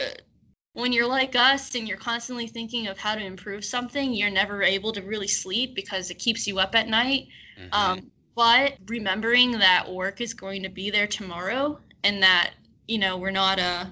when 0.73 0.93
you're 0.93 1.07
like 1.07 1.37
us 1.37 1.77
and 1.77 1.87
you're 1.87 1.97
constantly 1.97 2.49
thinking 2.49 2.89
of 2.89 2.99
how 2.99 3.15
to 3.15 3.25
improve 3.25 3.65
something 3.65 4.13
you're 4.13 4.31
never 4.31 4.65
able 4.65 4.91
to 4.91 5.01
really 5.03 5.29
sleep 5.29 5.77
because 5.77 6.11
it 6.11 6.19
keeps 6.19 6.45
you 6.45 6.59
up 6.59 6.75
at 6.75 6.89
night 6.89 7.29
mm-hmm. 7.57 7.73
um, 7.73 8.11
but 8.35 8.75
remembering 8.89 9.53
that 9.53 9.89
work 9.89 10.21
is 10.21 10.35
going 10.35 10.61
to 10.61 10.69
be 10.69 10.91
there 10.91 11.07
tomorrow 11.07 11.79
and 12.03 12.21
that 12.21 12.51
you 12.89 12.99
know 12.99 13.17
we're 13.17 13.31
not 13.31 13.61
a 13.61 13.89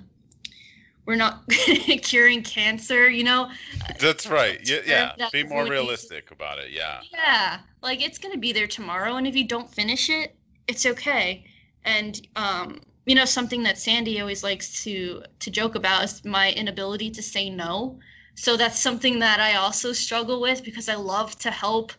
we're 1.11 1.17
not 1.17 1.43
curing 2.03 2.41
cancer 2.41 3.11
you 3.11 3.25
know? 3.25 3.51
That's 3.99 4.27
right. 4.29 4.61
Yeah 4.71 5.13
yeah. 5.19 5.29
Be 5.33 5.43
more 5.43 5.67
realistic 5.67 6.31
about 6.31 6.59
it 6.59 6.71
yeah. 6.71 7.01
Yeah 7.13 7.59
like 7.83 8.01
it's 8.01 8.19
going 8.19 8.33
to 8.33 8.39
be 8.39 8.53
there 8.53 8.69
tomorrow 8.69 9.17
and 9.17 9.27
if 9.27 9.35
you 9.35 9.47
don't 9.47 9.69
finish 9.69 10.09
it 10.09 10.37
it's 10.69 10.87
okay. 10.87 11.45
And 11.85 12.27
um 12.37 12.81
you 13.07 13.17
know 13.17 13.25
something 13.25 13.65
that 13.65 13.77
sandy 13.77 14.21
always 14.21 14.45
likes 14.45 14.85
to 14.85 15.25
to 15.41 15.51
joke 15.51 15.75
about 15.75 16.05
is 16.05 16.25
my 16.25 16.53
inability 16.53 17.11
to 17.11 17.23
say 17.23 17.51
no. 17.51 17.99
So 18.37 18.57
that's 18.57 18.79
something 18.79 19.19
that 19.19 19.41
i 19.41 19.55
also 19.57 19.93
struggle 19.93 20.41
with 20.41 20.65
because 20.65 20.89
i 20.89 20.95
love 20.95 21.37
to 21.41 21.51
help. 21.51 21.93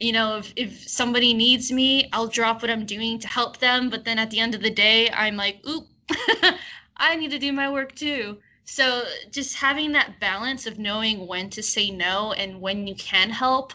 You 0.00 0.12
know 0.12 0.38
if, 0.38 0.52
if 0.56 0.88
somebody 0.88 1.34
needs 1.34 1.70
me 1.70 2.08
i'll 2.14 2.26
drop 2.26 2.62
what 2.62 2.70
i'm 2.70 2.84
doing 2.84 3.18
to 3.20 3.28
help 3.28 3.58
them 3.58 3.90
but 3.90 4.04
then 4.04 4.18
at 4.18 4.30
the 4.30 4.40
end 4.40 4.54
of 4.54 4.60
the 4.60 4.70
day 4.70 5.08
i'm 5.10 5.36
like 5.36 5.56
oop 5.68 5.86
i 6.96 7.14
need 7.14 7.30
to 7.30 7.38
do 7.38 7.52
my 7.52 7.70
work 7.70 7.94
too 7.94 8.38
so 8.64 9.04
just 9.30 9.56
having 9.56 9.92
that 9.92 10.18
balance 10.20 10.66
of 10.66 10.78
knowing 10.78 11.26
when 11.26 11.50
to 11.50 11.62
say 11.62 11.90
no 11.90 12.32
and 12.32 12.60
when 12.60 12.86
you 12.86 12.94
can 12.94 13.30
help 13.30 13.74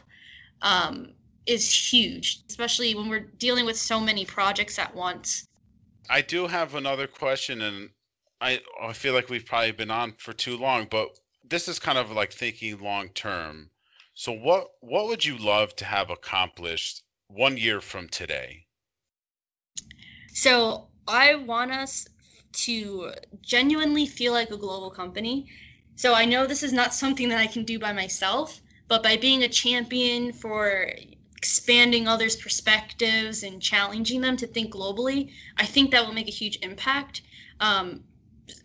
um, 0.61 1.13
is 1.45 1.71
huge, 1.73 2.41
especially 2.49 2.95
when 2.95 3.09
we're 3.09 3.29
dealing 3.37 3.65
with 3.65 3.77
so 3.77 3.99
many 3.99 4.25
projects 4.25 4.79
at 4.79 4.93
once. 4.93 5.47
I 6.09 6.21
do 6.21 6.47
have 6.47 6.75
another 6.75 7.07
question, 7.07 7.61
and 7.61 7.91
I 8.41 8.61
I 8.81 8.93
feel 8.93 9.13
like 9.13 9.29
we've 9.29 9.45
probably 9.45 9.71
been 9.71 9.91
on 9.91 10.13
for 10.17 10.33
too 10.33 10.57
long, 10.57 10.87
but 10.89 11.09
this 11.43 11.67
is 11.67 11.79
kind 11.79 11.97
of 11.97 12.11
like 12.11 12.33
thinking 12.33 12.79
long 12.79 13.09
term. 13.09 13.69
So 14.15 14.31
what 14.31 14.71
what 14.81 15.07
would 15.07 15.23
you 15.23 15.37
love 15.37 15.75
to 15.77 15.85
have 15.85 16.09
accomplished 16.09 17.03
one 17.27 17.57
year 17.57 17.79
from 17.79 18.09
today? 18.09 18.65
So 20.33 20.87
I 21.07 21.35
want 21.35 21.71
us 21.71 22.07
to 22.52 23.14
genuinely 23.41 24.06
feel 24.06 24.34
like 24.34 24.52
a 24.52 24.58
global 24.58 24.89
company. 24.89 25.47
So 25.95 26.14
I 26.14 26.26
know 26.26 26.47
this 26.47 26.64
is 26.64 26.74
not 26.74 26.93
something 26.93 27.30
that 27.30 27.39
I 27.39 27.47
can 27.47 27.64
do 27.64 27.78
by 27.80 27.93
myself, 27.93 28.62
but 28.88 29.04
by 29.04 29.18
being 29.18 29.43
a 29.43 29.50
champion 29.50 30.34
for 30.34 30.91
expanding 31.38 32.08
others' 32.08 32.36
perspectives 32.36 33.43
and 33.43 33.62
challenging 33.62 34.22
them 34.22 34.36
to 34.38 34.47
think 34.47 34.74
globally, 34.74 35.32
I 35.58 35.66
think 35.66 35.91
that 35.91 36.06
will 36.06 36.14
make 36.14 36.28
a 36.28 36.32
huge 36.32 36.58
impact. 36.62 37.22
Um, 37.60 38.04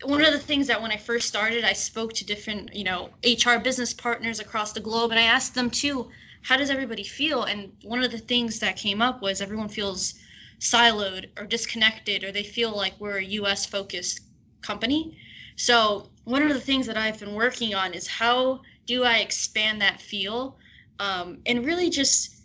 one 0.03 0.25
of 0.25 0.33
the 0.33 0.39
things 0.39 0.67
that 0.67 0.81
when 0.81 0.91
I 0.91 0.97
first 0.97 1.27
started, 1.27 1.63
I 1.63 1.73
spoke 1.73 2.13
to 2.13 2.25
different, 2.25 2.73
you 2.75 2.83
know, 2.83 3.11
HR 3.23 3.59
business 3.59 3.93
partners 3.93 4.39
across 4.39 4.73
the 4.73 4.79
globe, 4.79 5.11
and 5.11 5.19
I 5.19 5.23
asked 5.23 5.55
them 5.55 5.69
too, 5.69 6.09
how 6.41 6.57
does 6.57 6.69
everybody 6.69 7.03
feel? 7.03 7.43
And 7.43 7.71
one 7.83 8.03
of 8.03 8.11
the 8.11 8.17
things 8.17 8.59
that 8.59 8.77
came 8.77 9.01
up 9.01 9.21
was 9.21 9.41
everyone 9.41 9.69
feels 9.69 10.15
siloed 10.59 11.29
or 11.37 11.45
disconnected 11.45 12.23
or 12.23 12.31
they 12.31 12.43
feel 12.43 12.75
like 12.75 12.93
we're 12.99 13.17
a 13.17 13.23
US 13.23 13.65
focused 13.65 14.21
company. 14.61 15.17
So, 15.55 16.09
one 16.23 16.41
of 16.41 16.49
the 16.49 16.59
things 16.59 16.87
that 16.87 16.97
I've 16.97 17.19
been 17.19 17.33
working 17.33 17.75
on 17.75 17.93
is 17.93 18.07
how 18.07 18.61
do 18.87 19.03
I 19.03 19.17
expand 19.17 19.81
that 19.81 20.01
feel 20.01 20.57
um, 20.99 21.39
and 21.45 21.65
really 21.65 21.89
just 21.89 22.35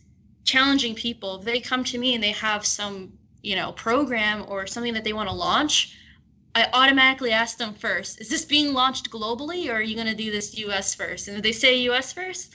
challenging 0.45 0.95
people. 0.95 1.39
If 1.39 1.45
they 1.45 1.61
come 1.61 1.85
to 1.85 1.99
me 1.99 2.15
and 2.15 2.23
they 2.23 2.33
have 2.33 2.67
some, 2.67 3.13
you 3.43 3.57
know, 3.57 3.73
program 3.73 4.45
or 4.49 4.67
something 4.67 4.95
that 4.95 5.05
they 5.05 5.13
want 5.13 5.29
to 5.29 5.35
launch, 5.35 5.97
I 6.55 6.69
automatically 6.73 7.31
ask 7.31 7.59
them 7.59 7.75
first, 7.75 8.21
is 8.21 8.29
this 8.29 8.45
being 8.45 8.73
launched 8.73 9.11
globally 9.11 9.69
or 9.69 9.75
are 9.75 9.83
you 9.83 9.95
going 9.95 10.09
to 10.09 10.15
do 10.15 10.31
this 10.31 10.57
US 10.59 10.95
first? 10.95 11.29
And 11.29 11.37
if 11.37 11.43
they 11.43 11.53
say 11.53 11.79
US 11.91 12.13
first, 12.13 12.53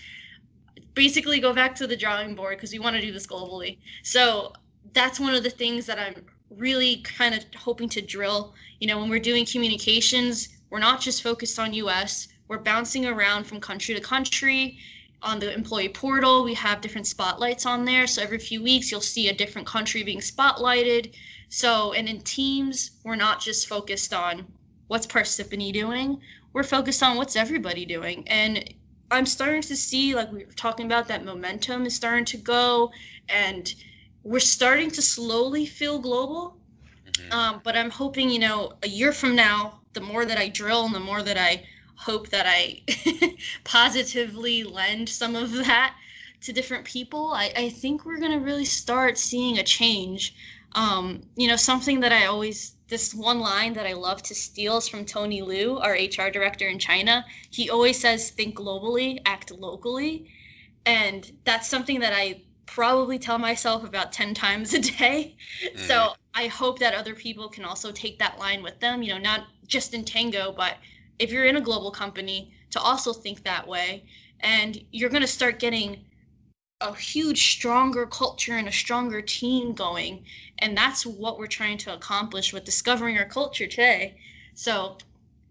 basically 0.93 1.39
go 1.39 1.53
back 1.53 1.76
to 1.76 1.88
the 1.88 1.95
drawing 1.95 2.36
board 2.36 2.58
because 2.58 2.72
we 2.72 2.80
want 2.80 2.95
to 2.95 3.01
do 3.01 3.12
this 3.12 3.28
globally. 3.28 3.78
So 4.03 4.53
that's 4.94 5.20
one 5.20 5.34
of 5.34 5.44
the 5.44 5.50
things 5.50 5.86
that 5.86 6.00
I'm 6.00 6.26
really 6.50 6.98
kind 6.98 7.36
of 7.36 7.44
hoping 7.56 7.90
to 7.90 8.02
drill. 8.02 8.54
You 8.80 8.88
know, 8.88 9.00
when 9.00 9.10
we're 9.10 9.20
doing 9.20 9.46
communications, 9.46 10.50
we're 10.70 10.80
not 10.80 11.02
just 11.02 11.24
focused 11.24 11.60
on 11.60 11.74
US, 11.74 12.28
we're 12.48 12.60
bouncing 12.60 13.06
around 13.06 13.46
from 13.46 13.60
country 13.60 13.96
to 13.96 14.02
country. 14.02 14.78
On 15.22 15.40
the 15.40 15.52
employee 15.54 15.90
portal, 15.90 16.44
we 16.44 16.54
have 16.54 16.82
different 16.82 17.08
spotlights 17.08 17.66
on 17.66 17.84
there. 17.86 18.06
So 18.06 18.22
every 18.22 18.38
few 18.38 18.62
weeks, 18.62 18.92
you'll 18.92 19.02
see 19.02 19.30
a 19.30 19.34
different 19.34 19.68
country 19.68 20.04
being 20.04 20.20
spotlighted. 20.20 21.14
So, 21.50 21.94
and 21.94 22.08
in 22.08 22.22
teams, 22.22 22.92
we're 23.04 23.16
not 23.16 23.42
just 23.42 23.68
focused 23.68 24.14
on 24.14 24.46
what's 24.88 25.08
Parsippany 25.08 25.74
doing, 25.74 26.22
we're 26.54 26.64
focused 26.64 27.02
on 27.02 27.18
what's 27.18 27.36
everybody 27.36 27.86
doing. 27.86 28.28
And 28.28 28.74
I'm 29.12 29.26
starting 29.26 29.62
to 29.64 29.76
see, 29.76 30.16
like 30.16 30.32
we 30.32 30.46
were 30.46 30.52
talking 30.54 30.86
about, 30.86 31.08
that 31.08 31.26
momentum 31.26 31.86
is 31.86 31.96
starting 31.96 32.26
to 32.26 32.38
go. 32.38 32.92
And 33.28 33.74
we're 34.26 34.39
starting 34.39 34.89
to 34.89 35.01
slowly 35.01 35.65
feel 35.65 35.99
global. 35.99 36.57
Mm-hmm. 37.05 37.32
Um, 37.32 37.61
but 37.63 37.78
I'm 37.78 37.91
hoping, 37.91 38.30
you 38.30 38.39
know, 38.39 38.73
a 38.84 38.88
year 38.88 39.13
from 39.13 39.36
now, 39.36 39.80
the 39.93 40.01
more 40.01 40.26
that 40.26 40.38
I 40.38 40.49
drill 40.49 40.86
and 40.86 40.93
the 40.93 40.99
more 40.99 41.21
that 41.21 41.38
I 41.38 41.63
hope 41.95 42.30
that 42.30 42.45
I 42.47 42.82
positively 43.63 44.63
lend 44.63 45.07
some 45.07 45.36
of 45.36 45.53
that 45.53 45.95
to 46.41 46.51
different 46.51 46.86
people, 46.86 47.32
I, 47.34 47.53
I 47.55 47.69
think 47.69 48.03
we're 48.03 48.19
going 48.19 48.32
to 48.32 48.43
really 48.43 48.65
start 48.65 49.17
seeing 49.17 49.59
a 49.59 49.63
change. 49.63 50.36
Um, 50.73 51.21
you 51.38 51.47
know, 51.47 51.55
something 51.55 51.99
that 52.01 52.11
I 52.11 52.26
always 52.26 52.73
this 52.88 53.13
one 53.13 53.39
line 53.39 53.73
that 53.73 53.88
I 53.88 53.93
love 53.93 54.21
to 54.23 54.36
steal 54.36 54.78
is 54.78 54.88
from 54.88 55.05
Tony 55.05 55.41
Liu, 55.41 55.78
our 55.80 55.93
HR 55.93 56.30
director 56.30 56.67
in 56.67 56.78
China. 56.78 57.26
He 57.49 57.69
always 57.69 57.99
says, 57.99 58.30
think 58.30 58.55
globally, 58.55 59.19
act 59.26 59.51
locally. 59.51 60.32
And 60.86 61.32
that's 61.45 61.67
something 61.67 61.99
that 62.01 62.13
I 62.13 62.41
probably 62.66 63.20
tell 63.20 63.38
myself 63.38 63.84
about 63.84 64.11
10 64.11 64.34
times 64.34 64.74
a 64.74 64.80
day. 64.80 65.36
Mm. 65.63 65.80
So 65.80 66.13
I 66.34 66.47
hope 66.47 66.80
that 66.80 66.93
other 66.93 67.16
people 67.16 67.49
can 67.49 67.63
also 67.63 67.91
take 67.91 68.20
that 68.20 68.39
line 68.39 68.63
with 68.63 68.80
them, 68.80 69.03
you 69.03 69.13
know, 69.13 69.20
not 69.20 69.47
just 69.68 69.93
in 69.93 70.03
Tangoe, 70.03 70.55
but 70.55 70.78
if 71.20 71.32
you're 71.32 71.45
in 71.45 71.55
a 71.55 71.61
global 71.61 71.91
company, 71.91 72.51
to 72.72 72.80
also 72.80 73.13
think 73.13 73.43
that 73.43 73.68
way. 73.68 74.03
And 74.41 74.84
you're 74.91 75.09
going 75.09 75.22
to 75.22 75.28
start 75.28 75.59
getting 75.59 76.03
a 76.82 76.93
huge, 76.93 77.51
stronger 77.53 78.05
culture 78.05 78.53
and 78.53 78.68
a 78.68 78.72
stronger 78.72 79.22
team 79.22 79.74
going. 79.74 80.26
And 80.59 80.76
that's 80.76 81.05
what 81.05 81.39
we're 81.39 81.47
trying 81.47 81.78
to 81.80 81.93
accomplish 81.93 82.51
with 82.51 82.66
discovering 82.66 83.18
our 83.18 83.26
culture 83.26 83.66
today. 83.66 84.18
So 84.55 84.97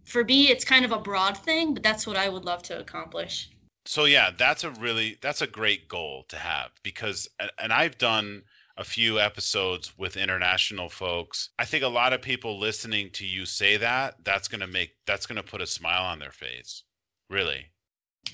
for 0.04 0.22
me, 0.22 0.48
it's 0.50 0.64
kind 0.64 0.84
of 0.84 0.92
a 0.92 0.98
broad 0.98 1.38
thing, 1.38 1.72
but 1.72 1.82
that's 1.82 2.06
what 2.06 2.16
I 2.16 2.28
would 2.28 2.44
love 2.44 2.62
to 2.64 2.78
accomplish 2.78 3.48
so 3.84 4.04
yeah 4.04 4.30
that's 4.36 4.64
a 4.64 4.70
really 4.70 5.18
that's 5.20 5.42
a 5.42 5.46
great 5.46 5.88
goal 5.88 6.24
to 6.28 6.36
have 6.36 6.70
because 6.82 7.28
and 7.58 7.72
i've 7.72 7.98
done 7.98 8.42
a 8.76 8.84
few 8.84 9.20
episodes 9.20 9.96
with 9.98 10.16
international 10.16 10.88
folks. 10.88 11.50
I 11.58 11.64
think 11.64 11.84
a 11.84 11.88
lot 11.88 12.12
of 12.12 12.20
people 12.22 12.58
listening 12.58 13.10
to 13.10 13.26
you 13.26 13.46
say 13.46 13.76
that 13.76 14.16
that's 14.24 14.48
going 14.48 14.60
to 14.60 14.66
make 14.66 14.96
that's 15.06 15.26
going 15.26 15.36
to 15.36 15.42
put 15.42 15.60
a 15.60 15.66
smile 15.66 16.02
on 16.02 16.18
their 16.18 16.32
face 16.32 16.82
really. 17.30 17.66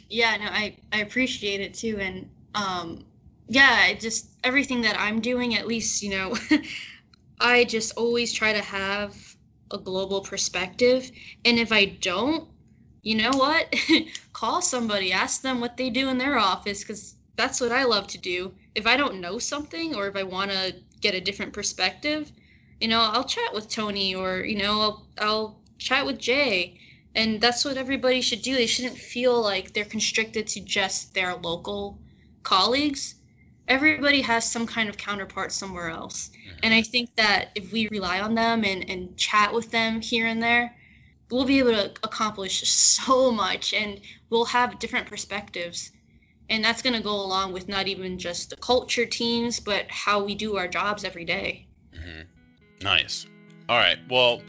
Yeah 0.09 0.37
no 0.37 0.47
i 0.47 0.77
i 0.93 0.99
appreciate 1.01 1.61
it 1.61 1.75
too 1.75 1.99
and 2.01 2.31
um 2.55 3.05
yeah 3.49 3.93
just 3.93 4.31
everything 4.45 4.81
that 4.83 4.99
i'm 4.99 5.21
doing 5.21 5.57
at 5.57 5.67
least 5.67 6.03
you 6.03 6.11
know 6.11 6.37
i 7.41 7.65
just 7.65 7.93
always 7.97 8.33
try 8.33 8.53
to 8.53 8.61
have 8.61 9.37
a 9.73 9.79
global 9.79 10.21
perspective 10.21 11.11
and 11.45 11.59
if 11.59 11.73
i 11.73 11.85
don't 11.85 12.49
you 13.03 13.15
know 13.15 13.31
what? 13.31 13.75
Call 14.33 14.61
somebody, 14.61 15.13
ask 15.13 15.43
them 15.43 15.61
what 15.61 15.77
they 15.77 15.91
do 15.91 16.09
in 16.09 16.19
their 16.19 16.39
office 16.39 16.81
because 16.83 17.15
that's 17.37 17.61
what 17.61 17.73
I 17.73 17.85
love 17.85 18.07
to 18.09 18.19
do. 18.19 18.53
If 18.75 18.87
I 18.87 18.97
don't 18.97 19.21
know 19.21 19.39
something 19.39 19.95
or 19.95 20.07
if 20.07 20.17
I 20.17 20.23
want 20.23 20.51
to 20.51 20.75
get 21.01 21.15
a 21.15 21.21
different 21.21 21.53
perspective, 21.53 22.31
you 22.81 22.89
know, 22.89 23.01
I'll 23.01 23.25
chat 23.25 23.53
with 23.55 23.69
Tony 23.69 24.15
or, 24.15 24.45
you 24.45 24.59
know, 24.59 24.81
I'll, 24.81 25.07
I'll 25.19 25.61
chat 25.79 26.05
with 26.05 26.19
Jay. 26.19 26.79
And 27.15 27.41
that's 27.41 27.65
what 27.65 27.77
everybody 27.77 28.21
should 28.21 28.43
do. 28.43 28.55
They 28.55 28.67
shouldn't 28.67 28.97
feel 28.97 29.41
like 29.41 29.73
they're 29.73 29.85
constricted 29.85 30.47
to 30.49 30.61
just 30.61 31.15
their 31.15 31.35
local 31.35 31.99
colleagues. 32.43 33.17
Everybody 33.69 34.21
has 34.21 34.51
some 34.51 34.67
kind 34.67 34.89
of 34.89 34.97
counterpart 34.97 35.53
somewhere 35.53 35.89
else. 35.89 36.31
And 36.63 36.73
mm-hmm. 36.73 36.79
I 36.79 36.83
think 36.83 37.17
that 37.17 37.51
if 37.55 37.73
we 37.73 37.89
rely 37.89 38.21
on 38.21 38.35
them 38.35 38.65
and, 38.65 38.89
and 38.89 39.17
chat 39.17 39.53
with 39.53 39.71
them 39.71 40.01
here 40.01 40.27
and 40.27 40.43
there, 40.43 40.77
we'll 41.31 41.45
be 41.45 41.59
able 41.59 41.73
to 41.73 41.93
accomplish 42.03 42.69
so 42.69 43.31
much 43.31 43.73
and 43.73 44.01
we'll 44.31 44.45
have 44.45 44.79
different 44.79 45.07
perspectives. 45.07 45.93
And 46.49 46.65
that's 46.65 46.83
going 46.83 46.95
to 46.97 47.03
go 47.03 47.15
along 47.15 47.53
with 47.53 47.69
not 47.69 47.87
even 47.87 48.19
just 48.19 48.51
the 48.51 48.57
culture 48.57 49.07
teams 49.07 49.61
but 49.61 49.87
how 49.89 50.23
we 50.23 50.35
do 50.35 50.57
our 50.57 50.69
jobs 50.69 51.05
every 51.05 51.25
day. 51.25 51.67
Mm-hmm. 51.95 52.23
nice. 52.83 53.27
All 53.69 53.79
right. 53.79 53.99
Well 54.09 54.43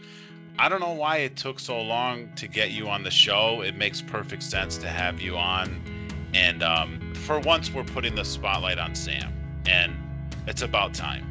i 0.59 0.67
don't 0.69 0.82
know 0.82 0.91
why 0.91 1.17
it 1.17 1.36
took 1.38 1.59
so 1.59 1.82
long 1.82 2.29
to 2.36 2.47
get 2.47 2.71
you 2.71 2.88
on 2.89 3.03
the 3.03 3.11
show. 3.11 3.61
It 3.61 3.75
makes 3.75 4.01
perfect 4.01 4.43
sense 4.43 4.77
to 4.79 4.88
have 4.88 5.21
you 5.21 5.38
on. 5.38 5.82
And 6.34 6.61
um, 6.61 7.13
for 7.15 7.39
once 7.39 7.71
we're 7.71 7.84
putting 7.84 8.15
the 8.15 8.25
spotlight 8.25 8.77
on 8.77 8.93
sam. 8.93 9.34
And 9.65 9.93
it's 10.47 10.61
about 10.61 10.93
time. 10.93 11.27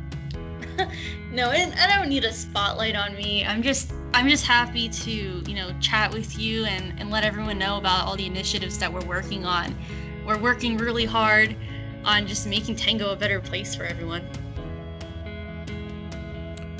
No, 1.32 1.48
I 1.51 1.86
don't 1.94 2.09
need 2.09 2.24
a 2.24 2.32
spotlight 2.32 2.96
on 2.96 3.14
me. 3.14 3.44
I'm 3.44 3.62
just 3.62 3.92
I'm 4.12 4.28
just 4.28 4.44
happy 4.44 4.88
to, 4.88 5.11
you 5.11 5.54
know, 5.54 5.72
chat 5.80 6.12
with 6.12 6.38
you 6.38 6.64
and, 6.64 6.98
and 6.98 7.11
let 7.11 7.22
everyone 7.22 7.58
know 7.58 7.78
about 7.78 8.06
all 8.06 8.16
the 8.16 8.26
initiatives 8.26 8.76
that 8.78 8.92
we're 8.92 9.04
working 9.04 9.44
on. 9.44 9.76
We're 10.26 10.38
working 10.38 10.76
really 10.76 11.04
hard 11.04 11.54
on 12.04 12.26
just 12.26 12.46
making 12.46 12.76
Tangoe 12.76 13.12
a 13.12 13.16
better 13.16 13.40
place 13.40 13.74
for 13.74 13.84
everyone. 13.84 14.28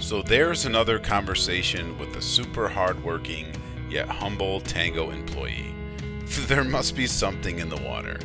So 0.00 0.22
there's 0.22 0.66
another 0.66 0.98
conversation 0.98 1.96
with 1.98 2.16
a 2.16 2.22
super 2.22 2.68
hardworking 2.68 3.54
yet 3.88 4.08
humble 4.08 4.60
Tangoe 4.60 5.12
employee. 5.12 5.74
There 6.46 6.64
must 6.64 6.94
be 6.94 7.06
something 7.06 7.58
in 7.58 7.68
the 7.68 7.80
water. 7.82 8.18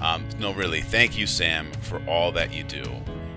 Um, 0.00 0.28
no, 0.38 0.52
really, 0.52 0.80
thank 0.80 1.16
you, 1.16 1.26
Sam, 1.26 1.70
for 1.82 2.00
all 2.08 2.32
that 2.32 2.52
you 2.52 2.64
do 2.64 2.84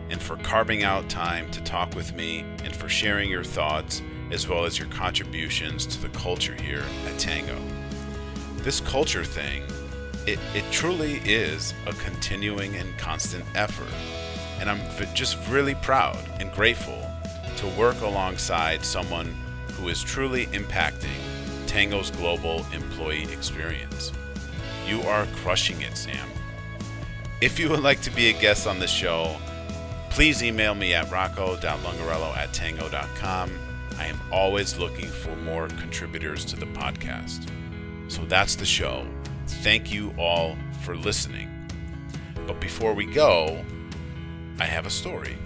and 0.09 0.21
for 0.21 0.37
carving 0.37 0.83
out 0.83 1.07
time 1.09 1.49
to 1.51 1.61
talk 1.61 1.95
with 1.95 2.13
me 2.15 2.39
and 2.63 2.75
for 2.75 2.89
sharing 2.89 3.29
your 3.29 3.43
thoughts 3.43 4.01
as 4.31 4.47
well 4.47 4.65
as 4.65 4.79
your 4.79 4.87
contributions 4.87 5.85
to 5.85 6.01
the 6.01 6.09
culture 6.17 6.55
here 6.55 6.83
at 7.05 7.19
Tangoe. 7.19 7.61
This 8.57 8.79
culture 8.79 9.23
thing, 9.23 9.63
it, 10.25 10.39
it 10.53 10.63
truly 10.71 11.21
is 11.25 11.73
a 11.85 11.93
continuing 11.93 12.75
and 12.75 12.97
constant 12.97 13.43
effort. 13.55 13.93
And 14.59 14.69
I'm 14.69 14.79
just 15.13 15.37
really 15.49 15.75
proud 15.75 16.17
and 16.39 16.51
grateful 16.51 17.09
to 17.57 17.67
work 17.79 17.99
alongside 18.01 18.85
someone 18.85 19.35
who 19.73 19.89
is 19.89 20.03
truly 20.03 20.45
impacting 20.47 21.19
Tangoe's 21.65 22.11
global 22.11 22.65
employee 22.73 23.31
experience. 23.31 24.11
You 24.87 25.01
are 25.03 25.25
crushing 25.37 25.81
it, 25.81 25.97
Sam. 25.97 26.29
If 27.41 27.59
you 27.59 27.69
would 27.69 27.81
like 27.81 28.01
to 28.01 28.11
be 28.11 28.29
a 28.29 28.39
guest 28.39 28.67
on 28.67 28.79
the 28.79 28.87
show, 28.87 29.37
Please 30.11 30.43
email 30.43 30.75
me 30.75 30.93
at 30.93 31.09
rocco.lungarello 31.09 32.35
at 32.35 32.51
tangoe.com. 32.51 33.49
I 34.01 34.05
am 34.05 34.19
always 34.31 34.79
looking 34.79 35.05
for 35.05 35.35
more 35.35 35.67
contributors 35.67 36.43
to 36.45 36.55
the 36.55 36.65
podcast. 36.65 37.47
So 38.07 38.25
that's 38.25 38.55
the 38.55 38.65
show. 38.65 39.05
Thank 39.45 39.93
you 39.93 40.11
all 40.17 40.57
for 40.81 40.95
listening. 40.95 41.47
But 42.47 42.59
before 42.59 42.95
we 42.95 43.05
go, 43.05 43.63
I 44.59 44.65
have 44.65 44.87
a 44.87 44.89
story. 44.89 45.37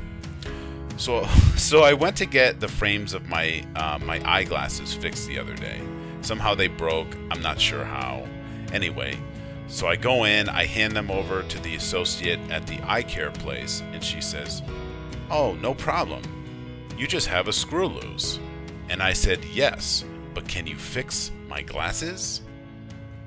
So, 0.96 1.26
so 1.58 1.84
I 1.84 1.92
went 1.92 2.16
to 2.16 2.26
get 2.26 2.62
the 2.62 2.70
frames 2.70 3.14
of 3.14 3.28
my 3.28 3.66
uh, 3.76 4.00
my 4.02 4.22
eyeglasses 4.24 4.94
fixed 4.94 5.28
the 5.28 5.38
other 5.38 5.56
day. 5.56 5.82
Somehow 6.22 6.56
they 6.56 6.70
broke. 6.70 7.14
I'm 7.32 7.42
not 7.42 7.60
sure 7.60 7.84
how. 7.84 8.26
Anyway, 8.72 9.18
so 9.68 9.86
I 9.86 9.98
go 9.98 10.24
in, 10.24 10.48
I 10.48 10.66
hand 10.66 10.96
them 10.96 11.12
over 11.12 11.44
to 11.44 11.60
the 11.60 11.76
associate 11.76 12.40
at 12.50 12.66
the 12.68 12.80
eye 12.86 13.04
care 13.04 13.32
place, 13.32 13.84
and 13.92 14.02
she 14.02 14.22
says, 14.22 14.64
Oh, 15.30 15.56
no 15.56 15.74
problem. 15.74 16.22
You 16.98 17.06
just 17.06 17.28
have 17.28 17.50
a 17.50 17.54
screw 17.54 17.88
loose. 17.88 18.40
And 18.90 19.02
I 19.02 19.14
said, 19.14 19.44
Yes, 19.46 20.06
but 20.34 20.48
can 20.48 20.68
you 20.68 20.76
fix 20.76 21.32
my 21.48 21.62
glasses? 21.62 22.42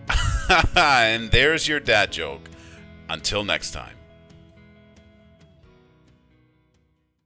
and 0.76 1.30
there's 1.30 1.68
your 1.68 1.80
dad 1.80 2.12
joke. 2.12 2.48
Until 3.10 3.44
next 3.44 3.72
time. 3.72 3.97